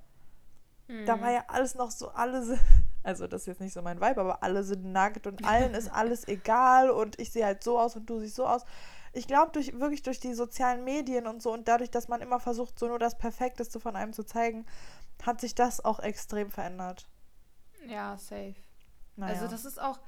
Da 1.06 1.20
Mhm. 1.20 1.22
war 1.22 1.32
ja 1.32 1.44
alles 1.48 1.76
noch 1.76 1.92
so, 1.92 2.10
alle 2.10 2.44
also 3.04 3.28
das 3.28 3.42
ist 3.42 3.48
jetzt 3.48 3.62
nicht 3.62 3.74
so 3.74 3.82
mein 3.82 4.02
Vibe, 4.02 4.22
aber 4.22 4.44
alle 4.44 4.64
sind 4.64 4.86
nackt 4.86 5.28
und 5.28 5.46
allen 5.46 5.74
ist 5.74 5.92
alles 5.92 6.28
egal 6.28 6.90
und 6.90 7.20
ich 7.20 7.32
sehe 7.32 7.46
halt 7.46 7.64
so 7.64 7.80
aus 7.80 7.96
und 7.96 8.10
du 8.10 8.20
siehst 8.20 8.36
so 8.36 8.46
aus. 8.46 8.66
Ich 9.12 9.28
glaube, 9.28 9.52
durch, 9.52 9.80
wirklich 9.80 10.04
durch 10.04 10.20
die 10.20 10.34
sozialen 10.34 10.84
Medien 10.84 11.26
und 11.26 11.42
so 11.42 11.52
und 11.52 11.68
dadurch, 11.68 11.90
dass 11.90 12.08
man 12.08 12.22
immer 12.22 12.40
versucht, 12.40 12.78
so 12.78 12.88
nur 12.88 13.00
das 13.00 13.18
Perfekteste 13.18 13.80
von 13.80 13.96
einem 13.96 14.14
zu 14.14 14.24
zeigen, 14.24 14.66
hat 15.24 15.42
sich 15.42 15.56
das 15.56 15.84
auch 15.84 16.00
extrem 16.00 16.52
verändert. 16.52 17.08
Ja, 17.88 18.18
safe. 18.18 18.56
Naja. 19.16 19.34
Also 19.34 19.48
das 19.48 19.66
ist 19.66 19.82
auch 19.82 20.00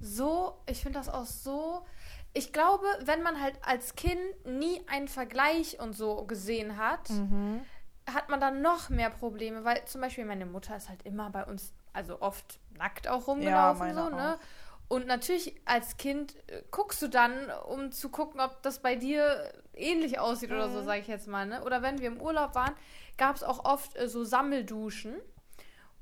so, 0.00 0.60
ich 0.66 0.82
finde 0.82 0.98
das 0.98 1.08
auch 1.08 1.24
so. 1.24 1.84
Ich 2.34 2.52
glaube, 2.52 2.84
wenn 3.04 3.22
man 3.22 3.40
halt 3.40 3.58
als 3.62 3.94
Kind 3.94 4.20
nie 4.44 4.80
einen 4.88 5.08
Vergleich 5.08 5.80
und 5.80 5.94
so 5.94 6.24
gesehen 6.26 6.76
hat, 6.76 7.10
mhm. 7.10 7.62
hat 8.12 8.28
man 8.28 8.40
dann 8.40 8.62
noch 8.62 8.90
mehr 8.90 9.10
Probleme, 9.10 9.64
weil 9.64 9.84
zum 9.86 10.00
Beispiel 10.00 10.24
meine 10.24 10.46
Mutter 10.46 10.76
ist 10.76 10.88
halt 10.88 11.02
immer 11.04 11.30
bei 11.30 11.44
uns, 11.44 11.72
also 11.92 12.20
oft 12.20 12.58
nackt 12.76 13.08
auch 13.08 13.26
rumgelaufen, 13.26 13.78
meine 13.78 13.94
so, 13.94 14.08
ne? 14.10 14.38
Und 14.88 15.06
natürlich 15.06 15.54
als 15.66 15.98
Kind 15.98 16.34
äh, 16.48 16.62
guckst 16.70 17.02
du 17.02 17.08
dann, 17.08 17.50
um 17.68 17.92
zu 17.92 18.08
gucken, 18.08 18.40
ob 18.40 18.62
das 18.62 18.78
bei 18.80 18.94
dir 18.96 19.52
ähnlich 19.74 20.18
aussieht 20.18 20.50
oder 20.50 20.70
so, 20.70 20.80
Mhm. 20.80 20.84
sage 20.86 21.00
ich 21.00 21.08
jetzt 21.08 21.26
mal, 21.28 21.44
ne? 21.46 21.62
Oder 21.64 21.82
wenn 21.82 21.98
wir 22.00 22.08
im 22.08 22.20
Urlaub 22.22 22.54
waren, 22.54 22.74
gab 23.18 23.36
es 23.36 23.42
auch 23.42 23.64
oft 23.64 23.96
äh, 23.96 24.08
so 24.08 24.24
Sammelduschen 24.24 25.16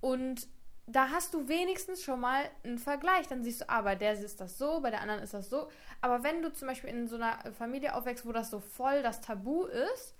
und 0.00 0.46
da 0.88 1.08
hast 1.10 1.34
du 1.34 1.48
wenigstens 1.48 2.04
schon 2.04 2.20
mal 2.20 2.48
einen 2.62 2.78
Vergleich. 2.78 3.26
Dann 3.26 3.42
siehst 3.42 3.62
du, 3.62 3.68
ah, 3.68 3.82
bei 3.82 3.96
der 3.96 4.12
ist 4.12 4.40
das 4.40 4.56
so, 4.56 4.78
bei 4.80 4.90
der 4.90 5.00
anderen 5.00 5.20
ist 5.20 5.34
das 5.34 5.50
so. 5.50 5.68
Aber 6.00 6.22
wenn 6.22 6.42
du 6.42 6.52
zum 6.52 6.68
Beispiel 6.68 6.90
in 6.90 7.08
so 7.08 7.16
einer 7.16 7.38
Familie 7.58 7.92
aufwächst, 7.96 8.24
wo 8.24 8.30
das 8.30 8.50
so 8.50 8.60
voll 8.60 9.02
das 9.02 9.20
Tabu 9.20 9.64
ist, 9.64 10.14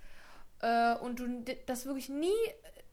äh, 0.63 0.97
und 0.97 1.21
du 1.21 1.45
das 1.67 1.87
wirklich 1.87 2.09
nie 2.09 2.35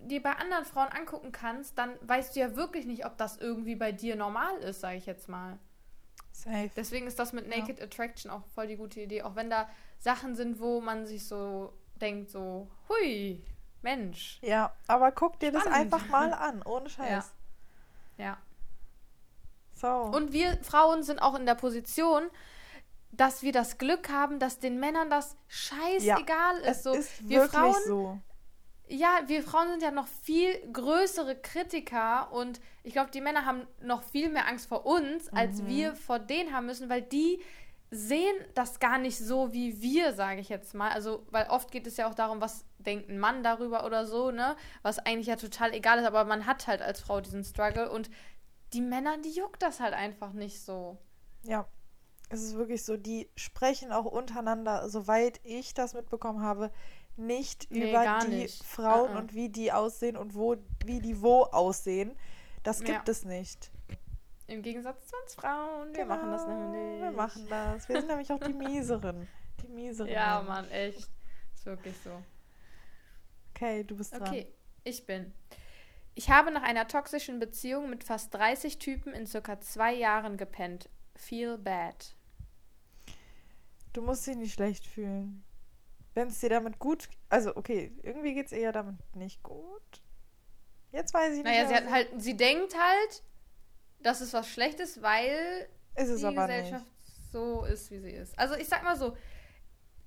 dir 0.08 0.22
bei 0.22 0.34
anderen 0.34 0.66
Frauen 0.66 0.89
angucken 0.89 1.32
kannst, 1.32 1.78
dann 1.78 1.94
weißt 2.02 2.36
du 2.36 2.39
ja 2.39 2.56
wirklich 2.56 2.86
nicht, 2.86 3.06
ob 3.06 3.18
das 3.18 3.38
irgendwie 3.38 3.76
bei 3.76 3.92
dir 3.92 4.16
normal 4.16 4.58
ist, 4.60 4.82
sage 4.82 4.98
ich 4.98 5.06
jetzt 5.06 5.30
mal. 5.30 5.58
Safe. 6.32 6.72
Deswegen 6.76 7.08
ist 7.08 7.20
das 7.20 7.34
mit 7.34 7.48
Ja. 7.48 7.60
Naked 7.60 7.82
Attraction 7.82 8.32
auch 8.32 8.44
voll 8.56 8.68
die 8.68 8.76
gute 8.76 9.02
Idee. 9.02 9.22
Auch 9.22 9.36
wenn 9.36 9.50
da 9.50 9.70
Sachen 10.00 10.36
sind, 10.36 10.60
wo 10.60 10.82
man 10.82 11.06
sich 11.06 11.28
so 11.28 11.74
denkt, 12.02 12.32
so, 12.32 12.70
hui, 12.89 13.44
Mensch. 13.82 14.39
Ja, 14.42 14.74
aber 14.88 15.12
guck 15.12 15.39
dir 15.39 15.52
das 15.52 15.63
Spannend. 15.63 15.94
einfach 15.94 16.08
mal 16.10 16.34
an, 16.34 16.62
ohne 16.63 16.89
Scheiß. 16.89 17.34
Ja. 18.18 18.38
So. 19.74 19.88
Und 19.88 20.32
wir 20.34 20.58
Frauen 20.63 21.04
sind 21.04 21.20
auch 21.20 21.36
in 21.36 21.46
der 21.46 21.56
Position, 21.56 22.30
dass 23.12 23.44
wir 23.44 23.52
das 23.52 23.78
Glück 23.78 24.10
haben, 24.10 24.39
dass 24.39 24.60
den 24.60 24.80
Männern 24.80 25.10
das 25.10 25.36
scheißegal 25.47 26.62
es 26.64 26.78
ist. 26.78 26.84
So, 26.84 26.93
ist 26.93 27.30
wir 27.30 27.41
wirklich 27.41 27.60
Frauen 27.62 27.84
so. 27.86 28.20
Ja, 28.88 29.22
wir 29.28 29.44
Frauen 29.44 29.70
sind 29.70 29.82
ja 29.82 29.92
noch 29.92 30.08
viel 30.08 30.54
größere 30.72 31.36
Kritiker 31.36 32.32
und 32.32 32.60
ich 32.84 32.94
glaube, 32.94 33.12
die 33.12 33.22
Männer 33.22 33.46
haben 33.46 33.66
noch 33.82 34.04
viel 34.04 34.30
mehr 34.30 34.48
Angst 34.48 34.68
vor 34.68 34.86
uns, 34.86 35.30
als 35.30 35.62
Mhm. 35.62 35.68
wir 35.68 35.96
vor 35.96 36.20
denen 36.20 36.54
haben 36.54 36.66
müssen, 36.66 36.90
weil 36.90 37.02
die 37.02 37.42
sehen 37.92 38.36
das 38.56 38.80
gar 38.80 38.98
nicht 38.98 39.18
so 39.18 39.54
wie 39.54 39.82
wir, 39.82 40.14
sage 40.14 40.42
ich 40.42 40.50
jetzt 40.50 40.74
mal. 40.74 40.90
Also, 40.92 41.26
weil 41.30 41.48
oft 41.50 41.72
geht 41.72 41.88
es 41.88 41.96
ja 41.98 42.10
auch 42.10 42.16
darum, 42.16 42.42
was 42.42 42.66
denkt 42.80 43.10
ein 43.10 43.20
Mann 43.20 43.44
darüber 43.44 43.86
oder 43.86 44.06
so, 44.06 44.32
ne? 44.32 44.56
Was 44.82 45.00
eigentlich 45.00 45.28
ja 45.28 45.36
total 45.36 45.74
egal 45.74 46.00
ist, 46.00 46.06
aber 46.06 46.26
man 46.26 46.46
hat 46.46 46.68
halt 46.68 46.82
als 46.82 47.00
Frau 47.02 47.22
diesen 47.22 47.44
Struggle 47.44 47.90
und 47.92 48.10
die 48.74 48.82
Männer, 48.82 49.18
die 49.20 49.32
juckt 49.32 49.62
das 49.62 49.80
halt 49.80 49.94
einfach 49.94 50.34
nicht 50.34 50.60
so. 50.62 50.98
Ja, 51.44 51.68
es 52.30 52.42
ist 52.42 52.56
wirklich 52.56 52.84
so, 52.84 52.98
die 52.98 53.30
sprechen 53.36 53.92
auch 53.92 54.06
untereinander, 54.06 54.90
soweit 54.90 55.40
ich 55.44 55.74
das 55.76 55.94
mitbekommen 55.94 56.42
habe, 56.42 56.72
nicht 57.18 57.70
Nee, 57.72 57.89
über 57.89 58.20
die 58.26 58.28
nicht. 58.30 58.64
Frauen 58.64 59.11
Uh-uh. 59.11 59.18
und 59.20 59.34
wie 59.34 59.49
die 59.49 59.72
aussehen 59.72 60.18
und 60.18 60.34
wo, 60.36 60.55
wie 60.86 60.99
die 60.99 61.22
wo 61.22 61.43
aussehen. 61.43 62.16
Das 62.64 62.80
Ja. 62.80 62.86
gibt 62.86 63.09
es 63.09 63.26
nicht. 63.26 63.72
Im 64.47 64.61
Gegensatz 64.61 65.07
zu 65.07 65.16
uns 65.24 65.36
Frauen, 65.36 65.95
wir 65.95 66.05
machen 66.05 66.32
das 66.32 66.43
Genau, 66.45 66.72
nämlich. 66.72 67.01
Wir 67.01 67.11
machen 67.11 67.47
das. 67.49 67.88
Wir 67.88 67.97
sind 67.99 68.07
nämlich 68.07 68.32
auch 68.32 68.39
die 68.39 68.53
Mieseren. 68.53 69.28
Die 69.61 69.68
Mieseren. 69.70 70.11
Ja, 70.11 70.41
Mann, 70.41 70.70
echt. 70.70 71.09
Ist 71.55 71.66
wirklich 71.66 71.95
so. 72.03 72.11
Okay, 73.55 73.84
du 73.84 73.95
bist 73.95 74.14
dran. 74.14 74.24
Okay, 74.24 74.47
ich 74.84 75.05
bin. 75.05 75.34
Ich 76.16 76.30
habe 76.30 76.51
nach 76.51 76.64
einer 76.64 76.88
toxischen 76.88 77.39
Beziehung 77.39 77.89
mit 77.89 78.03
fast 78.03 78.34
30 78.34 78.78
Typen 78.80 79.14
in 79.14 79.26
circa 79.26 79.59
zwei 79.61 79.93
Jahren 79.93 80.38
gepennt. 80.38 80.89
Feel 81.16 81.57
bad. 81.57 82.16
Du 83.93 84.01
musst 84.01 84.26
dich 84.28 84.36
nicht 84.36 84.53
schlecht 84.53 84.86
fühlen. 84.86 85.43
Wenn 86.14 86.28
es 86.28 86.39
dir 86.39 86.49
damit 86.49 86.80
gut. 86.80 87.09
Also, 87.30 87.55
okay, 87.55 87.91
irgendwie 88.03 88.34
geht 88.34 88.47
es 88.47 88.51
eher 88.51 88.72
damit 88.72 88.97
nicht 89.16 89.41
gut. 89.41 90.01
Jetzt 90.91 91.14
weiß 91.14 91.32
ich 91.32 91.43
nicht. 91.43 91.45
Naja, 91.45 91.68
sie, 91.68 91.76
hat 91.76 91.89
halt, 91.89 92.09
sie 92.22 92.38
denkt 92.38 92.76
halt, 92.80 93.24
dass 94.01 94.22
es 94.22 94.32
was 94.34 94.47
Schlechtes, 94.47 95.01
weil 95.01 95.68
die 95.97 96.05
Gesellschaft 96.05 96.86
nicht. 96.86 97.32
so 97.32 97.66
ist, 97.66 97.89
wie 97.89 97.99
sie 97.99 98.11
ist. 98.11 98.38
Also 98.38 98.55
ich 98.55 98.68
sag 98.68 98.84
mal 98.84 98.95
so, 98.95 99.18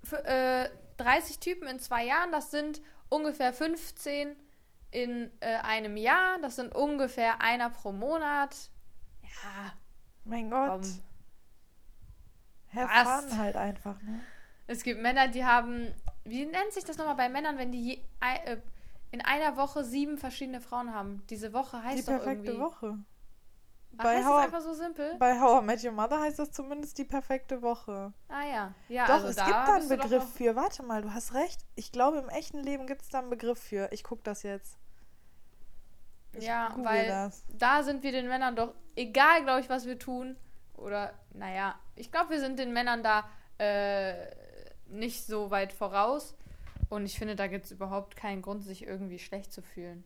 für, 0.05 0.25
äh, 0.25 0.71
30 0.99 1.41
Typen 1.41 1.67
in 1.67 1.81
zwei 1.81 2.05
Jahren, 2.05 2.31
das 2.31 2.51
sind 2.51 2.81
ungefähr 3.09 3.53
15 3.53 4.37
in 4.93 5.31
äh, 5.41 5.57
einem 5.57 5.97
Jahr, 5.97 6.39
das 6.41 6.57
sind 6.57 6.75
ungefähr 6.75 7.41
einer 7.41 7.71
pro 7.71 7.93
Monat. 7.93 8.71
Ja, 9.23 9.73
Mein 10.25 10.51
Gott. 10.51 10.87
Was? 12.73 13.25
fun 13.25 13.39
halt 13.39 13.57
einfach, 13.57 14.01
ne? 14.03 14.21
Es 14.67 14.83
gibt 14.83 15.01
Männer, 15.01 15.29
die 15.29 15.45
haben, 15.45 15.95
wie 16.25 16.45
nennt 16.45 16.73
sich 16.73 16.85
das 16.85 16.97
nochmal 16.99 17.15
bei 17.17 17.29
Männern, 17.29 17.59
wenn 17.59 17.71
die 17.73 17.83
je, 17.83 17.99
äh, 18.21 18.57
in 19.13 19.21
einer 19.21 19.57
Woche 19.57 19.85
sieben 19.85 20.19
verschiedene 20.19 20.61
Frauen 20.61 20.93
haben? 20.95 21.23
Diese 21.31 21.53
Woche 21.53 21.83
heißt 21.83 21.99
Die 21.99 22.03
doch 22.03 22.19
perfekte 22.19 22.47
irgendwie. 22.53 22.61
Woche. 22.61 22.99
Ach, 23.99 24.05
bei 24.05 24.17
heißt 24.17 24.27
How- 24.27 24.45
einfach 24.45 24.61
so 24.61 24.75
simpel? 24.75 25.15
Bei 25.19 25.41
How 25.41 25.63
I 25.63 25.65
Met 25.65 25.83
Your 25.85 25.93
Mother 25.93 26.21
heißt 26.21 26.39
das 26.39 26.51
zumindest 26.53 26.99
die 26.99 27.05
perfekte 27.05 27.63
Woche. 27.63 28.13
ah 28.29 28.45
ja. 28.45 28.75
Ja, 28.89 29.07
doch, 29.07 29.15
also 29.15 29.29
es 29.29 29.37
da 29.37 29.45
gibt 29.45 29.57
da 29.57 29.75
einen 29.77 29.89
Begriff 29.89 30.33
für. 30.35 30.55
Warte 30.57 30.83
mal, 30.83 31.01
du 31.03 31.15
hast 31.15 31.33
recht. 31.35 31.61
Ich 31.77 31.93
glaube, 31.93 32.19
im 32.19 32.29
echten 32.29 32.59
Leben 32.59 32.87
gibt 32.87 33.03
es 33.03 33.09
da 33.09 33.21
einen 33.21 33.31
Begriff 33.31 33.59
für. 33.61 33.89
Ich 33.93 34.03
gucke 34.05 34.23
das 34.25 34.43
jetzt. 34.43 34.77
Ich 36.35 36.45
Ja, 36.45 36.75
weil 36.83 37.07
das. 37.07 37.45
da 37.57 37.83
sind 37.83 38.03
wir 38.03 38.13
den 38.13 38.29
Männern 38.29 38.55
doch, 38.57 38.75
egal, 38.97 39.43
glaube 39.45 39.61
ich, 39.61 39.71
was 39.71 39.87
wir 39.87 39.99
tun, 39.99 40.37
oder, 40.75 41.15
naja, 41.33 41.77
ich 41.95 42.13
glaube, 42.13 42.31
wir 42.31 42.41
sind 42.41 42.59
den 42.59 42.75
Männern 42.75 43.03
da 43.03 43.25
äh, 43.59 44.27
nicht 44.89 45.25
so 45.27 45.51
weit 45.51 45.73
voraus. 45.73 46.35
Und 46.89 47.05
ich 47.07 47.19
finde, 47.19 47.35
da 47.37 47.47
gibt 47.49 47.65
es 47.67 47.73
überhaupt 47.73 48.17
keinen 48.17 48.43
Grund, 48.43 48.63
sich 48.63 48.87
irgendwie 48.87 49.19
schlecht 49.19 49.53
zu 49.53 49.63
fühlen. 49.63 50.05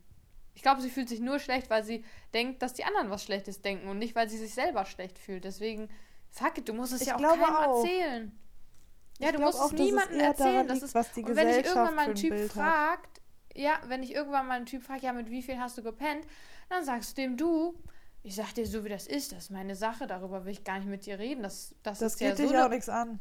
Ich 0.53 0.61
glaube, 0.63 0.81
sie 0.81 0.89
fühlt 0.89 1.07
sich 1.09 1.19
nur 1.19 1.39
schlecht, 1.39 1.69
weil 1.69 1.83
sie 1.83 2.03
denkt, 2.33 2.61
dass 2.61 2.73
die 2.73 2.83
anderen 2.83 3.09
was 3.09 3.23
Schlechtes 3.23 3.61
denken 3.61 3.87
und 3.87 3.99
nicht, 3.99 4.15
weil 4.15 4.29
sie 4.29 4.37
sich 4.37 4.53
selber 4.53 4.85
schlecht 4.85 5.17
fühlt. 5.17 5.43
Deswegen, 5.45 5.89
fuck 6.29 6.57
it, 6.57 6.67
du 6.67 6.73
musst 6.73 6.93
es 6.93 7.01
Ich 7.01 7.07
ja 7.07 7.15
auch 7.15 7.21
keinem 7.21 7.43
auch. 7.43 7.83
erzählen. 7.83 8.31
Ja, 9.19 9.29
Ich 9.29 9.35
du 9.35 9.41
musst 9.41 9.59
auch, 9.59 9.67
es 9.67 9.71
niemandem 9.73 10.19
erzählen. 10.19 10.67
Das 10.67 10.81
ist, 10.81 10.95
was 10.95 11.11
die 11.13 11.23
und 11.23 11.35
wenn 11.35 11.47
ich 11.49 11.57
irgendwann 11.65 11.95
mal 11.95 12.01
einen 12.01 12.11
ein 12.11 12.15
Typ 12.15 12.31
Bild 12.31 12.55
hat. 12.55 12.63
fragt, 12.63 13.21
ja, 13.55 13.79
wenn 13.87 14.01
ich 14.03 14.13
irgendwann 14.13 14.47
mal 14.47 14.55
einen 14.55 14.65
Typ 14.65 14.83
frage, 14.83 15.05
ja, 15.05 15.13
mit 15.13 15.29
wie 15.29 15.41
viel 15.43 15.59
hast 15.59 15.77
du 15.77 15.83
gepennt, 15.83 16.25
dann 16.69 16.83
sagst 16.83 17.17
du 17.17 17.21
dem 17.21 17.37
du, 17.37 17.75
ich 18.23 18.35
sag 18.35 18.53
dir 18.53 18.65
so, 18.65 18.83
wie 18.83 18.89
das 18.89 19.07
ist, 19.07 19.31
das 19.31 19.43
ist 19.45 19.51
meine 19.51 19.75
Sache, 19.75 20.07
darüber 20.07 20.45
will 20.45 20.51
ich 20.51 20.63
gar 20.63 20.79
nicht 20.79 20.87
mit 20.87 21.05
dir 21.05 21.19
reden. 21.19 21.43
Das, 21.43 21.75
das, 21.83 21.99
Das 21.99 22.13
ist 22.13 22.19
geht 22.19 22.29
ja 22.29 22.35
so 22.35 22.51
dich 22.51 22.57
auch 22.57 22.69
nichts 22.69 22.89
an. 22.89 23.19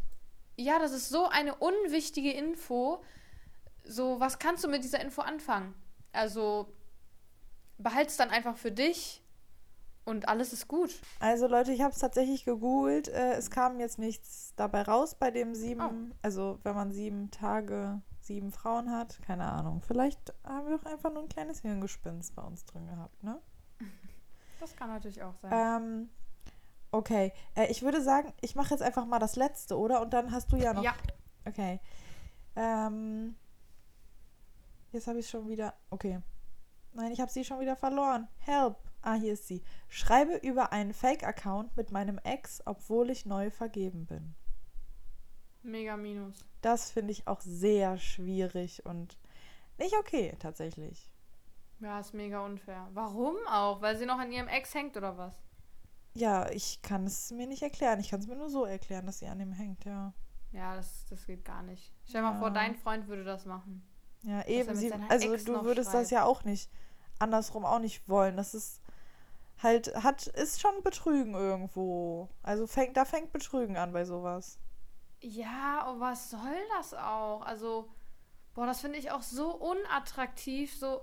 Ja, 0.60 0.78
das 0.78 0.92
ist 0.92 1.08
so 1.08 1.28
eine 1.28 1.54
unwichtige 1.56 2.32
Info. 2.32 3.02
So, 3.84 4.20
was 4.20 4.38
kannst 4.38 4.62
du 4.64 4.68
mit 4.68 4.84
dieser 4.84 5.00
Info 5.00 5.22
anfangen? 5.22 5.74
Also, 6.12 6.72
behalt's 7.78 8.16
dann 8.16 8.30
einfach 8.30 8.56
für 8.56 8.70
dich 8.70 9.22
und 10.04 10.28
alles 10.28 10.52
ist 10.52 10.68
gut. 10.68 10.90
Also 11.18 11.46
Leute, 11.46 11.72
ich 11.72 11.80
habe 11.80 11.92
es 11.92 11.98
tatsächlich 11.98 12.44
gegoogelt. 12.44 13.08
Äh, 13.08 13.34
es 13.34 13.50
kam 13.50 13.80
jetzt 13.80 13.98
nichts 13.98 14.52
dabei 14.56 14.82
raus 14.82 15.14
bei 15.14 15.30
dem 15.30 15.54
sieben, 15.54 15.80
Oh. 16.12 16.14
also 16.22 16.58
wenn 16.62 16.74
man 16.74 16.92
sieben 16.92 17.30
Tage 17.30 18.00
sieben 18.20 18.52
Frauen 18.52 18.90
hat, 18.92 19.20
keine 19.22 19.44
Ahnung. 19.50 19.80
Vielleicht 19.82 20.34
haben 20.44 20.68
wir 20.68 20.76
auch 20.76 20.84
einfach 20.84 21.12
nur 21.12 21.22
ein 21.22 21.28
kleines 21.28 21.60
Hirngespinst 21.62 22.34
bei 22.34 22.42
uns 22.42 22.64
drin 22.66 22.86
gehabt, 22.86 23.22
ne? 23.22 23.40
Das 24.60 24.76
kann 24.76 24.88
natürlich 24.90 25.22
auch 25.22 25.34
sein. 25.36 25.50
Ähm, 25.52 26.10
okay, 26.92 27.32
äh, 27.54 27.66
ich 27.70 27.82
würde 27.82 28.02
sagen, 28.02 28.32
ich 28.40 28.54
mache 28.54 28.70
jetzt 28.70 28.82
einfach 28.82 29.06
mal 29.06 29.18
das 29.18 29.36
letzte, 29.36 29.78
oder? 29.78 30.00
Und 30.00 30.12
dann 30.12 30.32
hast 30.32 30.50
du 30.52 30.56
ja 30.56 30.72
noch. 30.72 30.82
ja, 30.82 30.94
Okay. 31.46 31.80
Ähm, 32.56 33.36
jetzt 34.92 35.06
habe 35.06 35.18
ich 35.18 35.28
schon 35.28 35.48
wieder. 35.48 35.74
Okay. 35.90 36.20
Nein, 36.92 37.12
ich 37.12 37.20
habe 37.20 37.30
sie 37.30 37.44
schon 37.44 37.60
wieder 37.60 37.76
verloren. 37.76 38.28
Help. 38.38 38.76
Ah, 39.02 39.14
hier 39.14 39.32
ist 39.32 39.46
sie. 39.46 39.62
Schreibe 39.88 40.36
über 40.36 40.72
einen 40.72 40.92
Fake-Account 40.92 41.76
mit 41.76 41.90
meinem 41.90 42.18
Ex, 42.18 42.62
obwohl 42.66 43.10
ich 43.10 43.24
neu 43.24 43.50
vergeben 43.50 44.06
bin. 44.06 44.34
mega 45.62 45.96
Minus. 45.96 46.44
Das 46.60 46.90
finde 46.90 47.12
ich 47.12 47.26
auch 47.26 47.40
sehr 47.40 47.96
schwierig 47.96 48.84
und 48.84 49.18
nicht 49.78 49.96
okay, 49.96 50.36
tatsächlich. 50.38 51.10
Ja, 51.78 52.00
ist 52.00 52.12
mega 52.12 52.44
unfair. 52.44 52.88
Warum 52.92 53.36
auch? 53.46 53.80
Weil 53.80 53.96
sie 53.96 54.04
noch 54.04 54.18
an 54.18 54.32
ihrem 54.32 54.48
Ex 54.48 54.74
hängt 54.74 54.96
oder 54.98 55.16
was? 55.16 55.32
Ja, 56.14 56.48
ich 56.50 56.82
kann 56.82 57.06
es 57.06 57.30
mir 57.30 57.46
nicht 57.46 57.62
erklären. 57.62 58.00
Ich 58.00 58.10
kann 58.10 58.20
es 58.20 58.26
mir 58.26 58.36
nur 58.36 58.50
so 58.50 58.64
erklären, 58.64 59.06
dass 59.06 59.20
sie 59.20 59.26
an 59.28 59.40
ihm 59.40 59.52
hängt, 59.52 59.84
ja. 59.84 60.12
Ja, 60.52 60.74
das, 60.74 61.06
das 61.08 61.26
geht 61.26 61.44
gar 61.44 61.62
nicht. 61.62 61.92
Stell 62.08 62.22
mal 62.22 62.32
Ja. 62.32 62.38
vor, 62.38 62.50
dein 62.50 62.74
Freund 62.74 63.06
würde 63.06 63.24
das 63.24 63.44
machen. 63.46 63.86
Ja, 64.22 64.44
eben. 64.46 64.74
Sie, 64.76 64.92
also 65.08 65.32
Ex 65.34 65.44
du 65.44 65.62
würdest 65.64 65.94
das 65.94 66.08
schreibt. 66.08 66.10
ja 66.10 66.24
auch 66.24 66.44
nicht 66.44 66.70
andersrum 67.18 67.64
auch 67.64 67.78
nicht 67.78 68.08
wollen. 68.08 68.36
Das 68.36 68.54
ist 68.54 68.80
halt, 69.62 69.94
hat, 70.02 70.26
ist 70.26 70.60
schon 70.60 70.82
Betrügen 70.82 71.34
irgendwo. 71.34 72.28
Also 72.42 72.66
fängt, 72.66 72.96
da 72.96 73.04
fängt 73.04 73.32
Betrügen 73.32 73.76
an 73.76 73.92
bei 73.92 74.04
sowas. 74.04 74.58
Ja, 75.20 75.82
aber 75.84 76.00
was 76.00 76.30
soll 76.30 76.56
das 76.78 76.94
auch? 76.94 77.42
Also, 77.42 77.88
boah, 78.54 78.66
das 78.66 78.80
finde 78.80 78.98
ich 78.98 79.10
auch 79.10 79.22
so 79.22 79.54
unattraktiv, 79.54 80.74
so 80.74 81.02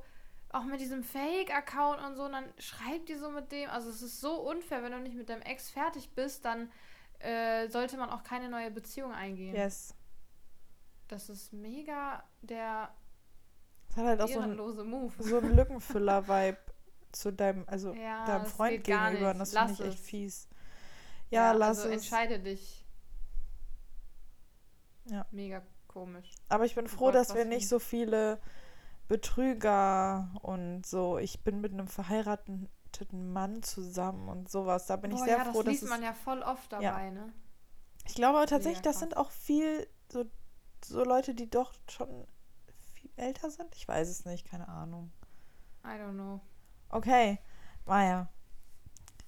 auch 0.49 0.63
mit 0.63 0.79
diesem 0.79 1.03
Fake-Account 1.03 2.01
und 2.03 2.15
so, 2.15 2.23
und 2.25 2.31
dann 2.33 2.45
schreibt 2.57 3.09
die 3.09 3.15
so 3.15 3.29
mit 3.29 3.51
dem. 3.51 3.69
Also, 3.69 3.89
es 3.89 4.01
ist 4.01 4.21
so 4.21 4.35
unfair, 4.49 4.83
wenn 4.83 4.91
du 4.91 4.99
nicht 4.99 5.15
mit 5.15 5.29
deinem 5.29 5.41
Ex 5.41 5.69
fertig 5.69 6.09
bist, 6.15 6.45
dann 6.45 6.71
äh, 7.19 7.67
sollte 7.69 7.97
man 7.97 8.09
auch 8.09 8.23
keine 8.23 8.49
neue 8.49 8.71
Beziehung 8.71 9.11
eingehen. 9.11 9.55
Yes. 9.55 9.93
Das 11.07 11.29
ist 11.29 11.53
mega 11.53 12.23
der 12.41 12.93
Das 13.89 13.97
hat 13.97 14.05
halt 14.05 14.21
auch 14.21 14.27
so 14.27 14.39
ein, 14.39 14.55
Move. 14.89 15.13
so 15.19 15.37
ein 15.39 15.55
Lückenfüller-Vibe 15.55 16.57
zu 17.11 17.31
deinem, 17.31 17.63
also 17.67 17.93
Ja, 17.93 18.25
deinem 18.25 18.45
Freund 18.45 18.83
gegenüber. 18.83 19.31
Und 19.31 19.39
das 19.39 19.53
finde 19.53 19.73
ich 19.73 19.79
echt 19.81 19.99
es. 19.99 20.05
fies. 20.05 20.47
Ja, 21.29 21.51
lass 21.53 21.79
also 21.79 21.89
es. 21.89 21.95
entscheide 21.95 22.39
dich. 22.39 22.85
Ja. 25.05 25.25
Mega 25.31 25.61
komisch. 25.87 26.29
Aber 26.49 26.65
ich 26.65 26.75
bin 26.75 26.85
Oh 26.85 26.89
froh, 26.89 27.11
dass 27.11 27.33
wir 27.33 27.45
nicht 27.45 27.67
so 27.67 27.79
viele 27.79 28.39
Betrüger 29.07 30.31
und 30.41 30.85
so. 30.85 31.17
Ich 31.17 31.43
bin 31.43 31.61
mit 31.61 31.73
einem 31.73 31.87
verheirateten 31.87 32.69
Mann 33.31 33.63
zusammen 33.63 34.27
und 34.29 34.49
sowas. 34.49 34.85
Da 34.87 34.95
bin 34.95 35.11
ich 35.11 35.17
Boah, 35.17 35.25
sehr 35.25 35.37
ja, 35.37 35.43
froh, 35.45 35.51
das 35.53 35.63
dass 35.63 35.71
liest 35.71 35.83
es 35.83 35.89
man 35.89 36.03
ja 36.03 36.13
voll 36.13 36.41
oft 36.41 36.71
Ja. 36.73 36.81
dabei, 36.81 37.09
ne? 37.11 37.31
Ich 38.05 38.15
glaube 38.15 38.37
aber 38.37 38.47
tatsächlich, 38.47 38.81
das 38.81 38.99
sind 38.99 39.17
auch 39.17 39.31
viel 39.31 39.87
so, 40.11 40.25
so 40.83 41.03
Leute, 41.03 41.35
die 41.35 41.49
doch 41.49 41.73
schon 41.89 42.25
viel 42.95 43.11
älter 43.17 43.49
sind. 43.49 43.75
Ich 43.75 43.87
weiß 43.87 44.07
es 44.09 44.25
nicht, 44.25 44.45
keine 44.49 44.67
Ahnung. 44.67 45.11
I 45.83 45.89
don't 45.99 46.13
know. 46.13 46.39
Okay, 46.89 47.39
Maja. 47.85 48.29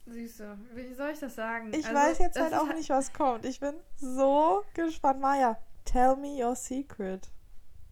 Süße. 0.06 0.58
Wie 0.74 0.94
soll 0.94 1.12
ich 1.12 1.20
das 1.20 1.36
sagen? 1.36 1.72
Ich 1.74 1.86
Also, 1.86 1.98
weiß 1.98 2.18
jetzt 2.20 2.36
das 2.38 2.52
halt 2.52 2.56
auch 2.56 2.74
nicht, 2.74 2.90
was 2.90 3.14
kommt. 3.14 3.46
Ich 3.46 3.60
bin 3.60 3.76
so 3.96 4.64
gespannt. 4.74 5.20
Maja, 5.20 5.58
tell 5.86 6.16
me 6.16 6.44
your 6.44 6.56
secret. 6.56 7.30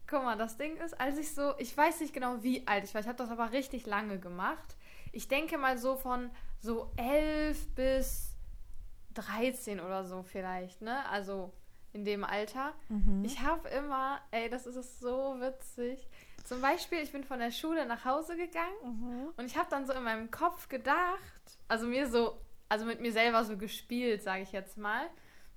Guck 0.10 0.24
mal, 0.24 0.38
das 0.38 0.58
Ding 0.58 0.78
ist, 0.78 1.00
als 1.00 1.18
ich 1.18 1.34
so, 1.34 1.54
ich 1.58 1.76
weiß 1.76 2.00
nicht 2.00 2.14
genau 2.14 2.42
wie 2.42 2.66
alt 2.66 2.84
ich 2.86 2.94
war, 2.94 3.02
ich 3.02 3.08
habe 3.08 3.18
das 3.18 3.30
aber 3.30 3.52
richtig 3.52 3.86
lange 3.86 4.20
gemacht. 4.20 4.76
Ich 5.12 5.28
denke 5.28 5.58
mal 5.58 5.78
so 5.78 5.96
von 5.98 6.30
so 6.60 6.92
11 6.98 7.76
bis 7.76 8.34
13 9.16 9.80
oder 9.80 10.06
so 10.06 10.24
vielleicht, 10.24 10.82
ne? 10.82 11.08
Also 11.10 11.52
in 11.94 12.06
dem 12.06 12.24
Alter. 12.24 12.74
Mhm. 12.90 13.24
Ich 13.26 13.42
habe 13.42 13.68
immer, 13.70 14.20
ey, 14.32 14.50
das 14.50 14.68
ist 14.68 15.00
so 15.00 15.36
witzig. 15.40 16.08
Zum 16.46 16.62
Beispiel, 16.62 17.00
ich 17.00 17.12
bin 17.12 17.24
von 17.24 17.40
der 17.40 17.52
Schule 17.52 17.86
nach 17.86 18.06
Hause 18.06 18.38
gegangen 18.38 18.76
Mhm. 18.84 19.28
und 19.36 19.46
ich 19.46 19.58
habe 19.58 19.70
dann 19.70 19.86
so 19.86 19.94
in 19.94 20.04
meinem 20.04 20.30
Kopf 20.32 20.70
gedacht, 20.70 21.20
also 21.68 21.86
mir 21.88 22.08
so, 22.10 22.40
also 22.70 22.86
mit 22.86 23.02
mir 23.02 23.12
selber 23.12 23.44
so 23.44 23.58
gespielt, 23.58 24.22
sage 24.24 24.44
ich 24.44 24.52
jetzt 24.52 24.78
mal, 24.78 25.08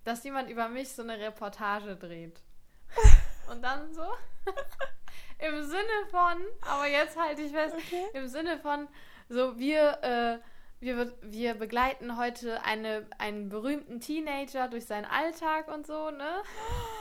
dass 0.05 0.25
jemand 0.25 0.49
über 0.51 0.69
mich 0.69 0.89
so 0.93 1.03
eine 1.03 1.19
Reportage 1.19 1.95
dreht. 1.97 2.41
Und 3.51 3.63
dann 3.63 3.93
so 3.93 4.03
im 5.39 5.63
Sinne 5.65 6.07
von, 6.11 6.41
aber 6.63 6.87
jetzt 6.87 7.19
halte 7.19 7.43
ich 7.43 7.53
fest, 7.53 7.75
Okay. 7.77 8.07
im 8.15 8.29
Sinne 8.29 8.59
von, 8.59 8.87
so 9.29 9.59
wir, 9.59 9.99
äh, 10.03 10.39
wir, 10.79 11.13
wir 11.23 11.55
begleiten 11.55 12.17
heute 12.17 12.63
eine, 12.65 13.07
einen 13.19 13.49
berühmten 13.49 14.01
Teenager 14.01 14.69
durch 14.69 14.87
seinen 14.87 15.05
Alltag 15.05 15.69
und 15.69 15.87
so, 15.87 16.11
ne? 16.11 16.43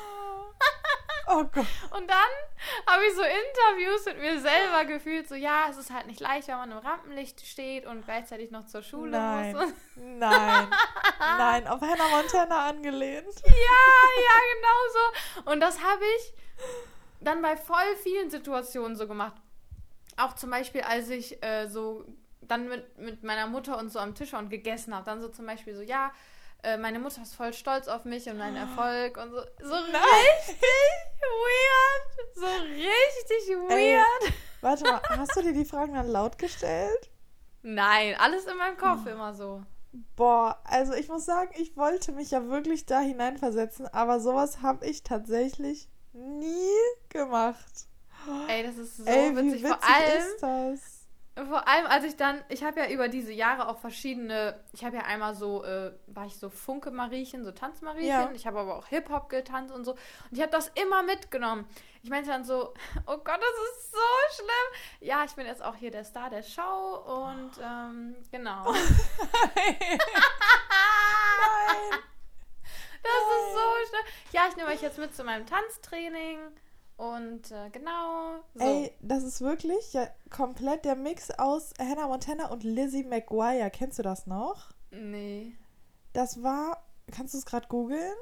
Oh 1.31 1.43
Gott. 1.43 1.67
Und 1.91 2.09
dann 2.09 2.31
habe 2.87 3.05
ich 3.05 3.13
so 3.13 3.21
Interviews 3.21 4.05
mit 4.05 4.19
mir 4.19 4.39
selber 4.41 4.85
gefühlt, 4.85 5.29
so 5.29 5.35
ja, 5.35 5.67
es 5.69 5.77
ist 5.77 5.93
halt 5.93 6.07
nicht 6.07 6.19
leicht, 6.19 6.47
wenn 6.47 6.57
man 6.57 6.71
im 6.71 6.79
Rampenlicht 6.79 7.45
steht 7.45 7.85
und 7.85 8.03
gleichzeitig 8.03 8.49
noch 8.49 8.65
zur 8.65 8.81
Schule 8.81 9.11
Nein. 9.11 9.55
muss. 9.55 9.71
Nein. 9.95 10.67
Nein, 11.37 11.67
auf 11.67 11.81
Hannah 11.81 12.07
Montana 12.09 12.69
angelehnt. 12.69 13.35
Ja, 13.45 13.51
ja, 13.51 14.39
genau 14.55 15.43
so. 15.43 15.51
Und 15.51 15.59
das 15.59 15.79
habe 15.83 16.03
ich 16.17 16.33
dann 17.21 17.41
bei 17.43 17.55
voll 17.57 17.95
vielen 18.01 18.29
Situationen 18.31 18.95
so 18.95 19.07
gemacht. 19.07 19.35
auch 20.17 20.33
zum 20.33 20.49
Beispiel, 20.49 20.81
als 20.81 21.09
ich 21.09 21.43
äh, 21.43 21.67
so 21.67 22.05
dann 22.41 22.67
mit, 22.67 22.97
mit 22.97 23.23
meiner 23.23 23.45
Mutter 23.47 23.77
und 23.77 23.89
so 23.89 23.99
am 23.99 24.15
Tisch 24.15 24.33
war 24.33 24.39
und 24.39 24.49
gegessen 24.49 24.95
habe, 24.95 25.05
dann 25.05 25.21
so 25.21 25.29
zum 25.29 25.45
Beispiel 25.45 25.75
so, 25.75 25.81
ja, 25.83 26.11
äh, 26.63 26.77
meine 26.77 26.99
Mutter 26.99 27.21
ist 27.21 27.35
voll 27.35 27.53
stolz 27.53 27.87
auf 27.87 28.05
mich 28.05 28.29
und 28.29 28.37
meinen 28.37 28.57
Erfolg 28.57 29.17
und 29.17 29.31
so. 29.31 29.39
So 29.65 29.75
richtig 29.75 30.57
weird. 31.21 32.35
So 32.35 32.45
richtig 32.45 33.57
weird. 33.57 33.71
Ey, 33.71 34.33
warte 34.61 34.83
mal, 34.83 35.01
hast 35.09 35.35
du 35.35 35.41
dir 35.41 35.53
die 35.53 35.65
Fragen 35.65 35.93
dann 35.93 36.07
laut 36.07 36.37
gestellt? 36.37 37.09
Nein, 37.61 38.15
alles 38.19 38.45
in 38.45 38.57
meinem 38.57 38.77
Kopf 38.77 39.01
oh. 39.05 39.09
immer 39.09 39.33
so. 39.33 39.63
Boah, 40.15 40.61
also 40.65 40.93
ich 40.93 41.07
muss 41.07 41.25
sagen, 41.25 41.51
ich 41.57 41.75
wollte 41.75 42.11
mich 42.11 42.31
ja 42.31 42.47
wirklich 42.47 42.85
da 42.85 42.99
hineinversetzen, 42.99 43.87
aber 43.87 44.19
sowas 44.19 44.61
habe 44.61 44.85
ich 44.85 45.03
tatsächlich 45.03 45.89
nie 46.13 46.77
gemacht. 47.09 47.87
Ey, 48.47 48.63
das 48.63 48.77
ist 48.77 48.97
so 48.97 49.05
Ey, 49.05 49.35
witzig. 49.35 49.63
witzig. 49.63 49.67
Vor 49.67 49.83
allem, 49.83 50.17
ist 50.19 50.41
das? 50.41 50.98
Vor 51.47 51.67
allem, 51.67 51.85
als 51.85 52.03
ich 52.03 52.15
dann, 52.17 52.43
ich 52.49 52.63
habe 52.63 52.79
ja 52.79 52.89
über 52.89 53.07
diese 53.07 53.31
Jahre 53.31 53.67
auch 53.69 53.77
verschiedene, 53.77 54.59
ich 54.73 54.83
habe 54.83 54.97
ja 54.97 55.03
einmal 55.03 55.35
so, 55.35 55.63
äh, 55.63 55.91
war 56.07 56.25
ich 56.25 56.37
so 56.37 56.49
Funke-Mariechen, 56.49 57.43
so 57.43 57.51
Tanzmariechen, 57.51 58.07
ja. 58.07 58.31
ich 58.33 58.47
habe 58.47 58.59
aber 58.59 58.75
auch 58.75 58.87
Hip-Hop 58.87 59.29
getanzt 59.29 59.73
und 59.73 59.85
so. 59.85 59.91
Und 59.91 59.99
ich 60.31 60.41
habe 60.41 60.51
das 60.51 60.69
immer 60.75 61.03
mitgenommen. 61.03 61.67
Ich 62.01 62.09
meinte 62.09 62.29
dann 62.29 62.43
so, 62.43 62.73
oh 63.05 63.17
Gott, 63.17 63.39
das 63.39 63.77
ist 63.77 63.91
so 63.91 63.97
schlimm. 64.35 65.07
Ja, 65.07 65.23
ich 65.23 65.33
bin 65.33 65.45
jetzt 65.45 65.63
auch 65.63 65.75
hier 65.75 65.91
der 65.91 66.03
Star 66.03 66.29
der 66.29 66.43
Show 66.43 67.03
und 67.05 67.51
ähm, 67.63 68.15
genau. 68.31 68.71
Nein. 68.73 69.75
Das 73.01 73.13
Nein. 73.13 73.39
ist 73.39 73.53
so 73.53 73.59
schlimm. 73.89 74.05
Ja, 74.33 74.41
ich 74.49 74.57
nehme 74.57 74.69
euch 74.69 74.81
jetzt 74.81 74.97
mit 74.97 75.15
zu 75.15 75.23
meinem 75.23 75.45
Tanztraining. 75.45 76.37
Und 76.99 77.49
äh, 77.51 77.69
genau. 77.71 78.41
So. 78.55 78.59
Ey, 78.59 78.91
das 78.99 79.23
ist 79.23 79.39
wirklich 79.39 79.93
ja 79.93 80.09
komplett 80.29 80.83
der 80.83 80.97
Mix 80.97 81.31
aus 81.31 81.73
Hannah 81.79 82.09
Montana 82.09 82.51
und 82.51 82.65
Lizzie 82.65 83.05
McGuire. 83.05 83.69
Kennst 83.69 83.99
du 83.99 84.03
das 84.03 84.27
noch? 84.27 84.71
Nee. 84.91 85.55
Das 86.11 86.43
war. 86.43 86.83
Kannst 87.09 87.33
du 87.33 87.37
es 87.37 87.45
gerade 87.45 87.69
googeln? 87.69 88.15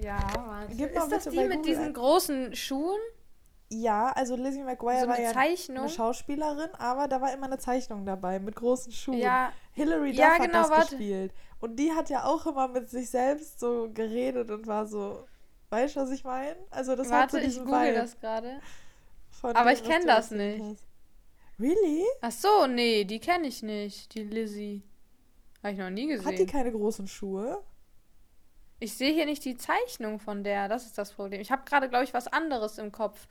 Ja, 0.00 0.20
warte. 0.36 0.76
Gib 0.76 0.92
ist 0.92 1.10
das 1.10 1.24
die 1.24 1.44
mit 1.44 1.66
diesen 1.66 1.92
großen 1.92 2.54
Schuhen? 2.54 3.00
Ja, 3.72 4.12
also 4.12 4.36
Lizzie 4.36 4.62
McGuire 4.62 5.00
so 5.00 5.08
war 5.08 5.20
ja 5.20 5.32
Zeichnung? 5.32 5.78
eine 5.78 5.88
Schauspielerin, 5.88 6.70
aber 6.78 7.08
da 7.08 7.20
war 7.20 7.32
immer 7.34 7.46
eine 7.46 7.58
Zeichnung 7.58 8.06
dabei 8.06 8.38
mit 8.38 8.54
großen 8.54 8.92
Schuhen. 8.92 9.18
Ja. 9.18 9.52
Hilary 9.72 10.12
Duff 10.12 10.20
ja, 10.20 10.36
genau, 10.36 10.44
hat 10.44 10.54
das 10.54 10.70
warte. 10.70 10.96
gespielt. 10.96 11.34
Und 11.58 11.74
die 11.74 11.90
hat 11.90 12.08
ja 12.08 12.24
auch 12.24 12.46
immer 12.46 12.68
mit 12.68 12.88
sich 12.88 13.10
selbst 13.10 13.58
so 13.58 13.90
geredet 13.92 14.52
und 14.52 14.68
war 14.68 14.86
so, 14.86 15.26
Weißt 15.70 15.96
du, 15.96 16.00
was 16.00 16.10
ich 16.10 16.24
meine? 16.24 16.56
Also 16.70 16.96
das 16.96 17.08
Warte, 17.10 17.38
hat 17.38 17.42
so 17.44 17.48
ich 17.48 17.58
google 17.58 17.80
Vibe 17.80 17.94
das 17.94 18.18
gerade. 18.18 18.60
Aber 19.42 19.72
ich 19.72 19.82
kenne 19.82 20.04
das 20.04 20.30
nicht. 20.30 20.62
Hast. 20.62 20.84
Really? 21.58 22.04
Ach 22.20 22.32
so, 22.32 22.66
nee, 22.66 23.04
die 23.04 23.20
kenne 23.20 23.46
ich 23.46 23.62
nicht, 23.62 24.14
die 24.14 24.24
Lizzie. 24.24 24.82
Habe 25.62 25.72
ich 25.74 25.78
noch 25.78 25.90
nie 25.90 26.08
gesehen. 26.08 26.26
Hat 26.26 26.38
die 26.38 26.46
keine 26.46 26.72
großen 26.72 27.06
Schuhe? 27.06 27.62
Ich 28.80 28.94
sehe 28.94 29.12
hier 29.12 29.26
nicht 29.26 29.44
die 29.44 29.56
Zeichnung 29.56 30.18
von 30.18 30.42
der, 30.42 30.68
das 30.68 30.86
ist 30.86 30.96
das 30.96 31.12
Problem. 31.12 31.40
Ich 31.40 31.52
habe 31.52 31.62
gerade, 31.64 31.88
glaube 31.88 32.04
ich, 32.04 32.14
was 32.14 32.28
anderes 32.28 32.78
im 32.78 32.92
Kopf. 32.92 33.28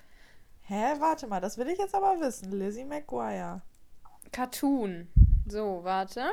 Hä, 0.61 0.93
warte 0.99 1.25
mal, 1.25 1.41
das 1.41 1.57
will 1.57 1.67
ich 1.67 1.79
jetzt 1.79 1.95
aber 1.95 2.19
wissen. 2.19 2.51
Lizzie 2.51 2.85
McGuire. 2.85 3.63
Cartoon. 4.31 5.07
So, 5.47 5.83
warte. 5.83 6.29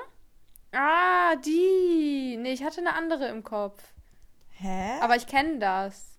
Ah, 0.73 1.35
die. 1.37 2.37
Nee, 2.37 2.53
ich 2.53 2.63
hatte 2.63 2.81
eine 2.81 2.95
andere 2.95 3.29
im 3.29 3.43
Kopf. 3.43 3.83
Hä? 4.59 5.01
Aber 5.01 5.17
ich 5.17 5.27
kenne 5.27 5.59
das. 5.59 6.19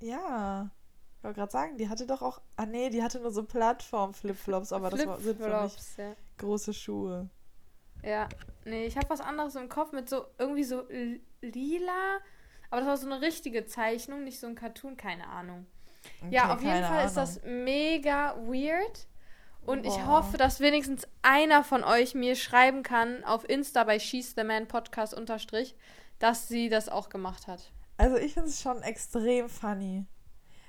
Ja. 0.00 0.70
Ich 1.16 1.24
wollte 1.24 1.38
gerade 1.38 1.52
sagen, 1.52 1.76
die 1.76 1.88
hatte 1.88 2.06
doch 2.06 2.22
auch. 2.22 2.40
Ah, 2.56 2.66
nee, 2.66 2.90
die 2.90 3.02
hatte 3.02 3.20
nur 3.20 3.30
so 3.30 3.44
Plattform-Flipflops, 3.44 4.72
aber 4.72 4.90
Flip 4.90 5.06
das 5.06 5.22
sind 5.22 5.38
für 5.38 5.62
mich 5.62 5.76
ja. 5.96 6.14
große 6.38 6.74
Schuhe. 6.74 7.30
Ja, 8.02 8.28
nee, 8.64 8.86
ich 8.86 8.96
habe 8.96 9.08
was 9.10 9.20
anderes 9.20 9.54
im 9.54 9.68
Kopf 9.68 9.92
mit 9.92 10.08
so 10.08 10.24
irgendwie 10.38 10.64
so 10.64 10.82
lila. 11.40 12.18
Aber 12.70 12.80
das 12.80 12.88
war 12.88 12.96
so 12.96 13.06
eine 13.06 13.20
richtige 13.20 13.66
Zeichnung, 13.66 14.24
nicht 14.24 14.40
so 14.40 14.46
ein 14.46 14.54
Cartoon, 14.54 14.96
keine 14.96 15.28
Ahnung. 15.28 15.66
Okay, 16.20 16.34
ja, 16.34 16.52
auf 16.52 16.62
jeden 16.62 16.82
Fall 16.82 16.92
Ahnung. 16.92 17.06
ist 17.06 17.16
das 17.16 17.42
mega 17.44 18.34
weird. 18.46 19.06
Und 19.64 19.82
Boah. 19.82 19.88
ich 19.88 20.06
hoffe, 20.06 20.36
dass 20.36 20.58
wenigstens 20.58 21.06
einer 21.22 21.62
von 21.62 21.84
euch 21.84 22.14
mir 22.14 22.34
schreiben 22.34 22.82
kann 22.82 23.22
auf 23.24 23.48
Insta 23.48 23.84
bei 23.84 23.98
She's 23.98 24.34
the 24.36 24.42
Man 24.42 24.66
Podcast 24.66 25.14
unterstrich, 25.14 25.76
dass 26.22 26.46
sie 26.46 26.68
das 26.68 26.88
auch 26.88 27.08
gemacht 27.08 27.48
hat. 27.48 27.72
Also 27.96 28.16
ich 28.16 28.34
finde 28.34 28.48
es 28.48 28.62
schon 28.62 28.80
extrem 28.82 29.48
funny. 29.48 30.06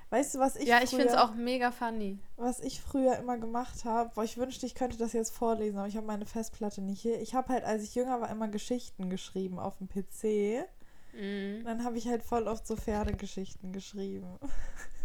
Weißt 0.10 0.36
du, 0.36 0.40
was 0.40 0.56
ich 0.56 0.68
Ja, 0.68 0.82
ich 0.82 0.90
finde 0.90 1.06
es 1.06 1.14
auch 1.14 1.36
mega 1.36 1.72
funny. 1.72 2.20
Was 2.38 2.60
ich 2.60 2.82
früher 2.82 3.18
immer 3.18 3.38
gemacht 3.38 3.86
habe, 3.86 4.26
ich 4.26 4.38
wünschte, 4.38 4.66
ich 4.66 4.74
könnte 4.74 4.98
das 4.98 5.14
jetzt 5.14 5.32
vorlesen, 5.32 5.78
aber 5.78 5.88
ich 5.88 5.96
habe 5.96 6.08
meine 6.08 6.26
Festplatte 6.26 6.82
nicht 6.82 7.02
hier. 7.02 7.22
Ich 7.22 7.36
habe 7.36 7.54
halt, 7.54 7.66
als 7.66 7.84
ich 7.84 7.94
jünger 7.94 8.20
war, 8.20 8.30
immer 8.30 8.48
Geschichten 8.48 9.12
geschrieben 9.12 9.60
auf 9.60 9.78
dem 9.78 9.88
PC. 9.88 10.68
Mhm. 11.14 11.64
Dann 11.66 11.84
habe 11.84 12.00
ich 12.00 12.08
halt 12.08 12.24
voll 12.24 12.48
oft 12.48 12.66
so 12.66 12.76
Pferdegeschichten 12.76 13.72
geschrieben. 13.72 14.40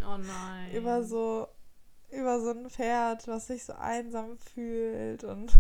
Oh 0.01 0.17
nein. 0.17 0.71
über 0.73 1.03
so 1.03 1.49
über 2.11 2.41
so 2.41 2.51
ein 2.51 2.71
Pferd, 2.71 3.27
was 3.27 3.49
sich 3.49 3.65
so 3.65 3.73
einsam 3.73 4.39
fühlt 4.39 5.25
und 5.25 5.53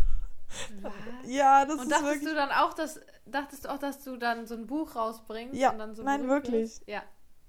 was? 0.81 0.93
Ja, 1.25 1.65
das 1.65 1.75
und 1.77 1.83
ist 1.83 1.91
dachtest 1.91 2.07
wirklich... 2.07 2.29
du 2.29 2.35
dann 2.35 2.51
auch, 2.51 2.75
dass 2.75 3.01
dachtest 3.27 3.65
du 3.65 3.71
auch, 3.71 3.79
dass 3.79 4.03
du 4.03 4.17
dann 4.17 4.47
so 4.47 4.55
ein 4.55 4.67
Buch 4.67 4.97
rausbringst 4.97 5.55
ja, 5.55 5.71
und 5.71 5.79
dann 5.79 5.95
so 5.95 6.03
nein, 6.03 6.29
wirklich. 6.29 6.81
Ja. 6.87 7.03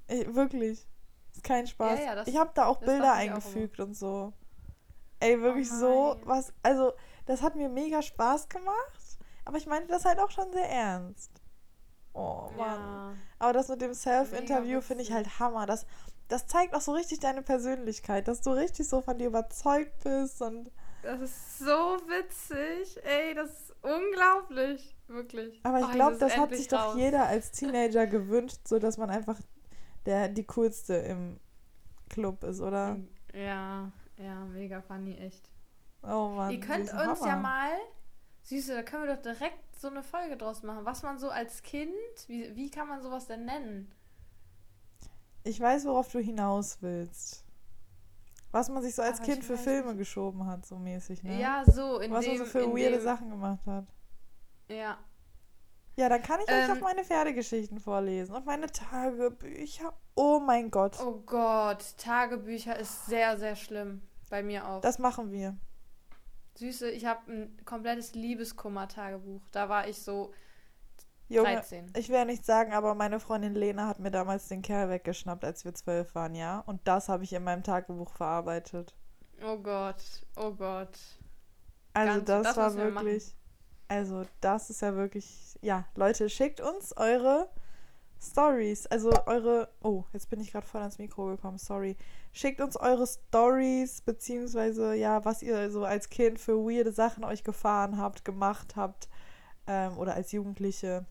Ich, 0.08 0.34
wirklich. 0.34 0.88
Ist 1.32 1.44
kein 1.44 1.68
Spaß. 1.68 2.00
Ja, 2.00 2.06
ja, 2.06 2.16
das, 2.16 2.28
ich 2.28 2.38
habe 2.38 2.52
da 2.54 2.66
auch 2.66 2.80
Bilder 2.80 3.14
eingefügt 3.14 3.80
und 3.80 3.96
so. 3.96 4.34
Ey, 5.20 5.42
wirklich 5.42 5.70
oh 5.72 5.76
so 5.76 6.20
was. 6.24 6.54
Also, 6.64 6.94
das 7.26 7.42
hat 7.42 7.56
mir 7.56 7.70
mega 7.70 8.02
Spaß 8.02 8.50
gemacht, 8.50 9.20
aber 9.46 9.58
ich 9.58 9.68
meinte 9.68 9.90
das 9.90 10.06
halt 10.06 10.20
auch 10.20 10.32
schon 10.32 10.52
sehr 10.52 10.70
ernst. 10.70 11.32
Oh 12.14 12.50
Mann. 12.58 12.80
Ja. 12.80 13.14
Aber 13.38 13.54
das 13.54 13.68
mit 13.70 13.82
dem 13.82 13.94
Self-Interview 13.94 14.82
finde 14.82 15.04
ich 15.04 15.12
halt 15.12 15.40
Hammer. 15.40 15.66
Das, 15.66 15.86
das 16.28 16.48
zeigt 16.48 16.74
auch 16.74 16.82
so 16.82 16.94
richtig 16.94 17.20
deine 17.20 17.42
Persönlichkeit, 17.42 18.28
dass 18.28 18.42
du 18.42 18.52
richtig 18.52 18.88
so 18.88 19.02
von 19.02 19.18
dir 19.18 19.28
überzeugt 19.28 20.04
bist 20.04 20.42
und 20.42 20.72
das 21.02 21.22
ist 21.22 21.60
so 21.60 21.98
witzig. 22.08 23.00
Ey, 23.04 23.34
das 23.34 23.50
ist 23.50 23.76
unglaublich. 23.82 24.96
Wirklich. 25.08 25.60
Aber 25.64 25.80
ich 25.80 25.88
oh, 25.88 25.92
glaube, 25.92 26.18
das 26.18 26.38
hat 26.38 26.56
sich 26.56 26.72
raus. 26.72 26.94
doch 26.94 26.98
jeder 26.98 27.26
als 27.26 27.52
Teenager 27.52 28.06
gewünscht, 28.06 28.60
so 28.66 28.78
dass 28.78 28.98
man 28.98 29.10
einfach 29.10 29.40
der, 30.06 30.30
die 30.30 30.46
coolste 30.46 30.96
im 30.96 31.40
Club 32.10 32.44
ist, 32.44 32.62
oder? 32.62 32.98
Ja, 33.34 33.92
ja, 34.18 34.46
mega 34.46 34.82
funny, 34.82 35.18
echt. 35.18 35.50
Oh 36.04 36.30
Mann. 36.30 36.52
Ihr 36.52 36.60
könnt 36.60 36.92
uns 36.92 36.94
Hammer. 36.94 37.28
ja 37.28 37.36
mal, 37.36 37.72
Süße, 38.44 38.74
da 38.74 38.84
können 38.84 39.08
wir 39.08 39.16
doch 39.16 39.22
direkt 39.22 39.80
so 39.80 39.88
eine 39.88 40.04
Folge 40.04 40.38
draus 40.38 40.64
machen. 40.64 40.86
Was 40.86 41.04
man 41.04 41.18
so 41.20 41.30
als 41.30 41.62
Kind, 41.64 41.94
wie, 42.28 42.56
wie 42.56 42.70
kann 42.70 42.88
man 42.88 43.02
sowas 43.02 43.28
denn 43.28 43.46
nennen? 43.46 43.92
Ich 45.44 45.60
weiß, 45.60 45.86
worauf 45.86 46.12
du 46.12 46.20
hinaus 46.20 46.78
willst. 46.82 47.46
Was 48.52 48.70
man 48.70 48.82
sich 48.82 48.96
so 48.96 49.02
als 49.02 49.20
Aber 49.20 49.26
Kind 49.32 49.44
für 49.44 49.58
Filme 49.58 49.90
nicht. 49.90 50.00
geschoben 50.00 50.46
hat, 50.46 50.66
so 50.66 50.78
mäßig, 50.78 51.24
ne? 51.24 51.40
Ja, 51.40 51.64
so. 51.66 52.00
In 52.00 52.12
Was 52.12 52.26
dem, 52.26 52.38
man 52.38 52.46
so 52.46 52.52
für 52.52 52.68
weirde 52.68 52.98
dem... 52.98 53.02
Sachen 53.02 53.30
gemacht 53.30 53.66
hat. 53.66 53.86
Ja. 54.68 54.98
Ja, 55.96 56.08
dann 56.10 56.22
kann 56.24 56.40
ich 56.40 56.50
ähm, 56.50 56.72
euch 56.72 56.78
auch 56.78 56.82
meine 56.82 57.04
Pferdegeschichten 57.04 57.80
vorlesen 57.80 58.34
und 58.34 58.46
meine 58.46 58.68
Tagebücher. 58.68 59.94
Oh 60.16 60.40
mein 60.40 60.72
Gott. 60.72 60.98
Oh 61.00 61.22
Gott, 61.26 61.84
Tagebücher 61.98 62.78
ist 62.80 63.06
sehr, 63.06 63.38
sehr 63.38 63.56
schlimm. 63.56 64.02
Bei 64.30 64.42
mir 64.42 64.68
auch. 64.68 64.82
Das 64.82 64.98
machen 64.98 65.32
wir. 65.32 65.58
Süße, 66.56 66.90
ich 66.90 67.06
habe 67.06 67.32
ein 67.32 67.58
komplettes 67.66 68.14
Liebeskummer-Tagebuch. 68.14 69.42
Da 69.52 69.70
war 69.70 69.88
ich 69.88 70.02
so 70.02 70.34
Junge, 71.30 71.54
13. 71.54 71.94
Ich 71.96 72.10
werde 72.10 72.32
nicht 72.32 72.44
sagen, 72.44 72.74
aber 72.74 72.96
meine 72.96 73.20
Freundin 73.20 73.54
Lena 73.54 73.88
hat 73.88 74.00
mir 74.00 74.10
damals 74.10 74.48
den 74.48 74.64
Kerl 74.64 74.90
weggeschnappt, 74.90 75.46
als 75.46 75.64
wir 75.64 75.74
zwölf 75.76 76.16
waren, 76.16 76.34
ja. 76.34 76.60
Und 76.66 76.82
das 76.86 77.08
habe 77.08 77.24
ich 77.24 77.34
in 77.34 77.44
meinem 77.44 77.64
Tagebuch 77.64 78.12
verarbeitet. 78.12 78.96
Oh 79.46 79.58
Gott, 79.58 80.04
oh 80.36 80.52
Gott. 80.52 80.98
Also 81.94 82.14
Ganz, 82.14 82.26
das, 82.26 82.44
das 82.44 82.58
war 82.58 82.76
wirklich. 82.76 83.36
Also 83.88 84.24
das 84.42 84.70
ist 84.70 84.82
ja 84.82 84.96
wirklich. 84.96 85.58
Ja, 85.62 85.86
Leute, 85.96 86.30
schickt 86.30 86.62
uns 86.62 86.96
eure 86.98 87.50
Stories. 88.20 88.88
Also 88.88 89.12
eure. 89.28 89.70
Oh, 89.82 90.04
jetzt 90.14 90.30
bin 90.30 90.40
ich 90.40 90.52
gerade 90.52 90.66
voll 90.66 90.82
ans 90.82 90.98
Mikro 90.98 91.28
gekommen, 91.28 91.58
sorry. 91.60 91.96
Schickt 92.32 92.60
uns 92.60 92.76
eure 92.76 93.06
Stories, 93.08 94.02
beziehungsweise 94.02 94.96
ja, 94.96 95.24
was 95.26 95.42
ihr 95.42 95.70
so 95.72 95.86
als 95.86 96.10
Kind 96.10 96.40
für 96.40 96.58
weirde 96.58 96.92
Sachen 96.92 97.24
euch 97.24 97.44
gefahren 97.44 97.98
habt, 97.98 98.26
gemacht 98.26 98.76
habt. 98.76 99.10
Ähm, 99.68 99.98
oder 99.98 100.16
als 100.16 100.32
Jugendliche. 100.32 101.06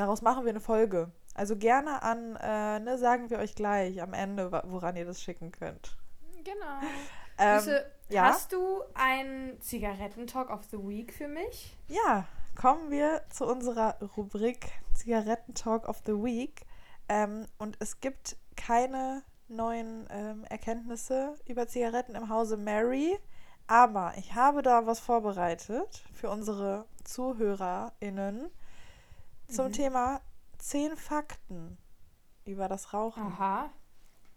Daraus 0.00 0.22
machen 0.22 0.46
wir 0.46 0.50
eine 0.50 0.60
Folge. 0.60 1.10
Also 1.34 1.56
gerne 1.58 2.02
an, 2.02 2.34
äh, 2.36 2.80
ne, 2.80 2.96
sagen 2.96 3.28
wir 3.28 3.38
euch 3.38 3.54
gleich 3.54 4.00
am 4.00 4.14
Ende, 4.14 4.50
woran 4.64 4.96
ihr 4.96 5.04
das 5.04 5.20
schicken 5.20 5.52
könnt. 5.52 5.94
Genau. 6.42 6.80
Ähm, 7.36 7.60
Süße, 7.60 7.84
ja? 8.08 8.22
Hast 8.22 8.50
du 8.54 8.82
einen 8.94 9.60
Zigarettentalk 9.60 10.48
of 10.48 10.64
the 10.70 10.78
Week 10.78 11.12
für 11.12 11.28
mich? 11.28 11.76
Ja, 11.88 12.26
kommen 12.58 12.90
wir 12.90 13.20
zu 13.28 13.44
unserer 13.44 13.98
Rubrik 14.16 14.72
Zigarettentalk 14.94 15.86
of 15.86 15.98
the 16.06 16.14
Week. 16.14 16.62
Ähm, 17.10 17.44
und 17.58 17.76
es 17.78 18.00
gibt 18.00 18.38
keine 18.56 19.22
neuen 19.48 20.08
ähm, 20.10 20.44
Erkenntnisse 20.48 21.36
über 21.46 21.68
Zigaretten 21.68 22.14
im 22.14 22.30
Hause 22.30 22.56
Mary. 22.56 23.18
Aber 23.66 24.14
ich 24.16 24.34
habe 24.34 24.62
da 24.62 24.86
was 24.86 24.98
vorbereitet 24.98 26.02
für 26.14 26.30
unsere 26.30 26.86
ZuhörerInnen 27.04 28.50
zum 29.50 29.66
Mhm. 29.68 29.72
Thema 29.72 30.20
10 30.58 30.96
Fakten 30.96 31.78
über 32.44 32.68
das 32.68 32.92
Rauchen. 32.92 33.22
Aha. 33.22 33.70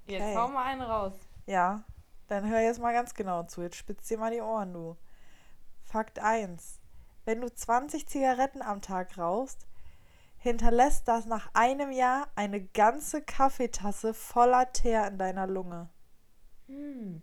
Jetzt 0.06 0.22
Okay. 0.22 0.36
hau 0.38 0.48
mal 0.50 0.66
einen 0.66 0.82
raus. 0.82 1.14
Ja, 1.46 1.84
dann 2.28 2.50
hör 2.50 2.60
jetzt 2.62 2.80
mal 2.80 2.94
ganz 2.94 3.14
genau 3.14 3.44
zu. 3.44 3.62
Jetzt 3.62 3.76
spitz 3.78 4.08
dir 4.08 4.18
mal 4.18 4.32
die 4.32 4.42
Ohren, 4.42 4.74
du. 4.74 4.98
Fakt 5.84 6.20
1. 6.20 6.80
Wenn 7.26 7.42
du 7.42 7.54
20 7.54 8.08
Zigaretten 8.08 8.62
am 8.62 8.82
Tag 8.82 9.18
rauchst, 9.18 9.66
hinterlässt 10.38 11.08
das 11.08 11.26
nach 11.26 11.50
einem 11.54 11.92
Jahr 11.92 12.28
eine 12.36 12.62
ganze 12.62 13.22
Kaffeetasse 13.22 14.14
voller 14.14 14.72
Teer 14.74 15.08
in 15.08 15.18
deiner 15.18 15.48
Lunge. 15.48 15.90
Hm. 16.68 17.22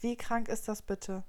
Wie 0.00 0.16
krank 0.16 0.48
ist 0.48 0.68
das 0.68 0.80
bitte? 0.82 1.24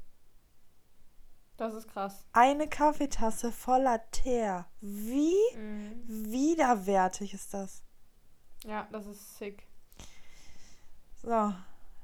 Das 1.57 1.73
ist 1.73 1.87
krass. 1.87 2.25
Eine 2.33 2.67
Kaffeetasse 2.67 3.51
voller 3.51 4.01
Teer. 4.11 4.65
Wie 4.81 5.33
Mhm. 5.55 6.03
widerwärtig 6.31 7.33
ist 7.33 7.53
das? 7.53 7.81
Ja, 8.65 8.87
das 8.91 9.05
ist 9.05 9.37
sick. 9.37 9.65
So, 11.21 11.53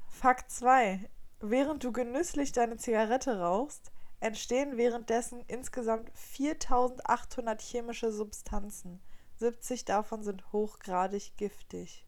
Fakt 0.08 0.50
2. 0.50 1.08
Während 1.40 1.82
du 1.84 1.92
genüsslich 1.92 2.52
deine 2.52 2.76
Zigarette 2.76 3.40
rauchst, 3.40 3.90
entstehen 4.20 4.76
währenddessen 4.76 5.42
insgesamt 5.48 6.10
4800 6.14 7.60
chemische 7.60 8.12
Substanzen. 8.12 9.00
70 9.36 9.84
davon 9.84 10.22
sind 10.22 10.52
hochgradig 10.52 11.36
giftig. 11.36 12.06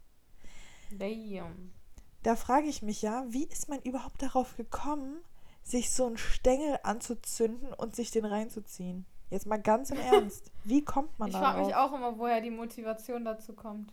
Damn. 0.93 1.73
Da 2.23 2.37
frage 2.37 2.69
ich 2.69 2.83
mich 2.83 3.03
ja, 3.03 3.25
wie 3.29 3.45
ist 3.45 3.69
man 3.69 3.81
überhaupt 3.83 4.23
darauf 4.23 4.57
gekommen, 4.57 5.19
sich 5.65 5.91
so 5.91 6.07
einen 6.07 6.19
Stängel 6.19 6.79
anzuzünden 6.85 7.73
und 7.73 7.97
sich 7.97 8.13
den 8.13 8.25
reinzuziehen? 8.25 9.07
Jetzt 9.31 9.47
mal 9.47 9.61
ganz 9.61 9.91
im 9.91 9.99
Ernst. 9.99 10.53
Wie 10.65 10.85
kommt 10.85 11.19
man 11.19 11.31
Ich 11.31 11.37
frage 11.37 11.65
mich 11.65 11.75
auch 11.75 11.93
immer, 11.93 12.19
woher 12.19 12.41
die 12.41 12.51
Motivation 12.51 13.25
dazu 13.25 13.55
kommt. 13.55 13.93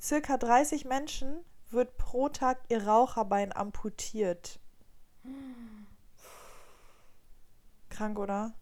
Circa 0.00 0.36
30 0.36 0.86
Menschen 0.86 1.36
wird 1.70 1.96
pro 1.98 2.28
Tag 2.28 2.58
ihr 2.68 2.86
Raucherbein 2.86 3.52
amputiert. 3.52 4.58
Krank, 7.90 8.18
oder? 8.18 8.54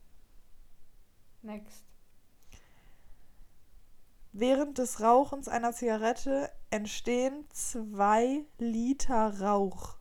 Next. 1.42 1.84
Während 4.32 4.78
des 4.78 5.00
Rauchens 5.00 5.48
einer 5.48 5.72
Zigarette 5.72 6.50
entstehen 6.70 7.44
zwei 7.52 8.44
Liter 8.58 9.40
Rauch. 9.40 9.96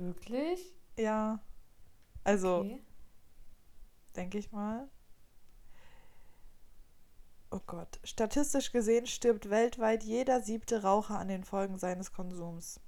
Wirklich? 0.00 0.74
Ja. 0.98 1.40
Also, 2.24 2.58
Okay. 2.60 2.82
denke 4.16 4.38
ich 4.38 4.50
mal. 4.50 4.88
Oh 7.50 7.60
Gott. 7.66 7.98
Statistisch 8.04 8.70
gesehen 8.72 9.06
stirbt 9.06 9.50
weltweit 9.50 10.04
jeder 10.04 10.40
siebte 10.40 10.82
Raucher 10.82 11.18
an 11.18 11.28
den 11.28 11.44
Folgen 11.44 11.78
seines 11.78 12.12
Konsums. 12.12 12.80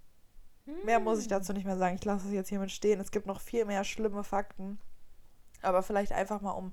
Mehr 0.84 1.00
muss 1.00 1.18
ich 1.18 1.24
Hm. 1.24 1.30
dazu 1.30 1.52
nicht 1.52 1.64
mehr 1.64 1.76
sagen. 1.76 1.96
Ich 1.96 2.04
lasse 2.04 2.28
es 2.28 2.32
jetzt 2.32 2.48
hiermit 2.48 2.70
stehen. 2.70 3.00
Es 3.00 3.10
gibt 3.10 3.26
noch 3.26 3.40
viel 3.40 3.64
mehr 3.64 3.82
schlimme 3.84 4.22
Fakten. 4.22 4.78
Aber 5.60 5.82
vielleicht 5.82 6.12
einfach 6.12 6.40
mal, 6.40 6.52
um 6.52 6.72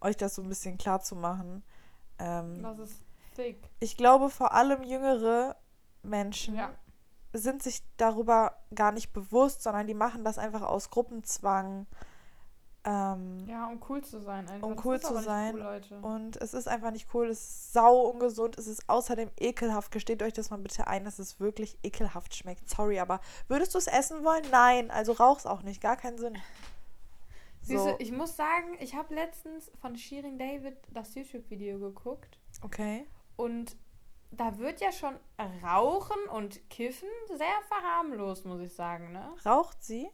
euch 0.00 0.16
das 0.16 0.34
so 0.34 0.42
ein 0.42 0.48
bisschen 0.48 0.76
klar 0.78 1.00
zu 1.00 1.16
machen. 1.16 1.62
Ähm, 2.18 2.62
Das 2.62 2.78
ist 2.78 3.04
sick. 3.34 3.70
ich 3.80 3.96
glaube, 3.96 4.28
vor 4.28 4.52
allem 4.52 4.82
jüngere 4.82 5.56
Menschen 6.02 6.54
Ja. 6.56 6.74
Sind 7.32 7.62
sich 7.62 7.82
darüber 7.96 8.56
gar 8.74 8.92
nicht 8.92 9.12
bewusst, 9.12 9.62
sondern 9.62 9.86
die 9.86 9.94
machen 9.94 10.24
das 10.24 10.38
einfach 10.38 10.62
aus 10.62 10.90
Gruppenzwang. 10.90 11.86
Ähm, 12.84 13.46
Ja, 13.46 13.68
um 13.68 13.80
cool 13.88 14.02
zu 14.02 14.20
sein 14.20 14.48
einfach. 14.48 14.66
Um 14.66 14.76
cool 14.84 15.00
zu 15.00 15.16
sein. 15.22 15.54
Cool. 15.54 15.98
Und 16.02 16.36
es 16.36 16.52
ist 16.52 16.66
einfach 16.68 16.90
nicht 16.90 17.08
cool, 17.14 17.28
es 17.28 17.40
ist 17.40 17.72
sau 17.72 18.10
ungesund, 18.10 18.58
es 18.58 18.66
ist 18.66 18.88
außerdem 18.88 19.30
ekelhaft. 19.38 19.92
Gesteht 19.92 20.22
euch 20.22 20.32
das 20.32 20.50
mal 20.50 20.58
bitte 20.58 20.88
ein, 20.88 21.04
dass 21.04 21.18
es 21.18 21.38
wirklich 21.38 21.78
ekelhaft 21.82 22.34
schmeckt. 22.34 22.68
Sorry, 22.68 22.98
aber 22.98 23.20
würdest 23.48 23.74
du 23.74 23.78
es 23.78 23.86
essen 23.86 24.24
wollen? 24.24 24.44
Nein, 24.50 24.90
also 24.90 25.12
rauch's 25.12 25.46
auch 25.46 25.62
nicht, 25.62 25.80
gar 25.80 25.96
keinen 25.96 26.18
Sinn. 26.18 26.36
So, 27.62 27.92
du, 27.92 27.96
ich 28.00 28.10
muss 28.10 28.36
sagen, 28.36 28.76
ich 28.80 28.96
habe 28.96 29.14
letztens 29.14 29.70
von 29.80 29.96
Shirin 29.96 30.36
David 30.36 30.76
das 30.90 31.14
YouTube-Video 31.14 31.78
geguckt 31.78 32.36
okay. 32.62 33.06
und 33.36 33.76
da 34.32 34.58
wird 34.58 34.80
ja 34.80 34.90
schon 34.92 35.14
Rauchen 35.62 36.18
und 36.32 36.68
Kiffen 36.70 37.08
sehr 37.28 37.60
verharmlost, 37.68 38.44
muss 38.46 38.60
ich 38.60 38.74
sagen, 38.74 39.12
ne? 39.12 39.34
Raucht 39.46 39.82
sie? 39.82 40.08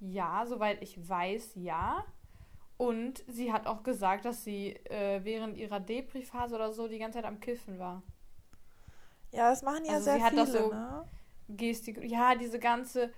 Ja, 0.00 0.44
soweit 0.46 0.82
ich 0.82 1.08
weiß, 1.08 1.52
ja. 1.56 2.04
Und 2.76 3.24
sie 3.26 3.52
hat 3.52 3.66
auch 3.66 3.82
gesagt, 3.82 4.24
dass 4.24 4.44
sie 4.44 4.76
äh, 4.86 5.20
während 5.24 5.56
ihrer 5.56 5.80
Depri-Phase 5.80 6.54
oder 6.54 6.72
so 6.72 6.86
die 6.86 6.98
ganze 6.98 7.18
Zeit 7.18 7.24
am 7.24 7.40
Kiffen 7.40 7.78
war. 7.80 8.02
Ja, 9.32 9.50
das 9.50 9.62
machen 9.62 9.84
ja 9.84 9.94
Also 9.94 10.04
sehr 10.04 10.14
sie 10.16 10.22
hat 10.22 10.30
viele, 10.30 10.42
das 10.44 10.52
so- 10.52 10.72
ne? 10.72 11.04
Gestik, 11.50 12.04
ja, 12.04 12.34
diese 12.34 12.58
ganze 12.58 13.12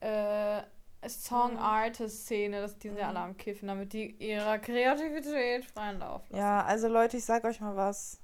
äh, 0.00 0.62
Song-Artist-Szene, 1.06 2.60
dass 2.60 2.78
die 2.78 2.88
sind 2.88 2.98
ja 2.98 3.04
Mhm. 3.10 3.16
alle 3.16 3.24
am 3.26 3.36
Kiffen, 3.36 3.68
damit 3.68 3.92
die 3.92 4.12
ihrer 4.12 4.58
Kreativität 4.58 5.64
freien 5.66 5.98
Lauf 5.98 6.22
lassen. 6.30 6.40
Ja, 6.40 6.62
also 6.64 6.88
Leute, 6.88 7.16
ich 7.16 7.24
sag 7.24 7.44
euch 7.44 7.60
mal 7.60 7.76
was. 7.76 8.20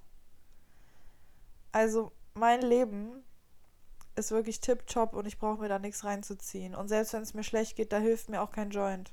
Also, 1.72 2.12
mein 2.34 2.62
Leben 2.62 3.24
ist 4.16 4.30
wirklich 4.30 4.60
tipptopp 4.60 5.14
und 5.14 5.26
ich 5.26 5.38
brauche 5.38 5.60
mir 5.60 5.68
da 5.68 5.78
nichts 5.78 6.04
reinzuziehen. 6.04 6.74
Und 6.74 6.88
selbst 6.88 7.12
wenn 7.12 7.22
es 7.22 7.34
mir 7.34 7.44
schlecht 7.44 7.76
geht, 7.76 7.92
da 7.92 7.98
hilft 7.98 8.28
mir 8.28 8.42
auch 8.42 8.50
kein 8.50 8.70
Joint. 8.70 9.12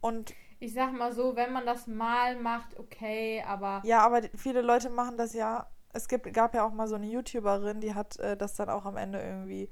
Und 0.00 0.34
Ich 0.58 0.74
sag 0.74 0.92
mal 0.92 1.12
so, 1.12 1.34
wenn 1.36 1.52
man 1.52 1.66
das 1.66 1.86
mal 1.86 2.36
macht, 2.36 2.78
okay, 2.78 3.42
aber 3.46 3.82
ja, 3.84 4.04
aber 4.04 4.22
viele 4.36 4.62
Leute 4.62 4.90
machen 4.90 5.16
das 5.16 5.32
ja. 5.32 5.68
Es 5.94 6.08
gibt, 6.08 6.32
gab 6.32 6.54
ja 6.54 6.64
auch 6.64 6.72
mal 6.72 6.88
so 6.88 6.94
eine 6.94 7.06
YouTuberin, 7.06 7.80
die 7.80 7.94
hat 7.94 8.18
äh, 8.18 8.36
das 8.36 8.54
dann 8.54 8.70
auch 8.70 8.86
am 8.86 8.96
Ende 8.96 9.20
irgendwie 9.20 9.68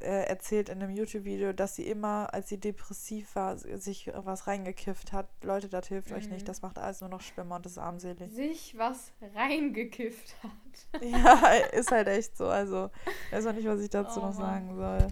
äh, 0.00 0.24
erzählt 0.24 0.68
in 0.68 0.82
einem 0.82 0.94
YouTube-Video, 0.94 1.52
dass 1.52 1.74
sie 1.76 1.86
immer, 1.88 2.32
als 2.32 2.48
sie 2.48 2.58
depressiv 2.58 3.34
war, 3.34 3.56
sich 3.58 4.10
was 4.14 4.46
reingekifft 4.46 5.12
hat. 5.12 5.26
Leute, 5.42 5.68
das 5.68 5.88
hilft 5.88 6.12
euch 6.12 6.26
Mhm. 6.26 6.34
nicht. 6.34 6.48
Das 6.48 6.62
macht 6.62 6.78
alles 6.78 7.00
nur 7.00 7.10
noch 7.10 7.20
schlimmer 7.20 7.56
und 7.56 7.66
ist 7.66 7.78
armselig. 7.78 8.32
sich 8.32 8.76
was 8.78 9.12
reingekifft 9.34 10.34
hat. 10.42 10.50
Ja, 11.02 11.48
ist 11.72 11.90
halt 11.90 12.08
echt 12.08 12.36
so. 12.36 12.48
Also, 12.48 12.90
ich 13.26 13.32
weiß 13.36 13.46
auch 13.46 13.52
nicht, 13.52 13.66
was 13.66 13.80
ich 13.80 13.90
dazu 13.90 14.20
Oh 14.20 14.26
noch 14.26 14.32
sagen 14.32 14.74
soll. 14.76 15.06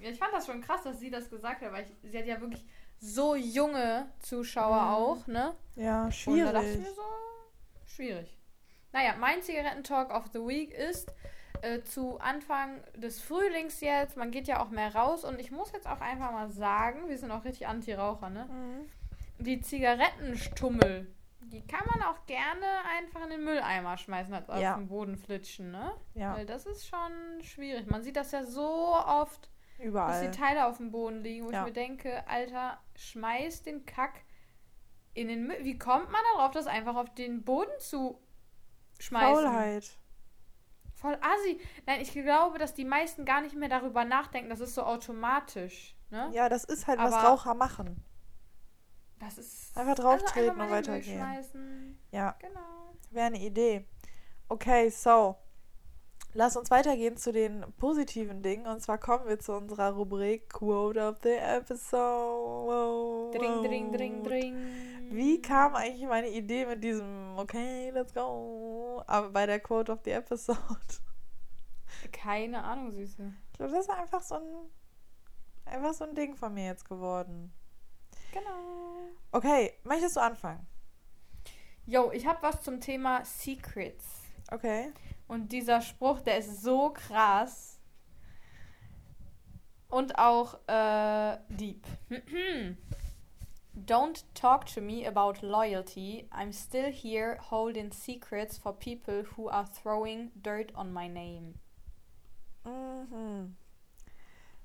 Ja, 0.00 0.10
ich 0.10 0.18
fand 0.18 0.32
das 0.34 0.46
schon 0.46 0.60
krass, 0.60 0.82
dass 0.84 1.00
sie 1.00 1.10
das 1.10 1.30
gesagt 1.30 1.62
hat, 1.62 1.72
weil 1.72 1.84
ich, 1.84 2.10
sie 2.10 2.18
hat 2.18 2.26
ja 2.26 2.40
wirklich 2.40 2.64
so 3.00 3.34
junge 3.34 4.06
Zuschauer 4.20 4.82
Mhm. 4.82 4.88
auch, 4.94 5.26
ne? 5.26 5.54
Ja, 5.76 6.04
Und 6.04 6.10
da 6.38 6.52
dachte 6.52 6.66
ich 6.66 6.72
schwierig. 6.74 6.78
mir 6.78 6.94
so, 6.94 7.02
schwierig. 7.86 8.38
Naja, 8.92 9.14
mein 9.18 9.42
Zigarettentalk 9.42 10.14
of 10.14 10.26
the 10.32 10.38
Week 10.40 10.70
ist 10.72 11.12
äh, 11.62 11.82
zu 11.82 12.18
Anfang 12.20 12.82
des 12.96 13.20
Frühlings 13.20 13.80
jetzt. 13.80 14.16
Man 14.16 14.30
geht 14.30 14.46
ja 14.48 14.60
auch 14.62 14.70
mehr 14.70 14.94
raus 14.94 15.24
und 15.24 15.40
ich 15.40 15.50
muss 15.50 15.72
jetzt 15.72 15.86
auch 15.86 16.00
einfach 16.00 16.30
mal 16.32 16.48
sagen, 16.50 17.08
wir 17.08 17.18
sind 17.18 17.30
auch 17.30 17.44
richtig 17.44 17.66
Anti-Raucher, 17.66 18.30
ne? 18.30 18.46
Mhm. 18.50 18.90
Die 19.44 19.60
Zigarettenstummel, 19.60 21.12
die 21.40 21.66
kann 21.66 21.86
man 21.86 22.02
auch 22.02 22.24
gerne 22.26 22.66
einfach 22.98 23.22
in 23.24 23.30
den 23.30 23.44
Mülleimer 23.44 23.96
schmeißen, 23.96 24.32
als 24.34 24.48
auf 24.48 24.60
Ja. 24.60 24.74
den 24.76 24.88
Boden 24.88 25.16
flitschen, 25.16 25.70
ne? 25.70 25.92
Ja, 26.14 26.36
Weil 26.36 26.46
das 26.46 26.66
ist 26.66 26.86
schon 26.86 27.42
schwierig. 27.42 27.86
Man 27.90 28.02
sieht 28.02 28.16
das 28.16 28.32
ja 28.32 28.44
so 28.44 28.94
oft, 28.94 29.50
dass 29.78 29.86
überall. 29.86 30.22
die 30.30 30.36
Teile 30.36 30.66
auf 30.66 30.76
dem 30.78 30.90
Boden 30.90 31.22
liegen, 31.22 31.46
wo 31.46 31.50
Ja. 31.50 31.60
ich 31.60 31.66
mir 31.66 31.72
denke, 31.72 32.26
Alter, 32.28 32.78
schmeiß 32.96 33.62
den 33.62 33.84
Kack 33.86 34.22
in 35.14 35.28
den 35.28 35.46
Müll. 35.46 35.58
Wie 35.62 35.78
kommt 35.78 36.10
man 36.10 36.20
darauf, 36.34 36.52
das 36.52 36.66
einfach 36.66 36.96
auf 36.96 37.12
den 37.14 37.42
Boden 37.44 37.72
zu 37.78 38.20
schmeißen? 39.00 39.34
Faulheit. 39.44 39.98
Voll 41.04 41.18
assi. 41.20 41.60
Nein, 41.84 42.00
ich 42.00 42.12
glaube, 42.12 42.56
dass 42.58 42.72
die 42.72 42.86
meisten 42.86 43.26
gar 43.26 43.42
nicht 43.42 43.54
mehr 43.54 43.68
darüber 43.68 44.06
nachdenken. 44.06 44.48
Das 44.48 44.60
ist 44.60 44.74
so 44.74 44.84
automatisch. 44.84 45.94
Ne? 46.08 46.30
Ja, 46.32 46.48
das 46.48 46.64
ist 46.64 46.86
halt, 46.86 46.98
was 46.98 47.12
Aber- 47.12 47.28
Raucher 47.28 47.52
machen. 47.52 48.02
Das 49.18 49.36
ist. 49.36 49.76
Einfach 49.76 49.96
drauftreten 49.96 50.48
einfach 50.50 50.56
mal 50.56 50.64
und 50.64 50.70
weitergehen. 50.72 51.98
Ja, 52.10 52.34
Genau. 52.40 52.94
wäre 53.10 53.26
eine 53.26 53.38
Idee. 53.38 53.84
Okay, 54.48 54.88
so. 54.88 55.36
Lass 56.32 56.56
uns 56.56 56.70
weitergehen 56.70 57.18
zu 57.18 57.32
den 57.32 57.66
positiven 57.76 58.40
Dingen. 58.42 58.66
Und 58.66 58.80
zwar 58.80 58.96
kommen 58.96 59.28
wir 59.28 59.38
zu 59.38 59.52
unserer 59.52 59.90
Rubrik 59.92 60.48
Quote 60.48 61.06
of 61.06 61.18
the 61.22 61.32
Episode. 61.34 63.30
Dring, 63.38 63.62
dring, 63.62 63.92
dring, 63.92 64.22
dring. 64.24 64.56
Wie 65.14 65.40
kam 65.40 65.76
eigentlich 65.76 66.08
meine 66.08 66.28
Idee 66.28 66.66
mit 66.66 66.82
diesem 66.82 67.38
Okay, 67.38 67.90
let's 67.90 68.12
go? 68.12 69.00
Aber 69.06 69.30
bei 69.30 69.46
der 69.46 69.60
Quote 69.60 69.92
of 69.92 70.00
the 70.04 70.10
Episode. 70.10 70.58
Keine 72.10 72.64
Ahnung, 72.64 72.90
Süße. 72.90 73.32
Ich 73.52 73.58
glaube, 73.58 73.70
das 73.70 73.84
ist 73.84 73.90
einfach 73.90 74.20
so 74.20 74.34
ein 74.34 74.70
einfach 75.66 75.94
so 75.94 76.02
ein 76.02 76.16
Ding 76.16 76.34
von 76.34 76.52
mir 76.52 76.64
jetzt 76.64 76.88
geworden. 76.88 77.52
Genau. 78.32 79.08
Okay, 79.30 79.74
möchtest 79.84 80.16
du 80.16 80.20
anfangen? 80.20 80.66
Yo, 81.86 82.10
ich 82.10 82.26
habe 82.26 82.42
was 82.42 82.62
zum 82.62 82.80
Thema 82.80 83.24
Secrets. 83.24 84.04
Okay. 84.50 84.92
Und 85.28 85.52
dieser 85.52 85.80
Spruch, 85.80 86.22
der 86.22 86.38
ist 86.38 86.60
so 86.60 86.90
krass. 86.90 87.78
Und 89.88 90.18
auch 90.18 90.58
äh, 90.66 91.38
Deep. 91.50 91.86
Don't 93.74 94.24
talk 94.34 94.64
to 94.74 94.80
me 94.80 95.04
about 95.04 95.42
loyalty. 95.42 96.28
I'm 96.32 96.52
still 96.52 96.90
here 96.90 97.38
holding 97.40 97.92
secrets 97.92 98.56
for 98.56 98.72
people 98.72 99.24
who 99.36 99.48
are 99.48 99.66
throwing 99.66 100.30
dirt 100.42 100.72
on 100.74 100.92
my 100.92 101.08
name. 101.08 101.54
Mhm. 102.64 103.56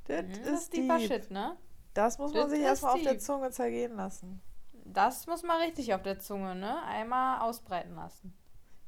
Das 0.06 0.24
Mhm, 0.24 0.32
ist 0.32 0.46
das 0.46 0.62
ist 0.62 0.74
deep. 0.74 1.00
Shit, 1.02 1.32
ne? 1.32 1.58
Das 1.94 2.18
muss 2.18 2.34
man 2.34 2.44
Das 2.44 2.52
sich 2.52 2.62
erstmal 2.62 2.94
auf 2.96 3.02
der. 3.04 3.18
Zunge 3.20 3.52
zergehen 3.52 3.96
lassen. 3.96 4.42
Das 4.86 5.28
muss 5.28 5.44
man 5.44 5.62
richtig 5.62 5.94
auf 5.94 6.02
der 6.02 6.20
Zunge, 6.20 6.56
ne? 6.56 6.82
Einmal 6.84 7.42
ausbreiten 7.42 7.96
lassen. 7.96 8.34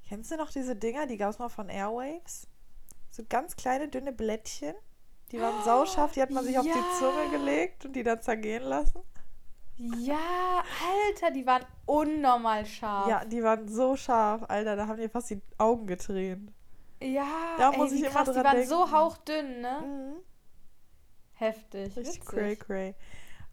Kennst 0.07 0.31
du 0.31 0.35
noch 0.37 0.51
diese 0.51 0.75
Dinger, 0.75 1.07
die 1.07 1.17
gab 1.17 1.29
es 1.31 1.39
mal 1.39 1.49
von 1.49 1.69
Airwaves? 1.69 2.47
So 3.09 3.23
ganz 3.27 3.55
kleine, 3.55 3.87
dünne 3.87 4.11
Blättchen. 4.11 4.75
Die 5.31 5.39
waren 5.39 5.63
sauscharf, 5.63 6.11
die 6.11 6.21
hat 6.21 6.29
man 6.31 6.43
sich 6.43 6.59
auf 6.59 6.65
ja. 6.65 6.73
die 6.73 6.99
Zunge 6.99 7.29
gelegt 7.29 7.85
und 7.85 7.93
die 7.93 8.03
dann 8.03 8.21
zergehen 8.21 8.63
lassen. 8.63 9.01
Ja, 9.77 10.63
Alter, 11.07 11.31
die 11.31 11.45
waren 11.45 11.65
unnormal 11.85 12.65
scharf. 12.65 13.07
Ja, 13.07 13.25
die 13.25 13.41
waren 13.43 13.67
so 13.67 13.95
scharf, 13.95 14.43
Alter, 14.47 14.75
da 14.75 14.87
haben 14.87 14.99
die 15.01 15.09
fast 15.09 15.29
die 15.31 15.41
Augen 15.57 15.87
getränt. 15.87 16.51
Ja, 17.01 17.55
Da 17.57 17.71
ey, 17.71 17.77
muss 17.77 17.91
wie 17.91 17.95
ich 17.95 18.01
immer 18.01 18.11
krass, 18.11 18.27
die 18.27 18.33
dran 18.33 18.43
waren 18.43 18.67
so 18.67 18.79
denken. 18.83 18.91
hauchdünn, 18.95 19.61
ne? 19.61 19.81
Mhm. 19.83 20.15
Heftig. 21.33 21.95
Richtig 21.97 22.25
cray 22.25 22.55
cray. 22.55 22.95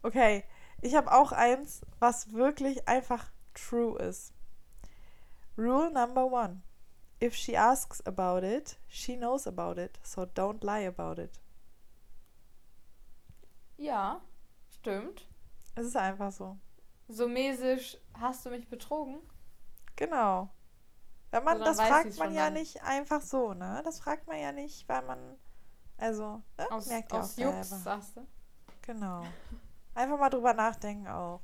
Okay, 0.03 0.43
ich 0.81 0.93
habe 0.95 1.11
auch 1.11 1.31
eins, 1.31 1.81
was 1.97 2.31
wirklich 2.31 2.87
einfach 2.87 3.31
true 3.55 3.97
ist. 3.97 4.33
Rule 5.57 5.91
number 5.91 6.25
one. 6.25 6.61
If 7.21 7.35
she 7.35 7.57
asks 7.57 8.05
about 8.05 8.45
it, 8.45 8.77
she 8.87 9.17
knows 9.17 9.47
about 9.47 9.81
it, 9.81 9.99
so 10.03 10.21
don't 10.25 10.63
lie 10.63 10.87
about 10.87 11.19
it. 11.19 11.31
Ja, 13.77 14.21
stimmt. 14.69 15.27
Es 15.79 15.85
ist 15.85 15.95
einfach 15.95 16.31
so. 16.31 16.57
So 17.07 17.27
mäßig, 17.29 18.01
hast 18.19 18.45
du 18.45 18.49
mich 18.49 18.67
betrogen? 18.67 19.19
Genau. 19.95 20.49
Wenn 21.31 21.43
man, 21.45 21.59
das 21.59 21.79
fragt 21.79 22.17
man 22.17 22.33
ja 22.33 22.45
dann. 22.45 22.53
nicht 22.53 22.83
einfach 22.83 23.21
so, 23.21 23.53
ne? 23.53 23.81
Das 23.85 24.01
fragt 24.01 24.27
man 24.27 24.39
ja 24.39 24.51
nicht, 24.51 24.89
weil 24.89 25.03
man, 25.03 25.37
also, 25.97 26.43
ne? 26.57 26.71
Aus, 26.71 26.87
merkt 26.87 27.13
auch 27.13 27.19
aus 27.19 27.37
Jux, 27.37 27.69
selber. 27.69 27.83
sagst 27.83 28.17
du? 28.17 28.27
Genau. 28.81 29.23
Einfach 29.95 30.19
mal 30.19 30.29
drüber 30.29 30.53
nachdenken 30.53 31.07
auch. 31.07 31.39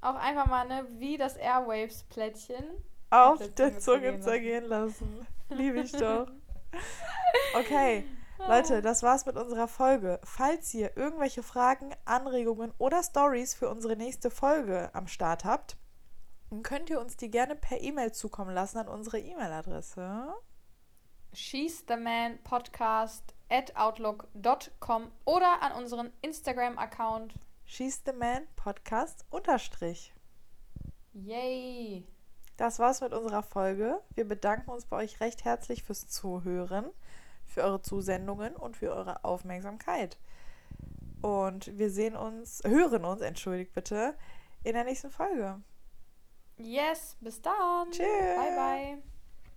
Auch 0.00 0.16
einfach 0.16 0.46
mal, 0.46 0.66
ne, 0.66 0.84
wie 0.98 1.16
das 1.16 1.36
Airwaves-Plättchen. 1.36 2.64
Auf 3.10 3.38
der 3.54 3.78
Zunge 3.78 4.18
zergehen 4.18 4.64
lassen. 4.64 5.26
Liebe 5.48 5.80
ich 5.80 5.92
doch. 5.92 6.26
Okay, 7.54 8.04
Leute, 8.46 8.82
das 8.82 9.02
war's 9.02 9.26
mit 9.26 9.36
unserer 9.36 9.68
Folge. 9.68 10.20
Falls 10.22 10.72
ihr 10.72 10.96
irgendwelche 10.96 11.42
Fragen, 11.42 11.94
Anregungen 12.04 12.72
oder 12.78 13.02
Stories 13.02 13.54
für 13.54 13.68
unsere 13.68 13.96
nächste 13.96 14.30
Folge 14.30 14.90
am 14.94 15.06
Start 15.08 15.44
habt, 15.44 15.76
könnt 16.62 16.88
ihr 16.88 17.00
uns 17.00 17.16
die 17.16 17.30
gerne 17.30 17.56
per 17.56 17.80
E-Mail 17.80 18.12
zukommen 18.12 18.54
lassen 18.54 18.78
an 18.78 18.88
unsere 18.88 19.18
E-Mail-Adresse. 19.18 20.34
She's 21.34 21.84
the 21.86 21.96
Man 21.96 22.42
Podcast 22.42 23.34
at 23.50 23.76
outlook.com 23.76 25.10
oder 25.24 25.60
an 25.62 25.72
unseren 25.72 26.10
Instagram-Account. 26.22 27.34
She's 27.66 28.02
the 28.06 28.12
Man 28.12 28.46
Podcast 28.56 29.26
unterstrich. 29.30 30.14
Yay! 31.12 32.06
Das 32.56 32.78
war's 32.78 33.02
mit 33.02 33.12
unserer 33.12 33.42
Folge. 33.42 34.00
Wir 34.14 34.26
bedanken 34.26 34.70
uns 34.70 34.86
bei 34.86 34.96
euch 34.96 35.20
recht 35.20 35.44
herzlich 35.44 35.82
fürs 35.82 36.08
Zuhören, 36.08 36.90
für 37.58 37.64
eure 37.64 37.82
Zusendungen 37.82 38.54
und 38.54 38.76
für 38.76 38.94
eure 38.94 39.24
Aufmerksamkeit. 39.24 40.16
Und 41.22 41.76
wir 41.76 41.90
sehen 41.90 42.14
uns, 42.14 42.62
hören 42.64 43.04
uns, 43.04 43.20
entschuldigt 43.20 43.74
bitte, 43.74 44.14
in 44.62 44.74
der 44.74 44.84
nächsten 44.84 45.10
Folge. 45.10 45.60
Yes, 46.56 47.16
bis 47.20 47.42
dann. 47.42 47.90
Tschüss. 47.90 48.06
Bye, 48.06 48.54
bye. 48.54 49.17